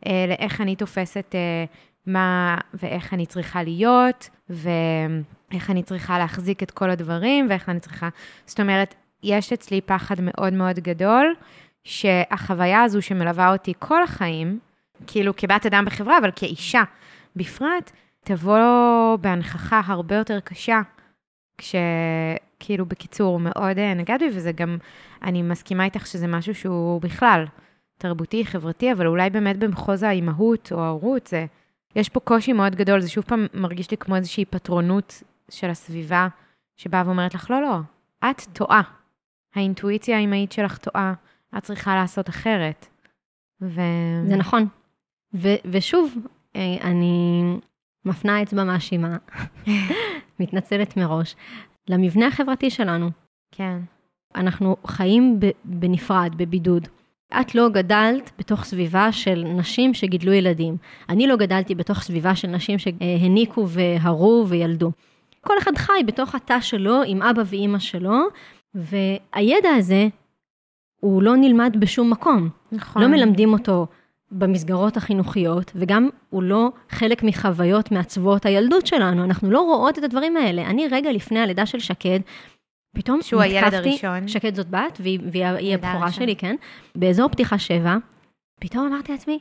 אה, 0.07 0.25
לאיך 0.29 0.61
אני 0.61 0.77
תופסת 0.77 1.35
אה, 1.35 1.65
מה 2.07 2.59
ואיך 2.75 3.15
אני 3.15 3.27
צריכה 3.27 3.63
להיות, 3.63 4.31
ואיך 4.51 5.71
אני 5.71 5.83
צריכה 5.83 6.19
להחזיק 6.19 6.63
את 6.63 6.71
כל 6.71 6.91
הדברים, 6.91 7.47
ואיך 7.51 7.69
אני 7.69 7.81
צריכה... 7.81 8.09
זאת 8.47 8.61
אומרת, 8.61 8.95
יש 9.23 9.53
אצלי 9.53 9.81
פחד 9.81 10.17
מאוד 10.21 10.53
מאוד 10.53 10.79
גדול, 10.79 11.35
שהחוויה 11.85 12.83
הזו 12.83 13.03
שמלווה 13.03 13.53
אותי 13.53 13.73
כל 13.79 14.03
החיים, 14.03 14.59
כאילו 15.07 15.37
כבת 15.37 15.67
אדם 15.67 15.85
בחברה, 15.85 16.19
אבל 16.19 16.31
כאישה 16.37 16.83
בפרט, 17.37 17.93
תבוא 18.25 19.17
בהנכחה 19.21 19.81
הרבה 19.87 20.17
יותר 20.17 20.41
קשה, 20.41 20.81
כשכאילו 21.59 22.87
בקיצור 22.87 23.41
מאוד 23.41 23.79
אה, 23.79 23.95
נגעת 23.95 24.21
בי, 24.21 24.29
וזה 24.33 24.53
גם, 24.53 24.79
אני 25.23 25.43
מסכימה 25.43 25.85
איתך 25.85 26.07
שזה 26.07 26.27
משהו 26.27 26.55
שהוא 26.55 27.01
בכלל 27.01 27.45
תרבותי, 27.99 28.45
חברתי, 28.45 28.93
אבל 28.93 29.07
אולי 29.07 29.31
באמת 29.31 29.59
במחוז 29.59 30.03
האימהות 30.03 30.73
או 30.73 30.81
ההורות, 30.81 31.27
זה, 31.27 31.47
יש 31.97 32.09
פה 32.09 32.21
קושי 32.21 32.53
מאוד 32.53 32.75
גדול, 32.75 33.01
זה 33.01 33.09
שוב 33.09 33.25
פעם 33.25 33.47
מרגיש 33.55 33.91
לי 33.91 33.97
כמו 33.97 34.17
איזושהי 34.17 34.45
פטרונות 34.45 35.23
של 35.51 35.71
הסביבה, 35.71 36.29
שבאה 36.77 37.03
ואומרת 37.07 37.35
לך, 37.35 37.51
לא, 37.51 37.63
לא, 37.63 37.77
את 38.31 38.43
טועה. 38.53 38.83
האינטואיציה 39.55 40.17
האימהית 40.17 40.53
שלך 40.53 40.79
טועה, 40.79 41.15
את 41.59 41.63
צריכה 41.63 41.95
לעשות 41.95 42.29
אחרת. 42.29 42.87
ו... 43.63 43.81
זה 44.27 44.37
נכון. 44.37 44.67
ו- 45.35 45.61
ושוב, 45.65 46.17
אה, 46.57 46.77
אני 46.83 47.43
מפנה 48.05 48.43
אצבע 48.43 48.65
מאשימה, 48.65 49.17
מתנצלת 50.41 50.97
מראש, 50.97 51.37
למבנה 51.89 52.27
החברתי 52.27 52.71
שלנו. 52.71 53.11
כן. 53.53 53.79
אנחנו 54.35 54.77
חיים 54.87 55.41
בנפרד, 55.65 56.35
בבידוד. 56.37 56.89
את 57.41 57.55
לא 57.55 57.69
גדלת 57.69 58.31
בתוך 58.39 58.65
סביבה 58.65 59.13
של 59.13 59.45
נשים 59.57 59.95
שגידלו 59.95 60.33
ילדים. 60.33 60.77
אני 61.09 61.27
לא 61.27 61.37
גדלתי 61.37 61.75
בתוך 61.75 62.03
סביבה 62.03 62.37
של 62.37 62.49
נשים 62.49 62.79
שהניקו 62.79 63.69
והרו 63.69 64.45
וילדו. 64.49 64.91
כל 65.41 65.55
אחד 65.59 65.77
חי 65.79 66.01
בתוך 66.07 66.35
התא 66.35 66.61
שלו, 66.61 67.03
עם 67.07 67.23
אבא 67.23 67.43
ואימא 67.47 67.79
שלו, 67.79 68.19
והידע 68.75 69.71
הזה, 69.77 70.09
הוא 71.01 71.23
לא 71.23 71.37
נלמד 71.37 71.77
בשום 71.79 72.11
מקום. 72.11 72.49
נכון. 72.73 73.03
לא 73.03 73.09
מלמדים 73.09 73.53
אותו 73.53 73.87
במסגרות 74.31 74.97
החינוכיות, 74.97 75.73
וגם 75.75 76.09
הוא 76.31 76.43
לא 76.43 76.71
חלק 76.91 77.23
מחוויות 77.23 77.93
מעצבות 77.93 78.47
הילדות 78.47 78.87
שלנו. 78.87 79.25
אנחנו 79.25 79.51
לא 79.51 79.61
רואות 79.61 79.99
את 79.99 80.05
הדברים 80.05 80.37
האלה. 80.37 80.63
אני 80.63 80.89
רגע 80.89 81.13
לפני 81.13 81.41
הלידה 81.41 81.67
של 81.67 81.79
שקד, 81.79 82.21
פתאום 82.97 83.23
שהוא 83.23 83.43
הילד 83.43 83.75
הראשון. 83.75 84.29
שקד 84.29 84.55
זאת 84.55 84.71
בת, 84.71 84.99
והיא, 85.01 85.21
והיא 85.33 85.75
הבכורה 85.75 86.13
שלי, 86.13 86.37
כן? 86.37 86.57
באזור 86.95 87.29
פתיחה 87.29 87.59
שבע, 87.59 87.97
פתאום 88.61 88.87
אמרתי 88.87 89.13
לעצמי, 89.13 89.39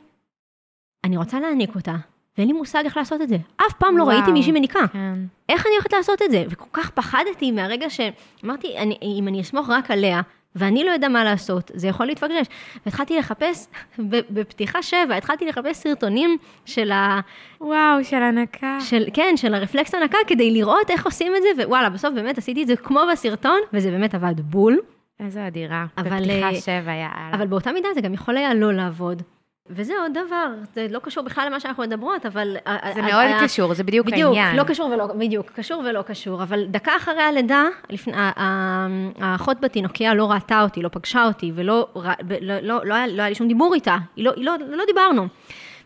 אני 1.04 1.16
רוצה 1.16 1.40
להעניק 1.40 1.74
אותה, 1.74 1.96
ואין 2.38 2.48
לי 2.48 2.54
מושג 2.54 2.82
איך 2.84 2.96
לעשות 2.96 3.22
את 3.22 3.28
זה. 3.28 3.36
אף 3.56 3.72
פעם 3.78 3.98
לא 3.98 4.02
וואו, 4.02 4.16
ראיתי 4.16 4.32
מישהי 4.32 4.52
מניקה. 4.52 4.86
כן. 4.92 5.14
איך 5.48 5.66
אני 5.66 5.74
הולכת 5.74 5.92
לעשות 5.92 6.22
את 6.22 6.30
זה? 6.30 6.44
וכל 6.50 6.68
כך 6.72 6.90
פחדתי 6.90 7.50
מהרגע 7.50 7.90
שאמרתי, 7.90 8.78
אני, 8.78 8.98
אם 9.18 9.28
אני 9.28 9.40
אסמוך 9.40 9.70
רק 9.70 9.90
עליה, 9.90 10.20
ואני 10.56 10.84
לא 10.84 10.90
יודע 10.90 11.08
מה 11.08 11.24
לעשות, 11.24 11.70
זה 11.74 11.88
יכול 11.88 12.06
להתפגרש. 12.06 12.46
והתחלתי 12.86 13.18
לחפש, 13.18 13.66
בפתיחה 14.34 14.82
שבע, 14.82 15.16
התחלתי 15.16 15.46
לחפש 15.46 15.76
סרטונים 15.76 16.36
של 16.64 16.92
ה... 16.92 17.20
וואו, 17.60 18.04
של 18.04 18.22
הנקה. 18.22 18.78
של, 18.80 19.04
כן, 19.12 19.36
של 19.36 19.54
הרפלקס 19.54 19.94
הנקה, 19.94 20.18
כדי 20.26 20.50
לראות 20.50 20.90
איך 20.90 21.04
עושים 21.06 21.32
את 21.36 21.42
זה, 21.42 21.64
ווואלה, 21.64 21.90
בסוף 21.90 22.14
באמת 22.14 22.38
עשיתי 22.38 22.62
את 22.62 22.66
זה 22.66 22.76
כמו 22.76 23.00
בסרטון, 23.12 23.58
וזה 23.72 23.90
באמת 23.90 24.14
עבד 24.14 24.40
בול. 24.40 24.78
איזה 25.20 25.46
אדירה. 25.46 25.86
אבל, 25.98 26.20
בפתיחה 26.20 26.48
אה, 26.48 26.54
שבע, 26.54 26.92
יאללה. 26.92 27.30
אבל 27.32 27.46
באותה 27.46 27.72
מידה 27.72 27.88
זה 27.94 28.00
גם 28.00 28.14
יכול 28.14 28.36
היה 28.36 28.54
לא 28.54 28.72
לעבוד. 28.72 29.22
וזה 29.70 29.92
עוד 30.02 30.12
דבר, 30.12 30.46
זה 30.74 30.86
לא 30.90 30.98
קשור 30.98 31.24
בכלל 31.24 31.46
למה 31.46 31.60
שאנחנו 31.60 31.82
מדברות, 31.82 32.26
אבל... 32.26 32.56
זה 32.94 33.02
מאוד 33.02 33.26
קשור, 33.42 33.74
זה 33.74 33.84
בדיוק, 33.84 34.06
העניין. 34.12 34.52
בדיוק, 34.52 34.68
לא 34.68 34.72
קשור 34.74 34.90
ולא, 34.90 35.06
בדיוק, 35.06 35.50
קשור 35.50 35.82
ולא 35.86 36.02
קשור, 36.02 36.42
אבל 36.42 36.64
דקה 36.66 36.96
אחרי 36.96 37.22
הלידה, 37.22 37.64
לפני, 37.90 38.12
האחות 39.20 39.60
בתינוקיה 39.60 40.14
לא 40.14 40.30
ראתה 40.30 40.62
אותי, 40.62 40.82
לא 40.82 40.88
פגשה 40.92 41.24
אותי, 41.24 41.52
ולא 41.54 41.88
לא, 41.96 42.02
לא, 42.40 42.60
לא, 42.60 42.84
לא, 42.84 42.94
היה, 42.94 43.06
לא 43.06 43.22
היה 43.22 43.28
לי 43.28 43.34
שום 43.34 43.48
דיבור 43.48 43.74
איתה, 43.74 43.96
לא, 44.16 44.32
לא, 44.36 44.52
לא 44.68 44.84
דיברנו. 44.86 45.26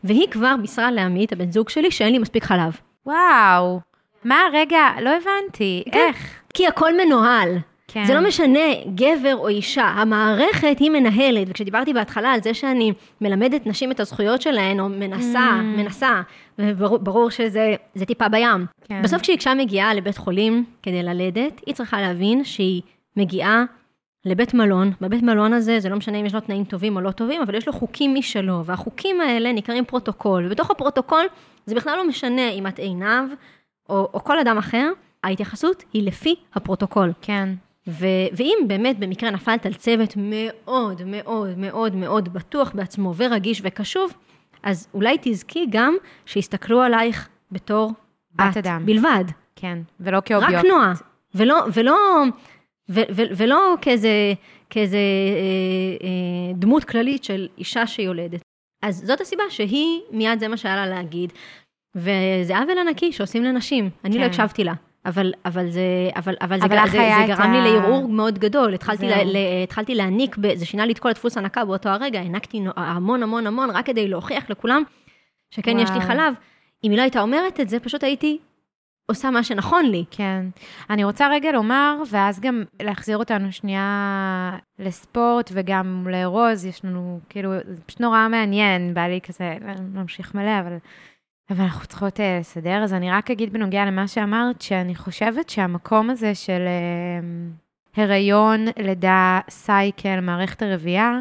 והיא 0.05 0.28
כבר 0.31 0.55
בישרה 0.61 0.91
לעמית, 0.91 1.33
הבן 1.33 1.53
זוג 1.53 1.68
שלי, 1.68 1.91
שאין 1.91 2.12
לי 2.12 2.18
מספיק 2.18 2.45
חלב. 2.45 2.76
וואו, 3.07 3.81
מה, 4.24 4.41
רגע, 4.53 4.89
לא 5.01 5.11
הבנתי, 5.11 5.85
כן, 5.93 5.99
איך? 5.99 6.41
כי 6.55 6.66
הכל 6.66 6.93
מנוהל. 7.05 7.59
כן. 7.93 8.05
זה 8.05 8.14
לא 8.14 8.28
משנה 8.28 8.74
גבר 8.95 9.36
או 9.36 9.49
אישה, 9.49 9.84
המערכת 9.84 10.76
היא 10.78 10.91
מנהלת, 10.91 11.49
וכשדיברתי 11.49 11.93
בהתחלה 11.93 12.32
על 12.32 12.43
זה 12.43 12.55
שאני 12.55 12.93
מלמדת 13.20 13.66
נשים 13.66 13.91
את 13.91 14.01
הזכויות 14.01 14.43
שלהן, 14.43 14.80
או 14.80 14.88
מנסה, 14.88 15.51
mm. 15.61 15.78
מנסה, 15.78 16.22
וברור 16.59 17.30
שזה 17.30 17.76
טיפה 18.07 18.28
בים. 18.28 18.66
כן. 18.84 19.03
בסוף 19.03 19.22
כשאישה 19.22 19.55
מגיעה 19.55 19.95
לבית 19.95 20.16
חולים 20.16 20.64
כדי 20.82 21.03
ללדת, 21.03 21.61
היא 21.66 21.74
צריכה 21.74 22.01
להבין 22.01 22.45
שהיא 22.45 22.82
מגיעה 23.16 23.64
לבית 24.24 24.55
מלון, 24.55 24.93
בבית 25.01 25.22
מלון 25.22 25.53
הזה, 25.53 25.80
זה 25.80 25.88
לא 25.88 25.97
משנה 25.97 26.18
אם 26.20 26.26
יש 26.26 26.34
לו 26.34 26.41
תנאים 26.41 26.64
טובים 26.64 26.97
או 26.97 27.01
לא 27.01 27.11
טובים, 27.11 27.43
אבל 27.43 27.55
יש 27.55 27.66
לו 27.66 27.72
חוקים 27.72 28.14
משלו, 28.14 28.64
והחוקים 28.64 29.20
האלה 29.20 29.53
נקראים 29.53 29.84
פרוטוקול, 29.84 30.47
ובתוך 30.47 30.70
הפרוטוקול 30.70 31.26
זה 31.66 31.74
בכלל 31.74 31.97
לא 31.97 32.09
משנה 32.09 32.51
אם 32.51 32.66
את 32.66 32.78
עינב 32.78 33.30
או, 33.88 34.09
או 34.14 34.24
כל 34.24 34.38
אדם 34.38 34.59
אחר, 34.59 34.93
ההתייחסות 35.24 35.84
היא 35.93 36.07
לפי 36.07 36.34
הפרוטוקול. 36.55 37.12
כן. 37.22 37.49
ו- 37.89 38.26
ואם 38.33 38.59
באמת 38.66 38.99
במקרה 38.99 39.31
נפלת 39.31 39.66
על 39.66 39.74
צוות 39.74 40.14
מאוד 40.16 41.03
מאוד 41.07 41.59
מאוד 41.59 41.95
מאוד 41.95 42.33
בטוח 42.33 42.72
בעצמו 42.74 43.14
ורגיש 43.16 43.61
וקשוב, 43.64 44.12
אז 44.62 44.89
אולי 44.95 45.16
תזכי 45.22 45.66
גם 45.70 45.97
שיסתכלו 46.26 46.83
עלייך 46.83 47.28
בתור 47.53 47.93
בת 48.35 48.45
את 48.53 48.57
אדם. 48.57 48.87
בלבד. 48.87 49.24
כן, 49.57 49.78
ולא 50.01 50.18
כאובייקט. 50.24 50.55
רק 50.55 50.64
נועה. 50.64 50.93
ולא, 51.35 51.57
ולא, 51.74 51.97
ו- 52.89 53.01
ו- 53.11 53.31
ולא 53.37 53.74
כאיזה, 53.81 54.33
כאיזה 54.70 54.97
אה, 54.97 56.07
אה, 56.07 56.53
דמות 56.55 56.85
כללית 56.85 57.24
של 57.24 57.49
אישה 57.59 57.87
שיולדת. 57.87 58.41
אז 58.83 59.03
זאת 59.07 59.20
הסיבה 59.20 59.43
שהיא, 59.49 60.01
מיד 60.11 60.41
זה 60.41 60.49
מה 60.49 60.57
שהיה 60.57 60.76
לה 60.76 60.87
להגיד, 60.87 61.33
וזה 61.95 62.59
עוול 62.59 62.78
ענקי 62.78 63.12
שעושים 63.12 63.45
לנשים. 63.45 63.91
אני 64.05 64.14
כן. 64.14 64.20
לא 64.20 64.24
הקשבתי 64.24 64.64
לה. 64.64 64.72
אבל, 65.07 65.32
אבל 65.44 65.70
זה, 65.70 65.80
אבל, 66.16 66.34
אבל 66.40 66.61
זה, 66.61 66.66
אבל 66.66 66.86
זה, 66.86 66.90
זה 66.92 67.24
את 67.24 67.28
גרם 67.28 67.53
לי 67.53 67.59
ה- 67.59 67.64
לערעור 67.64 68.09
מאוד 68.09 68.38
גדול. 68.38 68.74
התחלתי, 68.74 69.09
לה, 69.09 69.16
זהו. 69.16 69.24
ל, 69.32 69.36
התחלתי 69.62 69.94
להעניק, 69.94 70.36
זה 70.55 70.66
שינה 70.66 70.86
לי 70.86 70.92
את 70.92 70.98
כל 70.98 71.09
הדפוס 71.09 71.36
הנקה 71.36 71.64
באותו 71.64 71.88
הרגע, 71.88 72.18
הענקתי 72.20 72.61
המון 72.76 73.22
המון 73.22 73.46
המון, 73.46 73.70
רק 73.70 73.86
כדי 73.86 74.09
להוכיח 74.09 74.51
לכולם 74.51 74.82
שכן, 75.51 75.78
יש 75.78 75.90
לי 75.90 75.96
וואו. 75.96 76.09
חלב. 76.09 76.34
אם 76.84 76.90
היא 76.90 76.98
לא 76.98 77.03
הייתה 77.03 77.20
אומרת 77.20 77.61
את 77.61 77.68
זה, 77.68 77.80
פשוט 77.80 78.05
הייתי 78.05 78.38
עושה 79.07 79.30
מה 79.30 79.42
שנכון 79.44 79.84
לי. 79.86 80.05
כן. 80.11 80.44
אני 80.90 81.05
רוצה 81.05 81.28
רגע 81.28 81.53
לומר, 81.53 81.96
ואז 82.11 82.40
גם 82.40 82.64
להחזיר 82.82 83.16
אותנו 83.16 83.53
שנייה 83.53 84.57
לספורט 84.78 85.51
וגם 85.55 86.07
לארוז, 86.11 86.64
יש 86.66 86.84
לנו, 86.84 87.20
כאילו, 87.28 87.53
זה 87.66 87.82
פשוט 87.86 88.01
נורא 88.01 88.28
מעניין, 88.30 88.94
בא 88.94 89.01
לי 89.07 89.20
כזה 89.28 89.55
להמשיך 89.94 90.34
מלא, 90.34 90.61
אבל, 90.61 90.76
אבל 91.51 91.64
אנחנו 91.64 91.86
צריכות 91.86 92.20
uh, 92.20 92.22
לסדר. 92.40 92.82
אז 92.82 92.92
אני 92.92 93.11
רק 93.11 93.30
אגיד 93.30 93.53
בנוגע 93.53 93.84
למה 93.84 94.09
שאמרת, 94.09 94.62
שאני 94.62 94.94
חושבת 94.94 95.51
שהמקום 95.51 96.11
הזה 96.11 96.34
של 96.34 96.62
uh, 97.96 98.01
הריון, 98.01 98.66
לידה, 98.78 99.40
סייקל, 99.51 100.20
מערכת 100.20 100.62
הרבייה, 100.62 101.20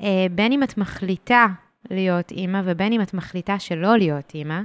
uh, 0.00 0.04
בין 0.30 0.52
אם 0.52 0.62
את 0.62 0.78
מחליטה 0.78 1.46
להיות 1.90 2.30
אימא 2.30 2.60
ובין 2.64 2.92
אם 2.92 3.00
את 3.02 3.14
מחליטה 3.14 3.58
שלא 3.58 3.96
להיות 3.96 4.34
אימא, 4.34 4.60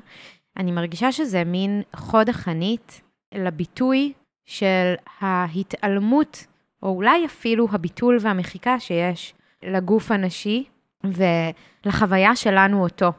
אני 0.58 0.72
מרגישה 0.72 1.12
שזה 1.12 1.44
מין 1.44 1.82
חוד 1.96 2.30
החנית 2.30 3.02
לביטוי 3.36 4.14
של 4.46 4.94
ההתעלמות, 5.22 6.48
או 6.84 6.90
אולי 6.90 7.26
אפילו 7.26 7.68
הביטול 7.72 8.18
והמחיקה 8.22 8.80
שיש 8.80 9.34
לגוף 9.64 10.12
הנשי 10.12 10.64
ולחוויה 11.04 12.36
שלנו 12.36 12.84
אותו, 12.84 13.12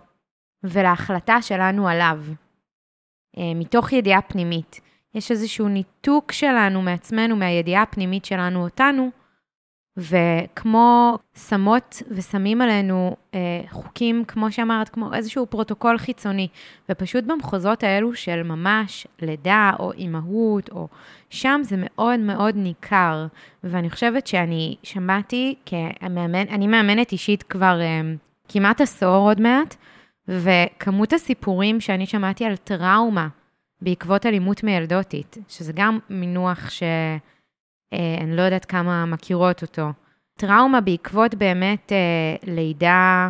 ולהחלטה 0.65 1.43
שלנו 1.43 1.89
עליו, 1.89 2.21
אה, 3.39 3.53
מתוך 3.55 3.93
ידיעה 3.93 4.23
פנימית. 4.23 4.81
יש 5.15 5.31
איזשהו 5.31 5.69
ניתוק 5.69 6.33
שלנו 6.33 6.83
מעצמנו, 6.83 7.37
מהידיעה 7.37 7.83
הפנימית 7.83 8.25
שלנו 8.25 8.65
אותנו, 8.65 9.11
וכמו 9.97 11.19
שמות 11.49 12.03
ושמים 12.11 12.63
עלינו 12.63 13.17
אה, 13.35 13.61
חוקים, 13.71 14.25
כמו 14.25 14.53
שאמרת, 14.53 14.89
כמו 14.89 15.15
איזשהו 15.15 15.47
פרוטוקול 15.47 15.99
חיצוני, 15.99 16.49
ופשוט 16.89 17.25
במחוזות 17.25 17.83
האלו 17.83 18.15
של 18.15 18.43
ממש 18.43 19.07
לידה 19.23 19.73
או 19.79 19.93
אימהות, 19.93 20.71
או 20.71 20.89
שם 21.31 21.61
זה 21.65 21.77
מאוד 21.79 22.21
מאוד 22.21 22.57
ניכר. 22.57 23.27
ואני 23.65 23.91
חושבת 23.91 24.27
שאני 24.27 24.77
שמעתי, 24.83 25.55
כמאמן, 25.67 26.49
אני 26.49 26.67
מאמנת 26.67 27.13
אישית 27.13 27.43
כבר 27.43 27.81
אה, 27.81 28.01
כמעט 28.49 28.81
עשור 28.81 29.17
עוד 29.17 29.41
מעט, 29.41 29.77
וכמות 30.29 31.13
הסיפורים 31.13 31.81
שאני 31.81 32.07
שמעתי 32.07 32.45
על 32.45 32.57
טראומה 32.57 33.29
בעקבות 33.83 34.27
אלימות 34.27 34.65
מיילדותית, 34.65 35.37
שזה 35.49 35.73
גם 35.77 35.99
מינוח 36.11 36.71
ש... 36.71 36.83
אה, 37.93 38.27
לא 38.27 38.43
יודעת 38.43 38.65
כמה 38.65 39.07
מכירות 39.07 39.63
אותו. 39.63 39.89
טראומה 40.37 40.81
בעקבות 40.81 41.35
באמת 41.35 41.93
אה, 41.93 42.53
לידה 42.55 43.29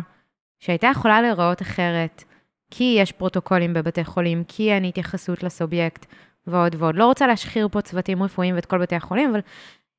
שהייתה 0.59 0.87
יכולה 0.87 1.21
להיראות 1.21 1.61
אחרת, 1.61 2.23
כי 2.71 2.97
יש 2.99 3.11
פרוטוקולים 3.11 3.73
בבתי 3.73 4.03
חולים, 4.03 4.43
כי 4.47 4.71
אין 4.71 4.83
התייחסות 4.83 5.43
לסובייקט 5.43 6.05
ועוד 6.47 6.75
ועוד. 6.79 6.95
לא 6.95 7.05
רוצה 7.05 7.27
להשחיר 7.27 7.67
פה 7.71 7.81
צוותים 7.81 8.23
רפואיים 8.23 8.55
ואת 8.55 8.65
כל 8.65 8.81
בתי 8.81 8.95
החולים, 8.95 9.29
אבל 9.29 9.39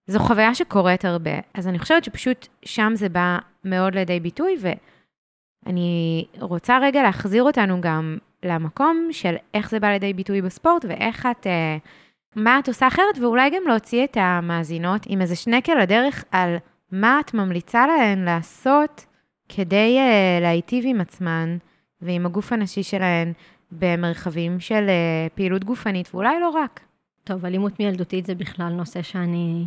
זו 0.07 0.18
חוויה 0.18 0.55
שקורית 0.55 1.05
הרבה. 1.05 1.38
אז 1.55 1.68
אני 1.68 1.78
חושבת 1.78 2.05
שפשוט 2.05 2.49
שם 2.64 2.92
זה 2.94 3.09
בא 3.09 3.38
מאוד 3.64 3.94
לידי 3.94 4.20
ביטוי, 4.20 4.57
ואני 5.66 6.24
רוצה 6.40 6.78
רגע 6.82 7.02
להחזיר 7.02 7.42
אותנו 7.42 7.80
גם 7.80 8.18
למקום 8.42 9.08
של 9.10 9.34
איך 9.54 9.70
זה 9.70 9.80
בא 9.80 9.88
לידי 9.88 10.12
ביטוי 10.12 10.42
בספורט 10.42 10.84
ואיך 10.88 11.26
את... 11.30 11.46
אה, 11.46 11.76
מה 12.36 12.58
את 12.58 12.68
עושה 12.68 12.88
אחרת, 12.88 13.18
ואולי 13.20 13.50
גם 13.50 13.62
להוציא 13.66 14.04
את 14.04 14.16
המאזינות 14.20 15.02
עם 15.08 15.20
איזה 15.20 15.36
שנקל 15.36 15.74
לדרך 15.74 16.24
על 16.30 16.56
מה 16.92 17.20
את 17.20 17.34
ממליצה 17.34 17.86
להן 17.86 18.24
לעשות 18.24 19.06
כדי 19.48 19.98
uh, 19.98 20.42
להיטיב 20.42 20.84
עם 20.88 21.00
עצמן 21.00 21.56
ועם 22.02 22.26
הגוף 22.26 22.52
הנשי 22.52 22.82
שלהן 22.82 23.32
במרחבים 23.72 24.60
של 24.60 24.86
uh, 24.86 25.34
פעילות 25.36 25.64
גופנית, 25.64 26.14
ואולי 26.14 26.40
לא 26.40 26.48
רק. 26.48 26.80
טוב, 27.24 27.44
אלימות 27.44 27.80
מילדותית 27.80 28.26
זה 28.26 28.34
בכלל 28.34 28.72
נושא 28.72 29.02
שאני 29.02 29.64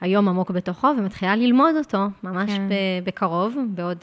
היום 0.00 0.28
עמוק 0.28 0.50
בתוכו 0.50 0.88
ומתחילה 0.98 1.36
ללמוד 1.36 1.74
אותו 1.78 2.06
ממש 2.22 2.50
כן. 2.50 2.68
בקרוב, 3.04 3.56
בעוד 3.68 3.98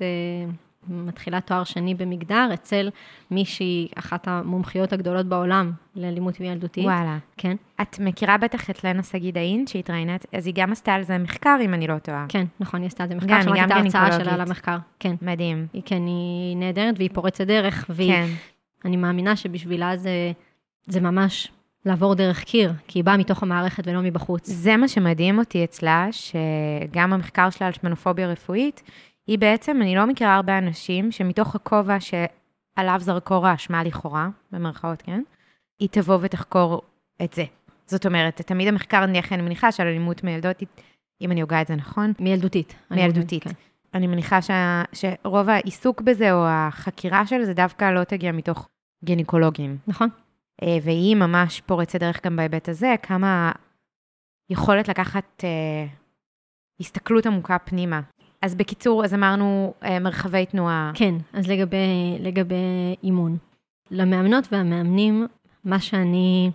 מתחילה 0.89 1.41
תואר 1.41 1.63
שני 1.63 1.95
במגדר, 1.95 2.49
אצל 2.53 2.89
מישהי, 3.31 3.87
אחת 3.95 4.27
המומחיות 4.27 4.93
הגדולות 4.93 5.25
בעולם 5.25 5.71
לאלימות 5.95 6.39
מילדותית. 6.39 6.85
וואלה. 6.85 7.17
כן, 7.37 7.55
את 7.81 7.99
מכירה 7.99 8.37
בטח 8.37 8.69
את 8.69 8.83
לנה 8.83 9.03
שגידאין 9.03 9.67
שהתראיינה, 9.67 10.15
אז 10.33 10.47
היא 10.47 10.53
גם 10.57 10.71
עשתה 10.71 10.93
על 10.93 11.03
זה 11.03 11.17
מחקר, 11.17 11.57
אם 11.61 11.73
אני 11.73 11.87
לא 11.87 11.97
טועה. 11.97 12.25
כן, 12.29 12.45
נכון, 12.59 12.81
היא 12.81 12.87
עשתה 12.87 13.03
את 13.03 13.09
זה 13.09 13.15
מחקר, 13.15 13.41
שמעתי 13.41 13.63
את 13.63 13.71
ההרצאה. 13.71 14.19
שלה 14.19 14.33
על 14.33 14.41
המחקר. 14.41 14.77
כן, 14.99 15.15
מדהים. 15.21 15.67
היא, 15.73 15.81
כן, 15.85 16.05
היא 16.05 16.57
נהדרת 16.57 16.95
והיא 16.97 17.09
פורצת 17.13 17.47
דרך, 17.47 17.85
והיא, 17.89 18.13
כן, 18.13 18.27
אני 18.85 18.97
מאמינה 18.97 19.35
שבשבילה 19.35 19.97
זה, 19.97 20.31
זה 20.85 21.01
ממש 21.01 21.51
לעבור 21.85 22.15
דרך 22.15 22.43
קיר, 22.43 22.73
כי 22.87 22.99
היא 22.99 23.03
באה 23.03 23.17
מתוך 23.17 23.43
המערכת 23.43 23.87
ולא 23.87 24.01
מבחוץ. 24.01 24.49
זה 24.49 24.77
מה 24.77 24.87
שמדהים 24.87 25.39
אותי 25.39 25.63
אצלה, 25.63 26.07
שגם 26.11 27.13
המחקר 27.13 27.49
שלה 27.49 27.67
על 27.67 27.73
שמנופוביה 27.73 28.27
רפואית, 28.27 28.83
היא 29.27 29.39
בעצם, 29.39 29.81
אני 29.81 29.95
לא 29.95 30.07
מכירה 30.07 30.35
הרבה 30.35 30.57
אנשים 30.57 31.11
שמתוך 31.11 31.55
הכובע 31.55 31.97
שעליו 31.99 32.99
זרקור 32.99 33.47
האשמה 33.47 33.83
לכאורה, 33.83 34.29
במרכאות, 34.51 35.01
כן? 35.01 35.21
היא 35.79 35.89
תבוא 35.91 36.17
ותחקור 36.21 36.81
את 37.23 37.33
זה. 37.33 37.43
זאת 37.85 38.05
אומרת, 38.05 38.41
תמיד 38.41 38.67
המחקר, 38.67 39.05
נניח, 39.05 39.33
אני 39.33 39.41
מניחה 39.41 39.71
שעל 39.71 39.87
אלימות 39.87 40.23
מילדותית, 40.23 40.81
אם 41.21 41.31
אני 41.31 41.41
הוגה 41.41 41.61
את 41.61 41.67
זה 41.67 41.75
נכון, 41.75 42.13
מילדותית. 42.19 42.75
אני 42.91 43.01
מילדותית. 43.01 43.43
כן. 43.43 43.51
אני 43.93 44.07
מניחה 44.07 44.41
שה, 44.41 44.83
שרוב 44.93 45.49
העיסוק 45.49 46.01
בזה, 46.01 46.33
או 46.33 46.45
החקירה 46.47 47.27
של 47.27 47.43
זה, 47.43 47.53
דווקא 47.53 47.91
לא 47.91 48.03
תגיע 48.03 48.31
מתוך 48.31 48.69
גינקולוגים. 49.03 49.77
נכון. 49.87 50.09
אה, 50.63 50.77
והיא 50.83 51.15
ממש 51.15 51.61
פורצת 51.61 51.99
דרך 51.99 52.25
גם 52.25 52.35
בהיבט 52.35 52.69
הזה, 52.69 52.95
כמה 53.01 53.51
יכולת 54.49 54.87
לקחת 54.87 55.43
אה, 55.43 55.85
הסתכלות 56.79 57.25
עמוקה 57.25 57.59
פנימה. 57.59 58.01
אז 58.41 58.55
בקיצור, 58.55 59.03
אז 59.03 59.13
אמרנו 59.13 59.73
אה, 59.83 59.99
מרחבי 59.99 60.45
תנועה. 60.45 60.91
כן, 60.95 61.15
אז 61.33 61.47
לגבי, 61.47 62.17
לגבי 62.19 62.95
אימון. 63.03 63.37
למאמנות 63.91 64.47
והמאמנים, 64.51 65.27
מה 65.63 65.79
שאני 65.79 66.51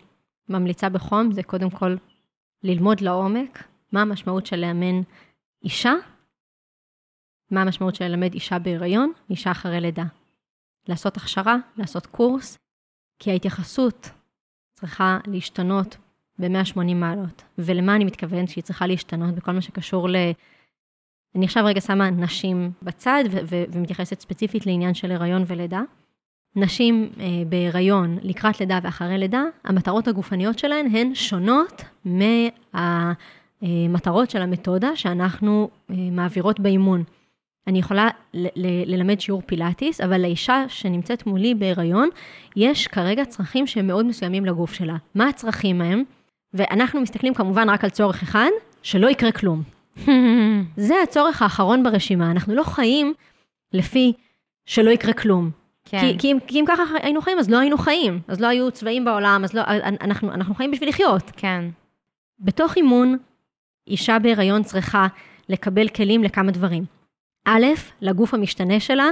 ממליצה 0.48 0.88
בחום 0.88 1.32
זה 1.32 1.42
קודם 1.42 1.70
כל 1.70 1.96
ללמוד 2.62 3.00
לעומק 3.00 3.64
מה 3.92 4.02
המשמעות 4.02 4.46
של 4.46 4.56
לאמן 4.56 5.02
אישה, 5.64 5.92
מה 7.50 7.62
המשמעות 7.62 7.94
של 7.94 8.04
ללמד 8.04 8.34
אישה 8.34 8.58
בהיריון, 8.58 9.12
אישה 9.30 9.50
אחרי 9.50 9.80
לידה. 9.80 10.04
לעשות 10.88 11.16
הכשרה, 11.16 11.56
לעשות 11.76 12.06
קורס, 12.06 12.58
כי 13.18 13.30
ההתייחסות 13.30 14.10
צריכה 14.74 15.18
להשתנות 15.26 15.96
ב-180 16.38 16.94
מעלות. 16.94 17.42
ולמה 17.58 17.96
אני 17.96 18.04
מתכוונת 18.04 18.48
שהיא 18.48 18.64
צריכה 18.64 18.86
להשתנות 18.86 19.34
בכל 19.34 19.52
מה 19.52 19.62
שקשור 19.62 20.08
ל... 20.08 20.16
אני 21.36 21.44
עכשיו 21.44 21.64
רגע 21.66 21.80
שמה 21.80 22.10
נשים 22.10 22.70
בצד 22.82 23.24
ו- 23.30 23.38
ו- 23.44 23.64
ומתייחסת 23.72 24.20
ספציפית 24.20 24.66
לעניין 24.66 24.94
של 24.94 25.12
הריון 25.12 25.44
ולידה. 25.46 25.82
נשים 26.56 27.08
אה, 27.20 27.26
בהיריון 27.48 28.18
לקראת 28.22 28.60
לידה 28.60 28.78
ואחרי 28.82 29.18
לידה, 29.18 29.42
המטרות 29.64 30.08
הגופניות 30.08 30.58
שלהן 30.58 30.96
הן 30.96 31.14
שונות 31.14 31.84
מהמטרות 33.64 34.30
של 34.30 34.42
המתודה 34.42 34.96
שאנחנו 34.96 35.68
אה, 35.90 35.94
מעבירות 36.12 36.60
באימון. 36.60 37.04
אני 37.66 37.78
יכולה 37.78 38.08
ל- 38.34 38.46
ל- 38.46 38.94
ללמד 38.94 39.20
שיעור 39.20 39.42
פילאטיס, 39.46 40.00
אבל 40.00 40.20
לאישה 40.20 40.64
שנמצאת 40.68 41.26
מולי 41.26 41.54
בהיריון, 41.54 42.08
יש 42.56 42.86
כרגע 42.86 43.24
צרכים 43.24 43.66
שהם 43.66 43.86
מאוד 43.86 44.06
מסוימים 44.06 44.44
לגוף 44.44 44.72
שלה. 44.72 44.96
מה 45.14 45.28
הצרכים 45.28 45.80
הם? 45.80 46.04
ואנחנו 46.54 47.00
מסתכלים 47.00 47.34
כמובן 47.34 47.70
רק 47.70 47.84
על 47.84 47.90
צורך 47.90 48.22
אחד, 48.22 48.48
שלא 48.82 49.08
יקרה 49.08 49.32
כלום. 49.32 49.62
זה 50.76 50.94
הצורך 51.02 51.42
האחרון 51.42 51.82
ברשימה. 51.82 52.30
אנחנו 52.30 52.54
לא 52.54 52.62
חיים 52.62 53.14
לפי 53.72 54.12
שלא 54.66 54.90
יקרה 54.90 55.12
כלום. 55.12 55.50
כן. 55.84 56.00
כי, 56.00 56.18
כי, 56.18 56.32
אם, 56.32 56.38
כי 56.46 56.60
אם 56.60 56.64
ככה 56.68 56.82
היינו 57.02 57.22
חיים, 57.22 57.38
אז 57.38 57.50
לא 57.50 57.58
היינו 57.58 57.78
חיים. 57.78 58.20
אז 58.28 58.40
לא 58.40 58.46
היו 58.46 58.70
צבעים 58.70 59.04
בעולם, 59.04 59.40
אז 59.44 59.54
לא, 59.54 59.62
אנחנו, 60.00 60.32
אנחנו 60.32 60.54
חיים 60.54 60.70
בשביל 60.70 60.88
לחיות. 60.88 61.30
כן. 61.36 61.64
בתוך 62.40 62.76
אימון, 62.76 63.16
אישה 63.86 64.18
בהיריון 64.18 64.62
צריכה 64.62 65.06
לקבל 65.48 65.88
כלים 65.88 66.24
לכמה 66.24 66.50
דברים. 66.50 66.84
א', 67.44 67.66
לגוף 68.00 68.34
המשתנה 68.34 68.80
שלה, 68.80 69.08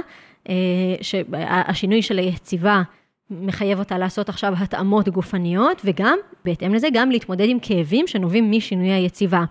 אה, 0.49 0.55
שהשינוי 1.01 2.01
של 2.01 2.17
היציבה 2.17 2.81
מחייב 3.29 3.79
אותה 3.79 3.97
לעשות 3.97 4.29
עכשיו 4.29 4.53
התאמות 4.57 5.09
גופניות, 5.09 5.81
וגם, 5.85 6.17
בהתאם 6.45 6.73
לזה, 6.73 6.87
גם 6.93 7.11
להתמודד 7.11 7.49
עם 7.49 7.57
כאבים 7.61 8.07
שנובעים 8.07 8.51
משינוי 8.51 8.91
היציבה. 8.91 9.43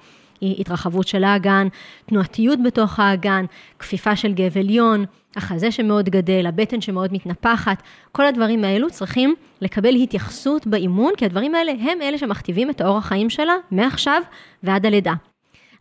התרחבות 0.43 1.09
של 1.09 1.25
האגן, 1.25 1.69
תנועתיות 2.07 2.59
בתוך 2.63 3.01
האגן, 3.01 3.45
כפיפה 3.79 4.17
של 4.17 4.33
גב 4.33 4.59
עליון, 4.59 5.05
החזה 5.37 5.71
שמאוד 5.71 6.09
גדל, 6.09 6.47
הבטן 6.47 6.81
שמאוד 6.81 7.13
מתנפחת, 7.13 7.83
כל 8.13 8.27
הדברים 8.27 8.65
האלו 8.65 8.91
צריכים 8.91 9.35
לקבל 9.61 9.95
התייחסות 9.95 10.67
באימון, 10.67 11.13
כי 11.17 11.25
הדברים 11.25 11.55
האלה 11.55 11.73
הם 11.73 12.03
אלה 12.03 12.19
שמכתיבים 12.19 12.71
את 12.71 12.81
האורח 12.81 13.07
חיים 13.07 13.31
שלה 13.31 13.55
מעכשיו 13.71 14.23
ועד 14.63 14.87
הלידה. 14.87 15.15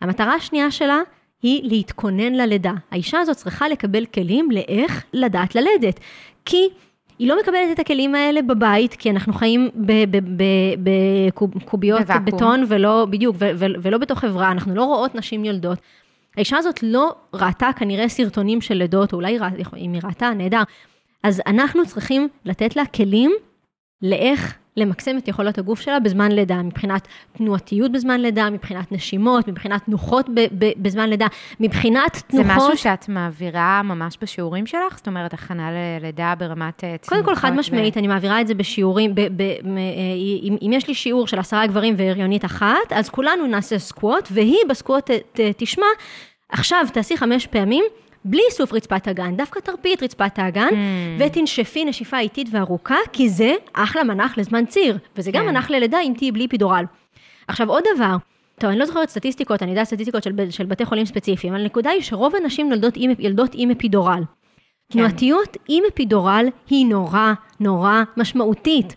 המטרה 0.01 0.33
השנייה 0.33 0.71
שלה 0.71 0.99
היא 1.43 1.61
להתכונן 1.63 2.33
ללידה. 2.33 2.73
האישה 2.91 3.19
הזאת 3.19 3.37
צריכה 3.37 3.69
לקבל 3.69 4.05
כלים 4.05 4.51
לאיך 4.51 5.03
לדעת 5.13 5.55
ללדת. 5.55 5.99
כי 6.45 6.67
היא 7.19 7.27
לא 7.27 7.39
מקבלת 7.41 7.71
את 7.71 7.79
הכלים 7.79 8.15
האלה 8.15 8.41
בבית, 8.41 8.93
כי 8.93 9.09
אנחנו 9.09 9.33
חיים 9.33 9.69
בקוביות 11.53 12.01
בטון 12.25 12.63
ולא, 12.67 13.07
בדיוק, 13.09 13.35
ולא 13.57 13.97
בתוך 13.97 14.19
חברה, 14.19 14.51
אנחנו 14.51 14.75
לא 14.75 14.83
רואות 14.83 15.15
נשים 15.15 15.45
יולדות. 15.45 15.77
האישה 16.37 16.57
הזאת 16.57 16.83
לא 16.83 17.15
ראתה 17.33 17.69
כנראה 17.75 18.09
סרטונים 18.09 18.61
של 18.61 18.73
לידות, 18.73 19.13
או 19.13 19.17
אולי 19.17 19.39
אם 19.77 19.93
היא 19.93 20.01
ראתה, 20.03 20.29
נהדר. 20.29 20.61
אז 21.23 21.41
אנחנו 21.47 21.85
צריכים 21.85 22.27
לתת 22.45 22.75
לה 22.75 22.85
כלים 22.85 23.31
לאיך 24.01 24.57
למקסם 24.79 25.17
את 25.17 25.27
יכולות 25.27 25.57
הגוף 25.57 25.79
שלה 25.81 25.99
בזמן 25.99 26.31
לידה, 26.31 26.61
מבחינת 26.61 27.07
תנועתיות 27.37 27.91
בזמן 27.91 28.21
לידה, 28.21 28.49
מבחינת 28.49 28.91
נשימות, 28.91 29.47
מבחינת 29.47 29.85
תנוחות 29.85 30.29
בזמן 30.77 31.09
לידה, 31.09 31.27
מבחינת 31.59 32.23
תנוחות... 32.27 32.47
זה 32.47 32.55
משהו 32.57 32.77
שאת 32.77 33.09
מעבירה 33.09 33.81
ממש 33.83 34.17
בשיעורים 34.21 34.65
שלך? 34.65 34.97
זאת 34.97 35.07
אומרת, 35.07 35.33
הכנה 35.33 35.69
ללידה 35.71 36.33
ברמת 36.39 36.77
תנוחות? 36.77 37.09
קודם 37.09 37.23
כל, 37.23 37.35
חד 37.35 37.53
משמעית, 37.53 37.97
ו... 37.97 37.99
אני 37.99 38.07
מעבירה 38.07 38.41
את 38.41 38.47
זה 38.47 38.53
בשיעורים, 38.53 39.15
ב, 39.15 39.21
ב, 39.21 39.43
ב, 39.43 39.77
אם, 40.43 40.57
אם 40.61 40.71
יש 40.73 40.87
לי 40.87 40.93
שיעור 40.93 41.27
של 41.27 41.39
עשרה 41.39 41.67
גברים 41.67 41.95
והריונית 41.97 42.45
אחת, 42.45 42.93
אז 42.95 43.09
כולנו 43.09 43.47
נעשה 43.47 43.79
סקווט, 43.79 44.27
והיא 44.31 44.59
בסקווט 44.69 45.09
תשמע, 45.57 45.85
עכשיו 46.49 46.85
תעשי 46.93 47.17
חמש 47.17 47.47
פעמים, 47.47 47.85
בלי 48.25 48.41
איסוף 48.49 48.73
רצפת 48.73 49.07
הגן, 49.07 49.35
דווקא 49.35 49.59
תרפי 49.59 49.93
את 49.93 50.03
רצפת 50.03 50.39
האגן, 50.39 50.67
mm. 50.69 50.73
ותנשפי 51.23 51.85
נשיפה 51.85 52.19
איטית 52.19 52.47
וארוכה, 52.51 52.95
כי 53.13 53.29
זה 53.29 53.53
אחלה 53.73 54.03
מנח 54.03 54.37
לזמן 54.37 54.65
ציר, 54.65 54.97
וזה 55.17 55.31
גם 55.31 55.43
כן. 55.43 55.49
מנח 55.49 55.69
ללידה 55.69 55.99
אם 56.01 56.13
תהיי 56.17 56.31
בלי 56.31 56.47
פידורל. 56.47 56.83
עכשיו 57.47 57.69
עוד 57.69 57.83
דבר, 57.95 58.15
טוב, 58.59 58.69
אני 58.69 58.79
לא 58.79 58.85
זוכרת 58.85 59.09
סטטיסטיקות, 59.09 59.63
אני 59.63 59.71
יודעת 59.71 59.87
סטטיסטיקות 59.87 60.23
של, 60.23 60.31
של 60.49 60.65
בתי 60.65 60.85
חולים 60.85 61.05
ספציפיים, 61.05 61.53
אבל 61.53 61.61
הנקודה 61.61 61.89
היא 61.89 62.01
שרוב 62.01 62.35
הנשים 62.35 62.69
נולדות 62.69 62.93
עם, 62.97 63.11
ילדות 63.19 63.51
עם 63.53 63.71
אפידורל. 63.71 64.23
כן. 64.23 64.99
תנועתיות 64.99 65.57
עם 65.67 65.83
אפידורל 65.93 66.45
היא 66.69 66.85
נורא 66.85 67.33
נורא 67.59 68.03
משמעותית. 68.17 68.95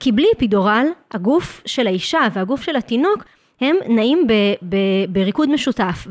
כי 0.00 0.12
בלי 0.12 0.26
אפידורל, 0.36 0.86
הגוף 1.12 1.62
של 1.66 1.86
האישה 1.86 2.20
והגוף 2.32 2.62
של 2.62 2.76
התינוק 2.76 3.24
הם 3.60 3.76
נעים 3.88 4.26
ב, 4.26 4.32
ב, 4.68 4.76
בריקוד 5.08 5.50
משותף, 5.50 6.06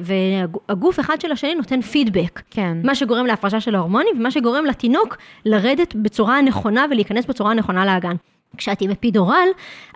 והגוף 0.00 1.00
אחד 1.00 1.20
של 1.20 1.32
השני 1.32 1.54
נותן 1.54 1.80
פידבק. 1.80 2.42
כן. 2.50 2.78
מה 2.84 2.94
שגורם 2.94 3.26
להפרשה 3.26 3.60
של 3.60 3.74
ההורמונים, 3.74 4.14
ומה 4.16 4.30
שגורם 4.30 4.64
לתינוק 4.64 5.16
לרדת 5.44 5.94
בצורה 5.94 6.38
הנכונה 6.38 6.84
ולהיכנס 6.90 7.26
בצורה 7.26 7.50
הנכונה 7.50 7.86
לאגן. 7.86 8.16
כשאת 8.56 8.80
עם 8.80 8.90
אפידורל, 8.90 9.48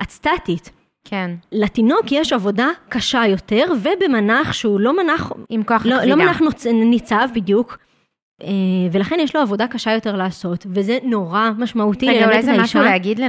את 0.03 0.11
סטטית. 0.11 0.71
כן. 1.05 1.31
לתינוק 1.53 2.13
יש 2.13 2.33
עבודה 2.33 2.69
קשה 2.89 3.23
יותר, 3.27 3.65
ובמנח 3.83 4.53
שהוא 4.53 4.81
לא 4.81 4.97
מנח... 4.97 5.33
עם 5.49 5.63
כוח 5.63 5.87
לא, 5.87 6.05
לא 6.05 6.17
מנח 6.17 6.41
נוצ... 6.41 6.67
ניצב 6.67 7.29
בדיוק. 7.35 7.79
אה, 8.43 8.49
ולכן 8.93 9.17
יש 9.21 9.37
לו 9.37 9.43
עבודה 9.43 9.67
קשה 9.67 9.93
יותר 9.93 10.17
לעשות, 10.17 10.67
וזה 10.71 10.99
נורא 11.03 11.51
משמעותי 11.59 12.07
ללמד 12.07 12.23
את 12.23 12.29
האישה. 12.29 12.41
רגע, 12.41 12.47
אולי 12.47 12.59
זה 12.59 12.63
משהו 12.63 12.81
להגיד 12.83 13.21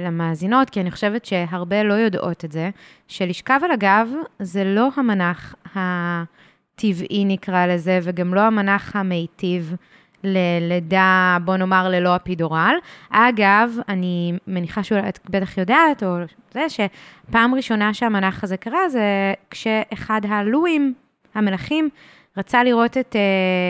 למאזינות, 0.00 0.70
כי 0.70 0.80
אני 0.80 0.90
חושבת 0.90 1.24
שהרבה 1.24 1.82
לא 1.82 1.94
יודעות 1.94 2.44
את 2.44 2.52
זה, 2.52 2.70
שלשכב 3.08 3.60
על 3.64 3.70
הגב 3.70 4.08
זה 4.38 4.64
לא 4.64 4.88
המנח 4.96 5.54
הטבעי 5.74 7.24
נקרא 7.24 7.66
לזה, 7.66 8.00
וגם 8.02 8.34
לא 8.34 8.40
המנח 8.40 8.96
המיטיב. 8.96 9.74
ללידה, 10.26 11.38
בוא 11.44 11.56
נאמר, 11.56 11.88
ללא 11.88 12.16
אפידורל. 12.16 12.74
אגב, 13.10 13.76
אני 13.88 14.32
מניחה 14.46 14.82
שאת 14.82 15.18
בטח 15.30 15.58
יודעת, 15.58 16.02
או 16.02 16.16
זה, 16.52 16.66
שפעם 16.68 17.54
ראשונה 17.54 17.94
שהמנח 17.94 18.44
הזה 18.44 18.56
קרה, 18.56 18.88
זה 18.88 19.34
כשאחד 19.50 20.20
הלואים, 20.28 20.94
המלכים, 21.34 21.88
רצה 22.36 22.64
לראות 22.64 22.96
את 22.96 23.16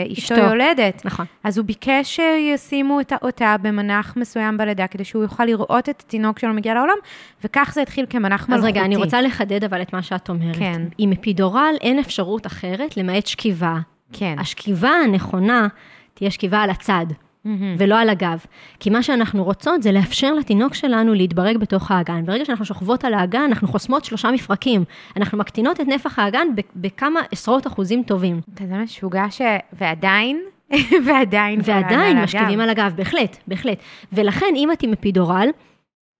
uh, 0.09 0.13
אשתו 0.13 0.35
יולדת. 0.35 1.01
נכון. 1.05 1.25
אז 1.43 1.57
הוא 1.57 1.65
ביקש 1.65 2.15
שישימו 2.15 2.99
את 2.99 3.13
אותה 3.23 3.55
במנח 3.61 4.13
מסוים 4.17 4.57
בלידה, 4.57 4.87
כדי 4.87 5.03
שהוא 5.03 5.23
יוכל 5.23 5.45
לראות 5.45 5.89
את 5.89 6.03
התינוק 6.05 6.39
שלו 6.39 6.53
מגיע 6.53 6.73
לעולם, 6.73 6.97
וכך 7.43 7.71
זה 7.73 7.81
התחיל 7.81 8.05
כמנח 8.09 8.41
אז 8.41 8.49
מלכותי. 8.49 8.67
אז 8.67 8.75
רגע, 8.75 8.85
אני 8.85 8.95
רוצה 8.95 9.21
לחדד 9.21 9.63
אבל 9.63 9.81
את 9.81 9.93
מה 9.93 10.01
שאת 10.01 10.29
אומרת. 10.29 10.55
כן. 10.55 10.81
עם 10.97 11.11
אפידורל 11.11 11.75
אין 11.81 11.99
אפשרות 11.99 12.47
אחרת 12.47 12.97
למעט 12.97 13.27
שכיבה. 13.27 13.77
כן. 14.13 14.35
השכיבה 14.39 14.89
הנכונה 14.89 15.67
תהיה 16.13 16.31
שכיבה 16.31 16.61
על 16.61 16.69
הצד. 16.69 17.05
Mm-hmm. 17.45 17.75
ולא 17.77 17.99
על 17.99 18.09
הגב. 18.09 18.45
כי 18.79 18.89
מה 18.89 19.03
שאנחנו 19.03 19.43
רוצות 19.43 19.83
זה 19.83 19.91
לאפשר 19.91 20.33
לתינוק 20.33 20.73
שלנו 20.73 21.13
להתברג 21.13 21.57
בתוך 21.57 21.91
האגן. 21.91 22.25
ברגע 22.25 22.45
שאנחנו 22.45 22.65
שוכבות 22.65 23.05
על 23.05 23.13
האגן, 23.13 23.41
אנחנו 23.41 23.67
חוסמות 23.67 24.05
שלושה 24.05 24.31
מפרקים. 24.31 24.83
אנחנו 25.17 25.37
מקטינות 25.37 25.81
את 25.81 25.87
נפח 25.87 26.19
האגן 26.19 26.47
בכמה 26.75 27.19
עשרות 27.31 27.67
אחוזים 27.67 28.03
טובים. 28.03 28.41
כזה 28.55 28.73
משוגע 28.73 29.25
ש... 29.29 29.41
ועדיין? 29.73 30.41
ועדיין. 31.05 31.59
ועדיין 31.63 32.21
משכיבים 32.21 32.61
על 32.61 32.69
הגב, 32.69 32.93
בהחלט, 32.95 33.37
בהחלט. 33.47 33.77
ולכן, 34.13 34.53
אם 34.55 34.71
את 34.71 34.83
עם 34.83 34.93
אפידורל, 34.93 35.49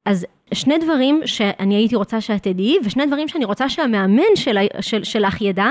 אז 0.05 0.25
שני 0.53 0.77
דברים 0.77 1.21
שאני 1.25 1.75
הייתי 1.75 1.95
רוצה 1.95 2.21
שאת 2.21 2.43
תדעי, 2.43 2.77
ושני 2.83 3.05
דברים 3.05 3.27
שאני 3.27 3.45
רוצה 3.45 3.69
שהמאמן 3.69 4.35
של, 4.35 4.57
של, 4.81 5.03
שלך 5.03 5.41
ידע. 5.41 5.67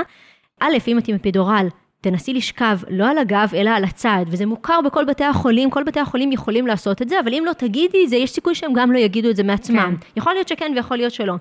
א', 0.61 0.77
אם 0.89 0.99
את 0.99 1.09
עם 1.09 1.15
אפידורל, 1.15 1.67
תנסי 2.05 2.35
לשכב 2.35 2.79
לא 2.91 3.09
על 3.09 3.19
הגב, 3.19 3.53
אלא 3.55 3.71
על 3.71 3.85
הצד, 3.85 4.25
וזה 4.27 4.47
מוכר 4.47 4.81
בכל 4.81 5.05
בתי 5.05 5.25
החולים, 5.25 5.71
כל 5.71 5.83
בתי 5.83 6.01
החולים 6.01 6.33
יכולים 6.33 6.67
לעשות 6.67 7.03
את 7.03 7.09
זה, 7.09 7.21
אבל 7.21 7.35
אם 7.35 7.43
לא 7.47 7.53
תגידי 7.53 8.05
את 8.05 8.11
זה, 8.11 8.17
יש 8.17 8.31
סיכוי 8.31 8.55
שהם 8.55 8.73
גם 8.73 8.93
לא 8.93 8.99
יגידו 8.99 9.31
את 9.31 9.37
זה 9.37 9.43
מעצמם. 9.43 9.97
כן. 10.01 10.07
יכול 10.17 10.33
להיות 10.33 10.49
שכן 10.49 10.73
ויכול 10.77 10.97
להיות 10.97 11.13
שלא. 11.13 11.35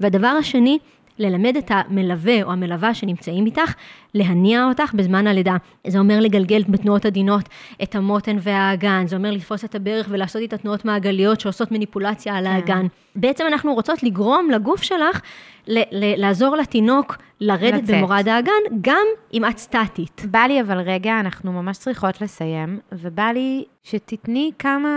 והדבר 0.00 0.26
השני, 0.28 0.78
ללמד 1.18 1.56
את 1.56 1.70
המלווה 1.70 2.42
או 2.42 2.52
המלווה 2.52 2.94
שנמצאים 2.94 3.46
איתך, 3.46 3.74
להניע 4.14 4.64
אותך 4.64 4.94
בזמן 4.94 5.26
הלידה. 5.26 5.56
זה 5.86 5.98
אומר 5.98 6.20
לגלגל 6.20 6.62
בתנועות 6.68 7.06
עדינות 7.06 7.48
את 7.82 7.94
המותן 7.94 8.36
והאגן, 8.40 9.06
זה 9.06 9.16
אומר 9.16 9.30
לתפוס 9.30 9.64
את 9.64 9.74
הברך 9.74 10.06
ולעשות 10.10 10.42
איתה 10.42 10.56
תנועות 10.56 10.84
מעגליות 10.84 11.40
שעושות 11.40 11.72
מניפולציה 11.72 12.36
על 12.36 12.44
כן. 12.44 12.50
האגן. 12.50 12.86
בעצם 13.16 13.44
אנחנו 13.46 13.74
רוצות 13.74 14.02
לגרום 14.02 14.50
לגוף 14.50 14.82
שלך 14.82 15.20
ל- 15.66 15.78
ל- 15.78 16.20
לעזור 16.20 16.56
לתינוק 16.56 17.16
לרדת 17.40 17.82
לצאת. 17.82 17.96
במורד 17.96 18.28
האגן, 18.28 18.52
גם 18.80 19.06
אם 19.34 19.44
את 19.44 19.58
סטטית. 19.58 20.22
בא 20.30 20.38
לי 20.38 20.60
אבל 20.60 20.78
רגע, 20.80 21.20
אנחנו 21.20 21.52
ממש 21.52 21.78
צריכות 21.78 22.20
לסיים, 22.20 22.78
ובא 22.92 23.26
לי 23.34 23.64
שתתני 23.82 24.50
כמה 24.58 24.90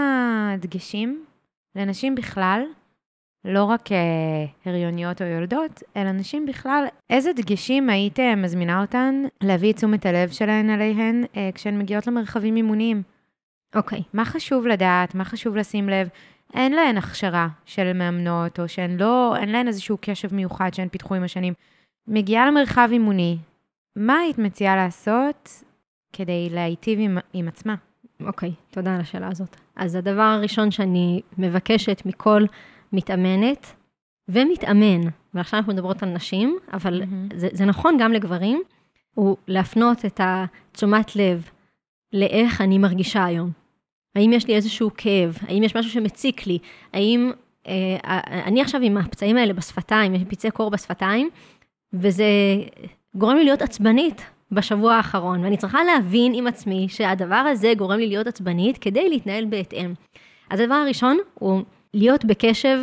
דגשים 0.60 1.24
לנשים 1.76 2.16
בכלל, 2.16 2.62
לא 3.46 3.64
רק 3.64 3.92
אה, 3.92 3.98
הריוניות 4.66 5.22
או 5.22 5.28
יולדות, 5.28 5.84
אלא 5.98 6.12
נשים 6.12 6.46
בכלל, 6.46 6.86
איזה 7.10 7.34
דגשים 7.34 7.90
היית 7.90 8.20
מזמינה 8.38 8.82
אותן 8.82 9.24
להביא 9.44 9.72
את 9.72 9.76
תשומת 9.76 10.06
הלב 10.06 10.30
שלהן 10.30 10.70
עליהן 10.70 11.24
אה, 11.38 11.50
כשהן 11.56 11.80
מגיעות 11.80 12.08
למרחבים 12.08 12.56
אימוניים? 12.56 13.04
אוקיי. 13.76 14.00
Okay. 14.00 14.04
מה 14.14 14.26
חשוב 14.26 14.68
לדעת? 14.68 15.16
מה 15.16 15.26
חשוב 15.26 15.56
לשים 15.56 15.90
לב? 15.90 16.10
אין 16.54 16.72
להן 16.74 16.98
הכשרה 16.98 17.48
של 17.66 17.94
מאמנות, 17.94 18.60
או 18.60 18.70
שהן 18.70 18.98
לא, 18.98 19.36
אין 19.38 19.50
להן 19.50 19.68
איזשהו 19.68 19.98
קשב 20.02 20.36
מיוחד 20.36 20.74
שהן 20.74 20.88
פיתחו 20.90 21.16
עם 21.16 21.24
השנים. 21.24 21.54
מגיעה 22.08 22.48
למרחב 22.48 22.90
אימוני, 22.92 23.38
מה 23.96 24.18
היית 24.18 24.38
מציעה 24.38 24.76
לעשות 24.76 25.64
כדי 26.14 26.50
להיטיב 26.52 27.00
עם, 27.02 27.18
עם 27.34 27.48
עצמה? 27.48 27.76
אוקיי, 28.26 28.50
okay, 28.50 28.74
תודה 28.74 28.96
על 28.96 29.02
השאלה 29.02 29.28
הזאת. 29.32 29.56
אז 29.76 29.96
הדבר 29.96 30.22
הראשון 30.22 30.72
שאני 30.72 31.22
מבקשת 31.38 32.02
מכל 32.06 32.44
מתאמנת 32.94 33.74
ומתאמן, 34.28 35.02
ועכשיו 35.34 35.60
אנחנו 35.60 35.74
מדברות 35.74 36.04
על 36.04 36.10
נשים, 36.10 36.58
אבל 36.74 37.02
mm-hmm. 37.02 37.36
זה, 37.36 37.48
זה 37.52 37.66
נכון 37.66 37.98
גם 38.00 38.14
לגברים, 38.14 38.62
הוא 39.14 39.38
להפנות 39.48 40.06
את 40.06 40.22
התשומת 40.24 41.16
לב 41.16 41.50
לאיך 42.14 42.62
אני 42.62 42.78
מרגישה 42.78 43.26
היום. 43.26 43.52
האם 44.16 44.34
יש 44.34 44.48
לי 44.48 44.56
איזשהו 44.56 44.90
כאב? 44.98 45.38
האם 45.42 45.64
יש 45.64 45.76
משהו 45.76 45.92
שמציק 45.92 46.48
לי? 46.48 46.58
האם... 46.94 47.32
אה, 47.68 48.20
אני 48.46 48.62
עכשיו 48.62 48.82
עם 48.82 48.98
הפצעים 48.98 49.38
האלה 49.38 49.54
בשפתיים, 49.54 50.16
יש 50.16 50.22
פצעי 50.30 50.52
קור 50.52 50.70
בשפתיים, 50.70 51.30
וזה 51.94 52.26
גורם 53.16 53.38
לי 53.38 53.44
להיות 53.44 53.62
עצבנית 53.62 54.26
בשבוע 54.52 54.94
האחרון, 54.94 55.44
ואני 55.44 55.58
צריכה 55.58 55.84
להבין 55.84 56.34
עם 56.36 56.48
עצמי 56.48 56.90
שהדבר 56.90 57.36
הזה 57.36 57.74
גורם 57.78 58.00
לי 58.00 58.08
להיות 58.08 58.28
עצבנית 58.28 58.78
כדי 58.78 59.10
להתנהל 59.10 59.46
בהתאם. 59.46 59.94
אז 60.50 60.60
הדבר 60.60 60.76
הראשון 60.76 61.18
הוא 61.34 61.64
להיות 61.94 62.26
בקשב 62.26 62.80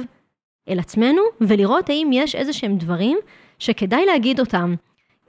אל 0.68 0.78
עצמנו, 0.78 1.22
ולראות 1.40 1.90
האם 1.90 2.10
יש 2.12 2.34
איזה 2.34 2.52
שהם 2.52 2.76
דברים 2.76 3.18
שכדאי 3.58 4.06
להגיד 4.06 4.40
אותם. 4.40 4.74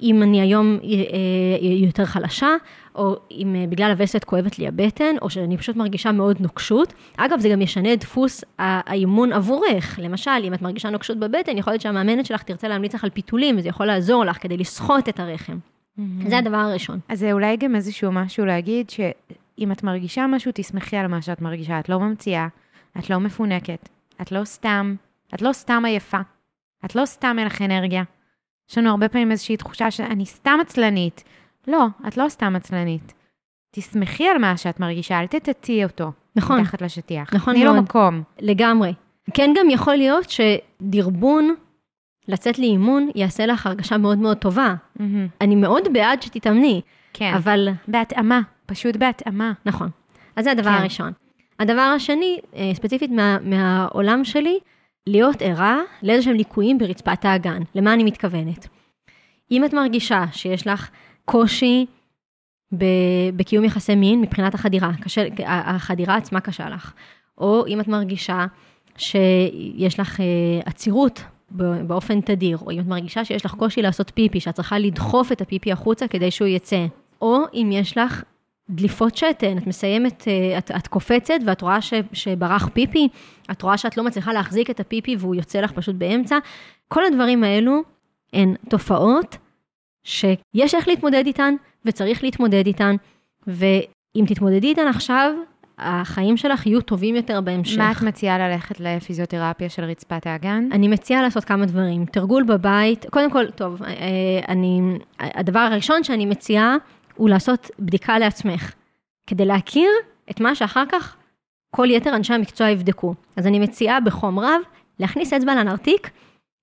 אם 0.01 0.23
אני 0.23 0.41
היום 0.41 0.79
אה, 0.83 0.89
אה, 0.89 1.85
יותר 1.85 2.05
חלשה, 2.05 2.49
או 2.95 3.15
אם 3.31 3.55
אה, 3.55 3.67
בגלל 3.69 3.91
הווסת 3.91 4.23
כואבת 4.23 4.59
לי 4.59 4.67
הבטן, 4.67 5.15
או 5.21 5.29
שאני 5.29 5.57
פשוט 5.57 5.75
מרגישה 5.75 6.11
מאוד 6.11 6.37
נוקשות. 6.39 6.93
אגב, 7.17 7.39
זה 7.39 7.49
גם 7.49 7.61
ישנה 7.61 7.93
את 7.93 7.99
דפוס 7.99 8.43
האימון 8.59 9.33
עבורך. 9.33 9.99
למשל, 10.03 10.31
אם 10.43 10.53
את 10.53 10.61
מרגישה 10.61 10.89
נוקשות 10.89 11.17
בבטן, 11.17 11.57
יכול 11.57 11.73
להיות 11.73 11.81
שהמאמנת 11.81 12.25
שלך 12.25 12.43
תרצה 12.43 12.67
להמליץ 12.67 12.95
לך 12.95 13.03
על 13.03 13.09
פיתולים, 13.09 13.57
וזה 13.57 13.69
יכול 13.69 13.85
לעזור 13.85 14.25
לך 14.25 14.37
כדי 14.41 14.57
לסחוט 14.57 15.09
את 15.09 15.19
הרחם. 15.19 15.57
Mm-hmm. 15.57 16.29
זה 16.29 16.37
הדבר 16.37 16.57
הראשון. 16.57 16.99
אז 17.09 17.19
זה 17.19 17.31
אולי 17.33 17.57
גם 17.57 17.75
איזשהו 17.75 18.11
משהו 18.11 18.45
להגיד, 18.45 18.89
שאם 18.89 19.71
את 19.71 19.83
מרגישה 19.83 20.27
משהו, 20.27 20.51
תשמחי 20.55 20.97
על 20.97 21.07
מה 21.07 21.21
שאת 21.21 21.41
מרגישה. 21.41 21.79
את 21.79 21.89
לא 21.89 21.99
ממציאה, 21.99 22.47
את 22.99 23.09
לא 23.09 23.19
מפונקת, 23.19 23.89
את 24.21 24.31
לא 24.31 24.45
סתם, 24.45 24.95
את 25.33 25.41
לא 25.41 25.53
סתם 25.53 25.83
עייפה, 25.85 26.19
את 26.85 26.95
לא 26.95 27.05
סתם 27.05 27.35
אין 27.39 27.47
לך 27.47 27.61
אנרגיה. 27.61 28.03
יש 28.69 28.77
לנו 28.77 28.89
הרבה 28.89 29.09
פעמים 29.09 29.31
איזושהי 29.31 29.57
תחושה 29.57 29.91
שאני 29.91 30.25
סתם 30.25 30.57
עצלנית. 30.61 31.23
לא, 31.67 31.85
את 32.07 32.17
לא 32.17 32.29
סתם 32.29 32.55
עצלנית. 32.55 33.13
תשמחי 33.71 34.27
על 34.27 34.37
מה 34.37 34.57
שאת 34.57 34.79
מרגישה, 34.79 35.19
אל 35.19 35.27
תטאטי 35.27 35.83
אותו. 35.83 36.11
נכון. 36.35 36.61
מתחת 36.61 36.81
לשטיח. 36.81 37.33
נכון 37.33 37.53
מאוד. 37.53 37.67
תני 37.67 37.77
לו 37.77 37.83
מקום. 37.83 38.23
לגמרי. 38.39 38.93
כן 39.33 39.53
גם 39.57 39.69
יכול 39.69 39.95
להיות 39.95 40.25
שדרבון, 40.29 41.55
לצאת 42.27 42.59
לאימון, 42.59 43.09
יעשה 43.15 43.45
לך 43.45 43.65
הרגשה 43.65 43.97
מאוד 43.97 44.17
מאוד 44.17 44.37
טובה. 44.37 44.75
Mm-hmm. 44.97 45.01
אני 45.41 45.55
מאוד 45.55 45.93
בעד 45.93 46.21
שתתאמני, 46.21 46.81
כן. 47.13 47.33
אבל... 47.33 47.69
בהתאמה, 47.87 48.41
פשוט 48.65 48.95
בהתאמה. 48.95 49.51
נכון. 49.65 49.89
אז 50.35 50.43
זה 50.43 50.51
הדבר 50.51 50.69
כן. 50.69 50.75
הראשון. 50.77 51.11
הדבר 51.59 51.81
השני, 51.95 52.39
אה, 52.55 52.71
ספציפית 52.73 53.11
מה, 53.11 53.37
מהעולם 53.41 54.23
שלי, 54.23 54.59
להיות 55.07 55.41
ערה 55.41 55.79
לאיזה 56.03 56.23
שהם 56.23 56.35
ליקויים 56.35 56.77
ברצפת 56.77 57.25
האגן. 57.25 57.61
למה 57.75 57.93
אני 57.93 58.03
מתכוונת? 58.03 58.67
אם 59.51 59.65
את 59.65 59.73
מרגישה 59.73 60.25
שיש 60.31 60.67
לך 60.67 60.89
קושי 61.25 61.85
בקיום 63.33 63.63
יחסי 63.65 63.95
מין 63.95 64.21
מבחינת 64.21 64.55
החדירה, 64.55 64.91
קשה, 65.01 65.25
החדירה 65.45 66.15
עצמה 66.15 66.39
קשה 66.39 66.69
לך, 66.69 66.93
או 67.37 67.67
אם 67.67 67.81
את 67.81 67.87
מרגישה 67.87 68.45
שיש 68.97 69.99
לך 69.99 70.19
אה, 70.19 70.25
עצירות 70.65 71.23
באופן 71.87 72.21
תדיר, 72.21 72.57
או 72.61 72.71
אם 72.71 72.79
את 72.79 72.85
מרגישה 72.85 73.25
שיש 73.25 73.45
לך 73.45 73.55
קושי 73.55 73.81
לעשות 73.81 74.11
פיפי, 74.15 74.39
שאת 74.39 74.55
צריכה 74.55 74.79
לדחוף 74.79 75.31
את 75.31 75.41
הפיפי 75.41 75.71
החוצה 75.71 76.07
כדי 76.07 76.31
שהוא 76.31 76.47
יצא, 76.47 76.85
או 77.21 77.37
אם 77.53 77.69
יש 77.73 77.97
לך 77.97 78.23
דליפות 78.69 79.17
שתן, 79.17 79.57
את 79.57 79.67
מסיימת, 79.67 80.27
אה, 80.27 80.57
את, 80.57 80.71
את 80.71 80.87
קופצת 80.87 81.33
ואת 81.45 81.61
רואה 81.61 81.81
ש, 81.81 81.93
שברח 82.13 82.69
פיפי, 82.73 83.07
את 83.51 83.61
רואה 83.61 83.77
שאת 83.77 83.97
לא 83.97 84.03
מצליחה 84.03 84.33
להחזיק 84.33 84.69
את 84.69 84.79
הפיפי 84.79 85.15
והוא 85.19 85.35
יוצא 85.35 85.61
לך 85.61 85.71
פשוט 85.71 85.95
באמצע. 85.95 86.37
כל 86.87 87.05
הדברים 87.05 87.43
האלו 87.43 87.81
הן 88.33 88.55
תופעות 88.69 89.37
שיש 90.03 90.75
איך 90.75 90.87
להתמודד 90.87 91.25
איתן 91.25 91.55
וצריך 91.85 92.23
להתמודד 92.23 92.67
איתן, 92.67 92.95
ואם 93.47 94.25
תתמודדי 94.27 94.67
איתן 94.67 94.87
עכשיו, 94.87 95.33
החיים 95.77 96.37
שלך 96.37 96.65
יהיו 96.65 96.81
טובים 96.81 97.15
יותר 97.15 97.41
בהמשך. 97.41 97.77
מה 97.77 97.91
את 97.91 98.01
מציעה 98.01 98.37
ללכת 98.37 98.79
לפיזיותרפיה 98.79 99.69
של 99.69 99.83
רצפת 99.83 100.27
האגן? 100.27 100.69
אני 100.71 100.87
מציעה 100.87 101.21
לעשות 101.21 101.43
כמה 101.43 101.65
דברים. 101.65 102.05
תרגול 102.05 102.43
בבית, 102.43 103.05
קודם 103.09 103.31
כל, 103.31 103.51
טוב, 103.51 103.83
אה, 103.83 103.93
אני, 104.49 104.81
הדבר 105.19 105.59
הראשון 105.59 106.03
שאני 106.03 106.25
מציעה 106.25 106.75
הוא 107.17 107.29
לעשות 107.29 107.71
בדיקה 107.79 108.19
לעצמך, 108.19 108.73
כדי 109.27 109.45
להכיר 109.45 109.89
את 110.31 110.39
מה 110.39 110.55
שאחר 110.55 110.83
כך 110.91 111.15
כל 111.75 111.87
יתר 111.89 112.15
אנשי 112.15 112.33
המקצוע 112.33 112.69
יבדקו. 112.69 113.13
אז 113.35 113.47
אני 113.47 113.59
מציעה 113.59 113.99
בחום 113.99 114.39
רב 114.39 114.61
להכניס 114.99 115.33
אצבע 115.33 115.55
לנרתיק 115.55 116.09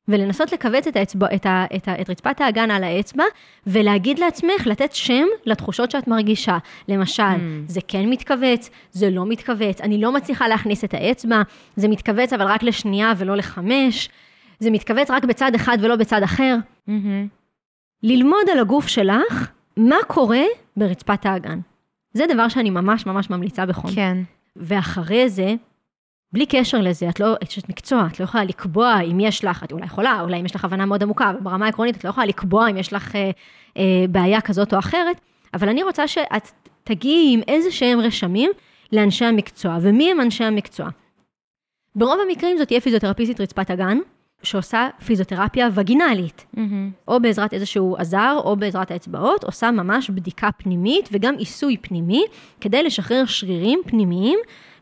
ולנסות 0.08 0.52
לכווץ 0.52 0.86
את, 0.86 0.96
האצבע, 0.96 1.26
את, 1.34 1.46
ה, 1.46 1.64
את, 1.76 1.88
ה, 1.88 2.00
את 2.00 2.10
רצפת 2.10 2.40
האגן 2.40 2.70
על 2.70 2.84
האצבע 2.84 3.24
ולהגיד 3.66 4.18
לעצמך, 4.18 4.66
לתת 4.66 4.94
שם 4.94 5.26
לתחושות 5.46 5.90
שאת 5.90 6.08
מרגישה. 6.08 6.58
למשל, 6.88 7.22
mm. 7.22 7.38
זה 7.66 7.80
כן 7.88 8.06
מתכווץ, 8.10 8.70
זה 8.92 9.10
לא 9.10 9.26
מתכווץ, 9.26 9.80
אני 9.80 10.00
לא 10.00 10.12
מצליחה 10.12 10.48
להכניס 10.48 10.84
את 10.84 10.94
האצבע, 10.94 11.42
זה 11.76 11.88
מתכווץ 11.88 12.32
אבל 12.32 12.46
רק 12.46 12.62
לשנייה 12.62 13.12
ולא 13.18 13.36
לחמש, 13.36 14.08
זה 14.58 14.70
מתכווץ 14.70 15.10
רק 15.10 15.24
בצד 15.24 15.54
אחד 15.54 15.78
ולא 15.80 15.96
בצד 15.96 16.22
אחר. 16.22 16.56
Mm-hmm. 16.88 17.28
ללמוד 18.02 18.50
על 18.52 18.58
הגוף 18.58 18.88
שלך 18.88 19.50
מה 19.76 19.96
קורה 20.08 20.42
ברצפת 20.76 21.26
האגן. 21.26 21.60
זה 22.12 22.24
דבר 22.34 22.48
שאני 22.48 22.70
ממש 22.70 23.06
ממש 23.06 23.30
ממליצה 23.30 23.66
בחום. 23.66 23.90
כן. 23.94 24.18
ואחרי 24.56 25.28
זה, 25.28 25.54
בלי 26.32 26.46
קשר 26.46 26.80
לזה, 26.80 27.08
את 27.08 27.20
לא 27.20 27.34
אשת 27.44 27.68
מקצוע, 27.68 28.06
את 28.12 28.20
לא 28.20 28.24
יכולה 28.24 28.44
לקבוע 28.44 29.00
אם 29.00 29.20
יש 29.20 29.44
לך, 29.44 29.64
את 29.64 29.72
אולי 29.72 29.86
יכולה, 29.86 30.20
אולי 30.20 30.40
אם 30.40 30.44
יש 30.44 30.56
לך 30.56 30.64
הבנה 30.64 30.86
מאוד 30.86 31.02
עמוקה, 31.02 31.30
אבל 31.30 31.40
ברמה 31.40 31.66
העקרונית 31.66 31.96
את 31.96 32.04
לא 32.04 32.10
יכולה 32.10 32.26
לקבוע 32.26 32.70
אם 32.70 32.76
יש 32.76 32.92
לך 32.92 33.16
אה, 33.16 33.30
אה, 33.76 34.04
בעיה 34.10 34.40
כזאת 34.40 34.74
או 34.74 34.78
אחרת, 34.78 35.20
אבל 35.54 35.68
אני 35.68 35.82
רוצה 35.82 36.08
שאת 36.08 36.50
תגיעי 36.84 37.34
עם 37.34 37.40
איזה 37.48 37.70
שהם 37.70 38.00
רשמים 38.00 38.50
לאנשי 38.92 39.24
המקצוע. 39.24 39.78
ומי 39.80 40.10
הם 40.10 40.20
אנשי 40.20 40.44
המקצוע? 40.44 40.88
ברוב 41.96 42.18
המקרים 42.28 42.58
זאת 42.58 42.68
תהיה 42.68 42.80
פיזיותרפיסטית 42.80 43.40
רצפת 43.40 43.70
אגן, 43.70 43.98
שעושה 44.44 44.88
פיזיותרפיה 45.06 45.68
וגינלית, 45.74 46.46
mm-hmm. 46.56 46.60
או 47.08 47.20
בעזרת 47.20 47.54
איזשהו 47.54 47.96
עזר, 47.98 48.40
או 48.44 48.56
בעזרת 48.56 48.90
האצבעות, 48.90 49.44
עושה 49.44 49.70
ממש 49.70 50.10
בדיקה 50.10 50.52
פנימית 50.52 51.08
וגם 51.12 51.34
עיסוי 51.38 51.76
פנימי, 51.76 52.24
כדי 52.60 52.82
לשחרר 52.82 53.24
שרירים 53.26 53.80
פנימיים 53.86 54.38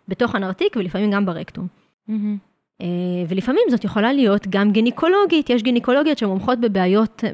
בתוך 0.09 0.35
הנרתיק 0.35 0.77
ולפעמים 0.77 1.11
גם 1.11 1.27
ברקטום. 1.27 1.67
Mm-hmm. 2.09 2.83
ולפעמים 3.29 3.63
זאת 3.71 3.85
יכולה 3.85 4.13
להיות 4.13 4.47
גם 4.51 4.73
גינקולוגית, 4.73 5.51
יש 5.51 5.63
גינקולוגיות 5.63 6.19
שמומחות 6.19 6.61
בבעיות... 6.61 7.25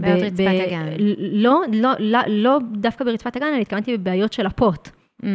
בעיות 0.00 0.22
רצפת 0.22 0.66
הגן. 0.66 0.86
לא, 1.18 1.60
לא, 1.72 1.90
לא, 1.98 2.18
לא 2.28 2.58
דווקא 2.72 3.04
ברצפת 3.04 3.36
הגן, 3.36 3.46
אני 3.46 3.62
התכוונתי 3.62 3.96
בבעיות 3.96 4.32
של 4.32 4.46
הפוט. 4.46 4.88
Mm. 5.22 5.26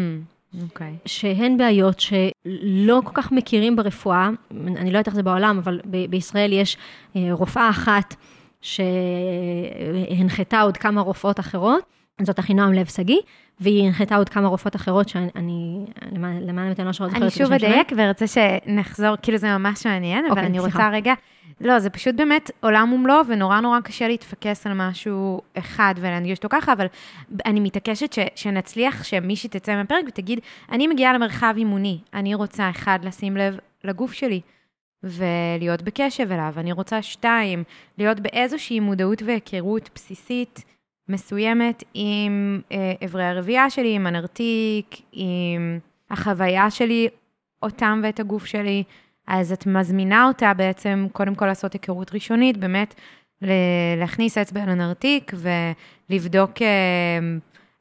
אוקיי. 0.64 0.88
Okay. 0.88 1.10
שהן 1.10 1.58
בעיות 1.58 1.99
שלא 1.99 3.01
כל 3.03 3.12
כך 3.14 3.32
מכירים 3.32 3.76
ברפואה, 3.76 4.30
אני 4.51 4.91
לא 4.91 4.97
יודעת 4.97 5.08
איך 5.08 5.16
זה 5.16 5.24
בעולם, 5.24 5.58
אבל 5.58 5.80
ב- 5.86 6.05
בישראל 6.10 6.53
יש 6.53 6.78
אה, 7.16 7.28
רופאה 7.32 7.70
אחת 7.70 8.16
שהנחתה 8.62 10.62
עוד 10.62 10.78
כמה 10.78 11.01
רופאות 11.01 11.39
אחרות, 11.39 11.84
זאת 12.22 12.39
אחינועם 12.39 12.74
לב 12.74 12.86
שגיא, 12.86 13.18
והיא 13.60 13.86
הנחתה 13.86 14.16
עוד 14.16 14.30
כמה 14.30 14.47
רופאות 14.47 14.76
אחרות 14.76 15.10
שאני, 15.10 15.86
למען 16.12 16.58
האמת 16.58 16.80
אני 16.80 16.86
לא 16.86 16.91
זוכרת 16.91 17.16
אני 17.16 17.30
שוב 17.30 17.53
אדייק 17.53 17.91
וארצה 17.97 18.26
שנחזור, 18.28 19.16
כאילו 19.22 19.38
זה 19.38 19.58
ממש 19.58 19.88
מעניין, 19.88 20.26
אבל 20.26 20.30
אוקיי, 20.30 20.45
אני 20.45 20.60
סליחה. 20.60 20.78
רוצה 20.78 20.89
רגע, 20.89 21.14
לא, 21.62 21.80
זה 21.80 21.89
פשוט 21.89 22.16
באמת 22.16 22.51
עולם 22.60 22.93
ומלואו, 22.93 23.28
ונורא 23.28 23.60
נורא 23.60 23.80
קשה 23.80 24.08
להתפקס 24.08 24.68
על 24.68 24.74
משהו 24.76 25.41
אחד 25.58 25.93
ולהנגיש 25.97 26.38
אותו 26.38 26.47
ככה, 26.51 26.74
אבל 26.74 26.86
אני 27.45 27.60
מתעקשת 27.60 28.14
ש, 28.14 28.20
שנצליח 28.36 29.03
שמישהי 29.03 29.49
תצא 29.49 29.76
מהפרק 29.76 30.05
ותגיד, 30.08 30.39
אני 30.72 30.88
מגיעה 30.88 31.14
למרחב 31.14 31.53
אימוני, 31.58 31.99
אני 32.14 32.36
רוצה, 32.36 32.70
אחד, 32.70 32.99
לשים 33.03 33.38
לב 33.38 33.58
לגוף 33.84 34.14
שלי. 34.14 34.41
ולהיות 35.03 35.82
בקשב 35.82 36.32
אליו. 36.32 36.53
אני 36.58 36.72
רוצה 36.72 37.01
שתיים, 37.01 37.64
להיות 37.97 38.20
באיזושהי 38.20 38.80
מודעות 38.80 39.22
והיכרות 39.22 39.89
בסיסית 39.95 40.64
מסוימת 41.10 41.84
עם 41.93 42.62
אה, 42.72 42.93
אברי 43.05 43.24
הרבייה 43.24 43.70
שלי, 43.70 43.95
עם 43.95 44.08
הנרתיק, 44.08 44.95
עם 45.12 45.80
החוויה 46.10 46.72
שלי, 46.72 47.08
אותם 47.64 48.01
ואת 48.03 48.20
הגוף 48.20 48.45
שלי. 48.45 48.84
אז 49.28 49.52
את 49.52 49.66
מזמינה 49.66 50.28
אותה 50.28 50.54
בעצם, 50.54 51.08
קודם 51.12 51.36
כל 51.36 51.46
לעשות 51.46 51.74
היכרות 51.74 52.14
ראשונית, 52.14 52.58
באמת 52.58 52.96
להכניס 53.98 54.38
אצבע 54.38 54.66
לנרתיק 54.66 55.32
ולבדוק 56.10 56.62
אה, 56.62 56.68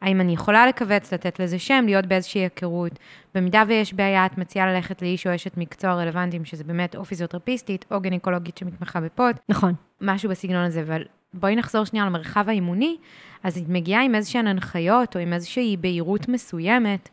האם 0.02 0.20
אני 0.20 0.32
יכולה 0.32 0.66
לכווץ, 0.66 1.12
לתת 1.12 1.40
לזה 1.40 1.58
שם, 1.58 1.84
להיות 1.86 2.06
באיזושהי 2.06 2.40
היכרות. 2.40 2.92
במידה 3.34 3.62
ויש 3.66 3.94
בעיה, 3.94 4.26
את 4.26 4.38
מציעה 4.38 4.72
ללכת 4.72 5.02
לאיש 5.02 5.26
או 5.26 5.34
אשת 5.34 5.56
מקצוע 5.56 5.94
רלוונטיים, 5.94 6.44
שזה 6.44 6.64
באמת 6.64 6.96
או 6.96 7.04
פיזיותרפיסטית 7.04 7.84
או 7.90 8.00
גינקולוגית 8.00 8.58
שמתמחה 8.58 9.00
בפוד. 9.00 9.36
נכון. 9.48 9.74
משהו 10.00 10.30
בסגנון 10.30 10.64
הזה, 10.64 10.82
אבל 10.82 11.02
בואי 11.34 11.56
נחזור 11.56 11.84
שנייה 11.84 12.06
למרחב 12.06 12.48
האימוני, 12.48 12.96
אז 13.42 13.58
את 13.58 13.68
מגיעה 13.68 14.02
עם 14.02 14.14
איזשהן 14.14 14.46
הנחיות 14.46 15.16
או 15.16 15.20
עם 15.20 15.32
איזושהי 15.32 15.76
בהירות 15.76 16.28
מסוימת. 16.28 17.08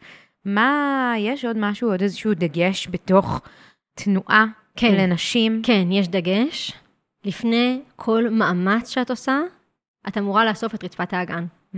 מה, 0.46 1.14
יש 1.18 1.46
עוד 1.46 1.58
משהו, 1.60 1.90
עוד 1.90 2.02
איזשהו 2.02 2.34
דגש 2.34 2.88
בתוך 2.92 3.42
תנועה 3.94 4.46
כן. 4.76 4.96
לנשים? 4.98 5.62
כן, 5.66 5.88
יש 5.92 6.08
דגש. 6.08 6.74
לפני 7.26 7.82
כל 7.96 8.30
מאמץ 8.30 8.90
שאת 8.90 9.10
עושה, 9.10 9.40
את 10.08 10.18
אמורה 10.18 10.46
לאסוף 10.46 10.76
את 10.76 10.84
רצפת 10.84 11.14
האגן. 11.14 11.46
Mm, 11.74 11.78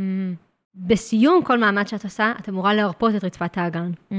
בסיום 0.76 1.44
כל 1.44 1.58
מאמץ 1.58 1.90
שאת 1.90 2.04
עושה, 2.04 2.34
את 2.40 2.50
אמורה 2.50 2.74
להרפות 2.74 3.16
את 3.16 3.24
רצפת 3.24 3.58
האגן. 3.58 3.92
Mm-hmm. 4.12 4.16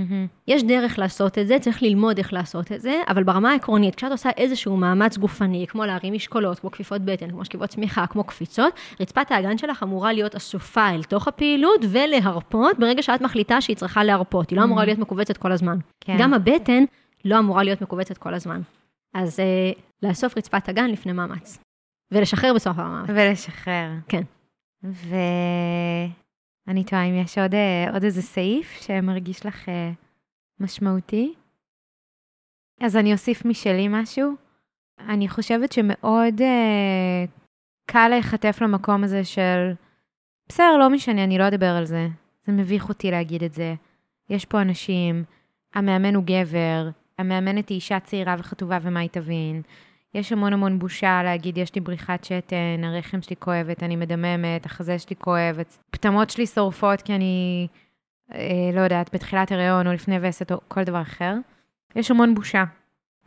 יש 0.48 0.62
דרך 0.62 0.98
לעשות 0.98 1.38
את 1.38 1.46
זה, 1.46 1.58
צריך 1.58 1.82
ללמוד 1.82 2.18
איך 2.18 2.32
לעשות 2.32 2.72
את 2.72 2.80
זה, 2.80 3.02
אבל 3.08 3.24
ברמה 3.24 3.50
העקרונית, 3.50 3.94
כשאת 3.94 4.10
עושה 4.10 4.30
איזשהו 4.36 4.76
מאמץ 4.76 5.18
גופני, 5.18 5.66
כמו 5.68 5.84
להרים 5.84 6.14
משקולות, 6.14 6.58
כמו 6.58 6.70
כפיפות 6.70 7.02
בטן, 7.02 7.30
כמו 7.30 7.44
שכיבות 7.44 7.70
צמיחה, 7.70 8.06
כמו 8.06 8.24
קפיצות, 8.24 8.72
רצפת 9.00 9.30
האגן 9.30 9.58
שלך 9.58 9.82
אמורה 9.82 10.12
להיות 10.12 10.34
אסופה 10.34 10.90
אל 10.90 11.02
תוך 11.02 11.28
הפעילות 11.28 11.80
ולהרפות 11.90 12.78
ברגע 12.78 13.02
שאת 13.02 13.20
מחליטה 13.20 13.60
שהיא 13.60 13.76
צריכה 13.76 14.04
להרפות. 14.04 14.50
היא 14.50 14.58
לא 14.58 14.64
אמורה 14.64 14.84
להיות 14.84 14.98
מכווצת 14.98 15.36
כל 15.36 15.52
הזמן. 15.52 15.78
כן. 16.00 16.16
גם 16.18 16.34
הבטן 16.34 16.84
לא 17.26 17.38
אמורה 17.38 17.62
להיות 17.62 17.80
מכווצת 17.80 18.18
כל 18.18 18.34
הזמן. 18.34 18.60
אז 19.14 19.40
אה, 19.40 19.72
לאסוף 20.02 20.38
רצפת 20.38 20.68
אגן 20.68 20.90
לפני 20.90 21.12
מאמץ. 21.12 21.58
ולשחרר 22.12 22.54
בסוף 22.54 22.78
המאמץ. 22.78 23.10
ולשחרר. 23.10 23.90
כן. 24.08 24.22
ואני 24.82 26.84
תוהה 26.84 27.04
אם 27.04 27.14
יש 27.14 27.38
עוד, 27.38 27.54
אה, 27.54 27.90
עוד 27.92 28.04
איזה 28.04 28.22
סעיף 28.22 28.80
שמרגיש 28.80 29.46
לך 29.46 29.68
אה, 29.68 29.90
משמעותי. 30.60 31.34
אז 32.80 32.96
אני 32.96 33.12
אוסיף 33.12 33.44
משלי 33.44 33.86
משהו. 33.90 34.32
אני 34.98 35.28
חושבת 35.28 35.72
שמאוד 35.72 36.40
אה, 36.40 37.24
קל 37.86 38.08
להיחטף 38.08 38.58
למקום 38.60 39.04
הזה 39.04 39.24
של, 39.24 39.72
בסדר, 40.48 40.76
לא 40.76 40.90
משנה, 40.90 41.24
אני 41.24 41.38
לא 41.38 41.48
אדבר 41.48 41.70
על 41.70 41.84
זה. 41.84 42.08
זה 42.46 42.52
מביך 42.52 42.88
אותי 42.88 43.10
להגיד 43.10 43.42
את 43.42 43.52
זה. 43.52 43.74
יש 44.30 44.44
פה 44.44 44.62
אנשים, 44.62 45.24
המאמן 45.74 46.14
הוא 46.14 46.24
גבר, 46.26 46.88
המאמנת 47.18 47.68
היא 47.68 47.76
אישה 47.76 48.00
צעירה 48.00 48.36
וחטובה 48.38 48.78
ומה 48.82 49.00
היא 49.00 49.10
תבין. 49.12 49.62
יש 50.14 50.32
המון 50.32 50.52
המון 50.52 50.78
בושה 50.78 51.22
להגיד, 51.24 51.58
יש 51.58 51.74
לי 51.74 51.80
בריחת 51.80 52.24
שתן, 52.24 52.84
הרחם 52.84 53.22
שלי 53.22 53.36
כואבת, 53.38 53.82
אני 53.82 53.96
מדממת, 53.96 54.66
החזה 54.66 54.98
שלי 54.98 55.16
כואב, 55.16 55.58
פטמות 55.90 56.30
שלי 56.30 56.46
שורפות 56.46 57.02
כי 57.02 57.14
אני, 57.14 57.66
אה, 58.34 58.70
לא 58.74 58.80
יודעת, 58.80 59.14
בתחילת 59.14 59.52
הריון 59.52 59.86
או 59.86 59.92
לפני 59.92 60.16
וסת 60.22 60.52
או 60.52 60.60
כל 60.68 60.84
דבר 60.84 61.02
אחר. 61.02 61.34
יש 61.96 62.10
המון 62.10 62.34
בושה. 62.34 62.64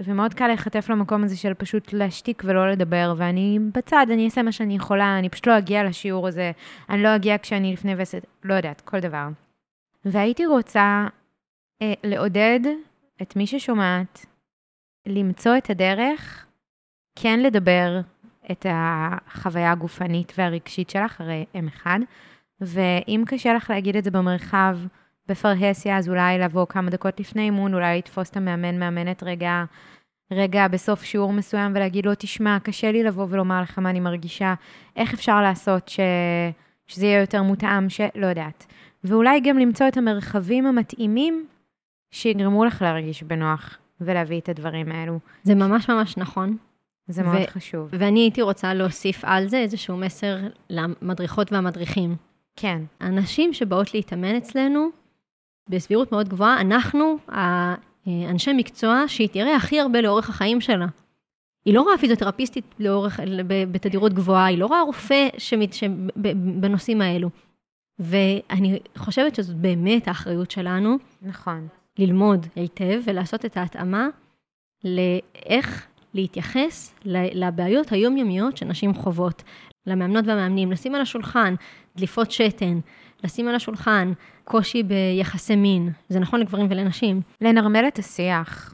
ומאוד 0.06 0.34
קל 0.34 0.48
להיחטף 0.48 0.90
למקום 0.90 1.24
הזה 1.24 1.38
של 1.38 1.54
פשוט 1.54 1.94
להשתיק 1.94 2.44
ולא 2.46 2.72
לדבר, 2.72 3.14
ואני 3.18 3.60
בצד, 3.74 4.06
אני 4.12 4.26
אעשה 4.26 4.44
מה 4.44 4.52
שאני 4.52 4.76
יכולה, 4.76 5.20
אני 5.20 5.30
פשוט 5.30 5.48
לא 5.48 5.58
אגיע 5.58 5.84
לשיעור 5.84 6.28
הזה, 6.28 6.52
אני 6.90 7.04
לא 7.04 7.16
אגיע 7.16 7.38
כשאני 7.38 7.74
לפני 7.74 7.94
וסת, 7.98 8.26
לא 8.44 8.54
יודעת, 8.54 8.82
כל 8.82 9.00
דבר. 9.00 9.28
והייתי 10.06 10.46
רוצה 10.46 11.08
אה, 11.82 11.94
לעודד 12.04 12.60
את 13.22 13.36
מי 13.36 13.48
ששומעת, 13.48 14.26
למצוא 15.06 15.58
את 15.58 15.70
הדרך 15.70 16.46
כן 17.16 17.40
לדבר 17.40 18.02
את 18.52 18.66
החוויה 18.70 19.72
הגופנית 19.72 20.34
והרגשית 20.38 20.90
שלך, 20.90 21.22
הרי 21.22 21.46
הם 21.54 21.68
אחד, 21.68 22.00
ואם 22.62 23.24
קשה 23.28 23.54
לך 23.54 23.70
להגיד 23.70 23.96
את 23.96 24.04
זה 24.04 24.12
במרחב, 24.12 24.78
בפרהסיה, 25.28 25.98
אז 25.98 26.10
אולי 26.10 26.40
לבוא 26.40 26.66
כמה 26.66 26.90
דקות 26.90 27.20
לפני 27.20 27.42
אימון, 27.42 27.74
אולי 27.74 27.98
לתפוס 27.98 28.30
את 28.30 28.38
המאמן, 28.38 28.80
מאמנת 28.80 29.24
רגע, 29.24 29.64
רגע 30.32 30.68
בסוף 30.68 31.04
שיעור 31.04 31.34
מסוים 31.34 31.72
ולהגיד 31.76 32.06
לו, 32.06 32.12
תשמע, 32.18 32.58
קשה 32.64 32.92
לי 32.92 33.04
לבוא 33.04 33.26
ולומר 33.30 33.62
לך 33.62 33.80
מה 33.80 33.90
אני 33.90 34.00
מרגישה, 34.00 34.54
איך 34.96 35.14
אפשר 35.14 35.42
לעשות 35.42 35.88
ש... 35.88 36.00
שזה 36.88 37.06
יהיה 37.06 37.20
יותר 37.20 37.44
מותאם, 37.44 37.90
שלא 37.90 38.26
יודעת. 38.26 38.66
ואולי 39.04 39.40
גם 39.40 39.58
למצוא 39.58 39.88
את 39.88 39.98
המרחבים 39.98 40.66
המתאימים 40.66 41.48
שיגרמו 42.12 42.66
לך 42.66 42.82
להרגיש 42.82 43.24
בנוח 43.24 43.78
ולהביא 44.02 44.40
את 44.40 44.50
הדברים 44.50 44.92
האלו. 44.92 45.20
זה 45.44 45.56
ממש 45.56 45.90
ממש 45.90 46.18
נכון. 46.18 46.58
זה 47.08 47.24
מאוד 47.24 47.46
חשוב. 47.50 47.90
ואני 47.92 48.20
הייתי 48.20 48.42
רוצה 48.42 48.74
להוסיף 48.74 49.26
על 49.26 49.48
זה 49.48 49.58
איזשהו 49.58 49.98
מסר 49.98 50.38
למדריכות 50.70 51.52
והמדריכים. 51.52 52.16
כן. 52.56 52.82
הנשים 53.00 53.54
שבאות 53.54 53.94
להתאמן 53.94 54.36
אצלנו, 54.36 54.90
בסבירות 55.70 56.12
מאוד 56.12 56.30
גבוהה, 56.30 56.62
אנחנו 56.62 57.18
האנשי 58.06 58.54
מקצוע 58.54 59.04
שהיא 59.08 59.30
תראה 59.30 59.56
הכי 59.56 59.80
הרבה 59.80 60.02
לאורך 60.02 60.30
החיים 60.30 60.62
שלה. 60.62 60.86
היא 61.66 61.74
לא 61.74 61.82
רואה 61.82 61.98
פיזיותרפיסטית 61.98 62.76
לאורך, 62.80 63.20
בתדירות 63.72 64.14
גבוהה, 64.14 64.46
היא 64.46 64.58
לא 64.58 64.66
רואה 64.66 64.82
רופא 64.82 65.28
שמת, 65.38 65.76
בנושאים 66.36 67.02
האלו. 67.02 67.30
ואני 68.00 68.80
חושבת 68.98 69.36
שזאת 69.36 69.56
באמת 69.56 70.08
האחריות 70.08 70.52
שלנו. 70.52 70.98
נכון. 71.22 71.68
ללמוד 72.00 72.48
היטב 72.56 73.02
ולעשות 73.06 73.46
את 73.46 73.58
ההתאמה 73.58 74.08
לאיך 74.84 75.88
להתייחס 76.14 76.96
לבעיות 77.34 77.92
היומיומיות 77.92 78.58
שנשים 78.58 78.94
חוות, 78.94 79.44
למאמנות 79.86 80.28
והמאמנים, 80.28 80.72
לשים 80.72 80.96
על 80.96 81.02
השולחן 81.02 81.56
דליפות 81.98 82.32
שתן, 82.32 82.80
לשים 83.24 83.48
על 83.48 83.56
השולחן 83.56 84.14
קושי 84.44 84.84
ביחסי 84.84 85.56
מין, 85.56 85.90
זה 86.10 86.20
נכון 86.20 86.40
לגברים 86.40 86.68
ולנשים. 86.70 87.22
לנרמל 87.42 87.88
את 87.88 88.00
השיח. 88.00 88.74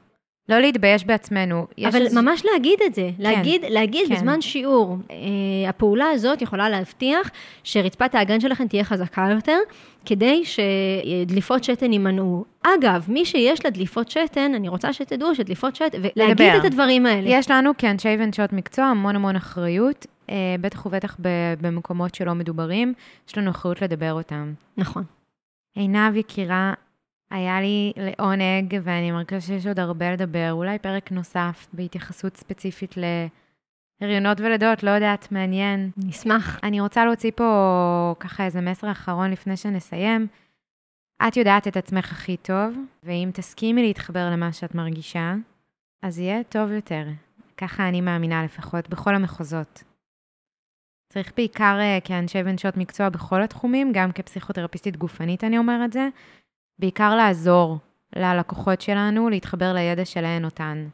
לא 0.49 0.59
להתבייש 0.59 1.05
בעצמנו. 1.05 1.67
אבל 1.87 2.01
איז... 2.01 2.17
ממש 2.17 2.45
להגיד 2.45 2.79
את 2.85 2.95
זה, 2.95 3.09
כן, 3.17 3.23
להגיד, 3.23 3.61
להגיד 3.69 4.07
כן. 4.07 4.15
בזמן 4.15 4.41
שיעור. 4.41 4.97
אה, 5.11 5.69
הפעולה 5.69 6.05
הזאת 6.13 6.41
יכולה 6.41 6.69
להבטיח 6.69 7.29
שרצפת 7.63 8.15
האגן 8.15 8.39
שלכם 8.39 8.67
תהיה 8.67 8.83
חזקה 8.83 9.27
יותר, 9.31 9.57
כדי 10.05 10.43
שדליפות 10.45 11.63
שתן 11.63 11.93
יימנעו. 11.93 12.45
אגב, 12.63 13.05
מי 13.07 13.25
שיש 13.25 13.65
לה 13.65 13.71
דליפות 13.71 14.09
שתן, 14.09 14.51
אני 14.55 14.69
רוצה 14.69 14.93
שתדעו 14.93 15.35
שדליפות 15.35 15.75
שתן, 15.75 15.97
ולהגיד 16.15 16.53
את 16.59 16.65
הדברים 16.65 17.05
האלה. 17.05 17.29
יש 17.29 17.51
לנו 17.51 17.71
כאנשי 17.77 18.15
ונשות 18.19 18.53
מקצוע 18.53 18.85
המון 18.85 19.15
המון 19.15 19.35
אחריות, 19.35 20.05
אה, 20.29 20.35
בטח 20.61 20.85
ובטח 20.85 21.17
במקומות 21.61 22.15
שלא 22.15 22.33
מדוברים, 22.33 22.93
יש 23.29 23.37
לנו 23.37 23.51
אחריות 23.51 23.81
לדבר 23.81 24.13
אותם. 24.13 24.53
נכון. 24.77 25.03
עינב 25.75 26.15
יקירה, 26.15 26.73
היה 27.31 27.61
לי 27.61 27.93
לעונג, 27.97 28.79
ואני 28.83 29.11
מרגישה 29.11 29.41
שיש 29.41 29.67
עוד 29.67 29.79
הרבה 29.79 30.11
לדבר, 30.11 30.49
אולי 30.51 30.79
פרק 30.79 31.11
נוסף 31.11 31.67
בהתייחסות 31.73 32.37
ספציפית 32.37 32.95
להריונות 34.01 34.39
ולידות, 34.39 34.83
לא 34.83 34.89
יודעת, 34.89 35.31
מעניין. 35.31 35.91
נשמח. 35.97 36.59
אני 36.63 36.81
רוצה 36.81 37.05
להוציא 37.05 37.31
פה 37.35 38.15
ככה 38.19 38.45
איזה 38.45 38.61
מסר 38.61 38.91
אחרון 38.91 39.31
לפני 39.31 39.57
שנסיים. 39.57 40.27
את 41.27 41.37
יודעת 41.37 41.67
את 41.67 41.77
עצמך 41.77 42.11
הכי 42.11 42.37
טוב, 42.37 42.75
ואם 43.03 43.29
תסכימי 43.33 43.81
להתחבר 43.81 44.29
למה 44.31 44.53
שאת 44.53 44.75
מרגישה, 44.75 45.33
אז 46.01 46.19
יהיה 46.19 46.43
טוב 46.43 46.71
יותר. 46.71 47.07
ככה 47.57 47.89
אני 47.89 48.01
מאמינה 48.01 48.43
לפחות, 48.43 48.89
בכל 48.89 49.15
המחוזות. 49.15 49.83
צריך 51.13 51.31
בעיקר 51.37 51.77
אה, 51.79 51.97
כאנשי 52.03 52.39
ונשות 52.45 52.77
מקצוע 52.77 53.09
בכל 53.09 53.41
התחומים, 53.41 53.91
גם 53.93 54.11
כפסיכותרפיסטית 54.11 54.97
גופנית 54.97 55.43
אני 55.43 55.57
אומרת 55.57 55.93
זה, 55.93 56.07
בעיקר 56.79 57.15
לעזור 57.15 57.77
ללקוחות 58.15 58.81
שלנו 58.81 59.29
להתחבר 59.29 59.73
לידע 59.73 60.05
שלהן 60.05 60.45
אותן, 60.45 60.87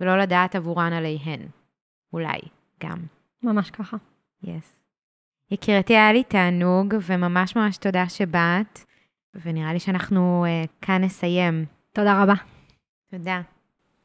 ולא 0.00 0.18
לדעת 0.18 0.54
עבורן 0.54 0.92
עליהן. 0.92 1.40
אולי, 2.12 2.38
גם. 2.80 2.98
ממש 3.42 3.70
ככה. 3.70 3.96
יס. 4.42 4.50
Yes. 4.50 4.78
יקירתי, 5.50 5.92
היה 5.92 6.12
לי 6.12 6.24
תענוג, 6.24 6.94
וממש 7.02 7.56
ממש 7.56 7.76
תודה 7.76 8.08
שבאת, 8.08 8.80
ונראה 9.34 9.72
לי 9.72 9.80
שאנחנו 9.80 10.44
uh, 10.46 10.68
כאן 10.86 11.04
נסיים. 11.04 11.64
תודה 11.92 12.22
רבה. 12.22 12.34
תודה. 13.10 13.40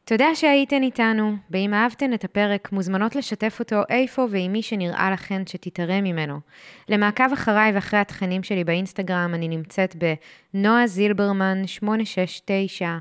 תודה 0.06 0.36
שהייתן 0.36 0.84
איתנו, 0.84 1.36
ואם 1.52 1.74
אהבתן 1.74 2.14
את 2.14 2.24
הפרק, 2.24 2.72
מוזמנות 2.72 3.16
לשתף 3.16 3.60
אותו 3.60 3.82
איפה 3.90 4.26
ועם 4.30 4.52
מי 4.52 4.62
שנראה 4.62 5.12
לכן 5.12 5.48
שתתערם 5.48 6.04
ממנו. 6.04 6.40
למעקב 6.90 7.34
אחריי 7.34 7.72
ואחרי 7.76 8.00
התכנים 8.00 8.44
שלי 8.44 8.64
באינסטגרם, 8.64 9.32
אני 9.34 9.48
נמצאת 9.48 9.96
בנועה 9.96 10.88
זילברמן 10.88 11.68
869, 11.68 12.98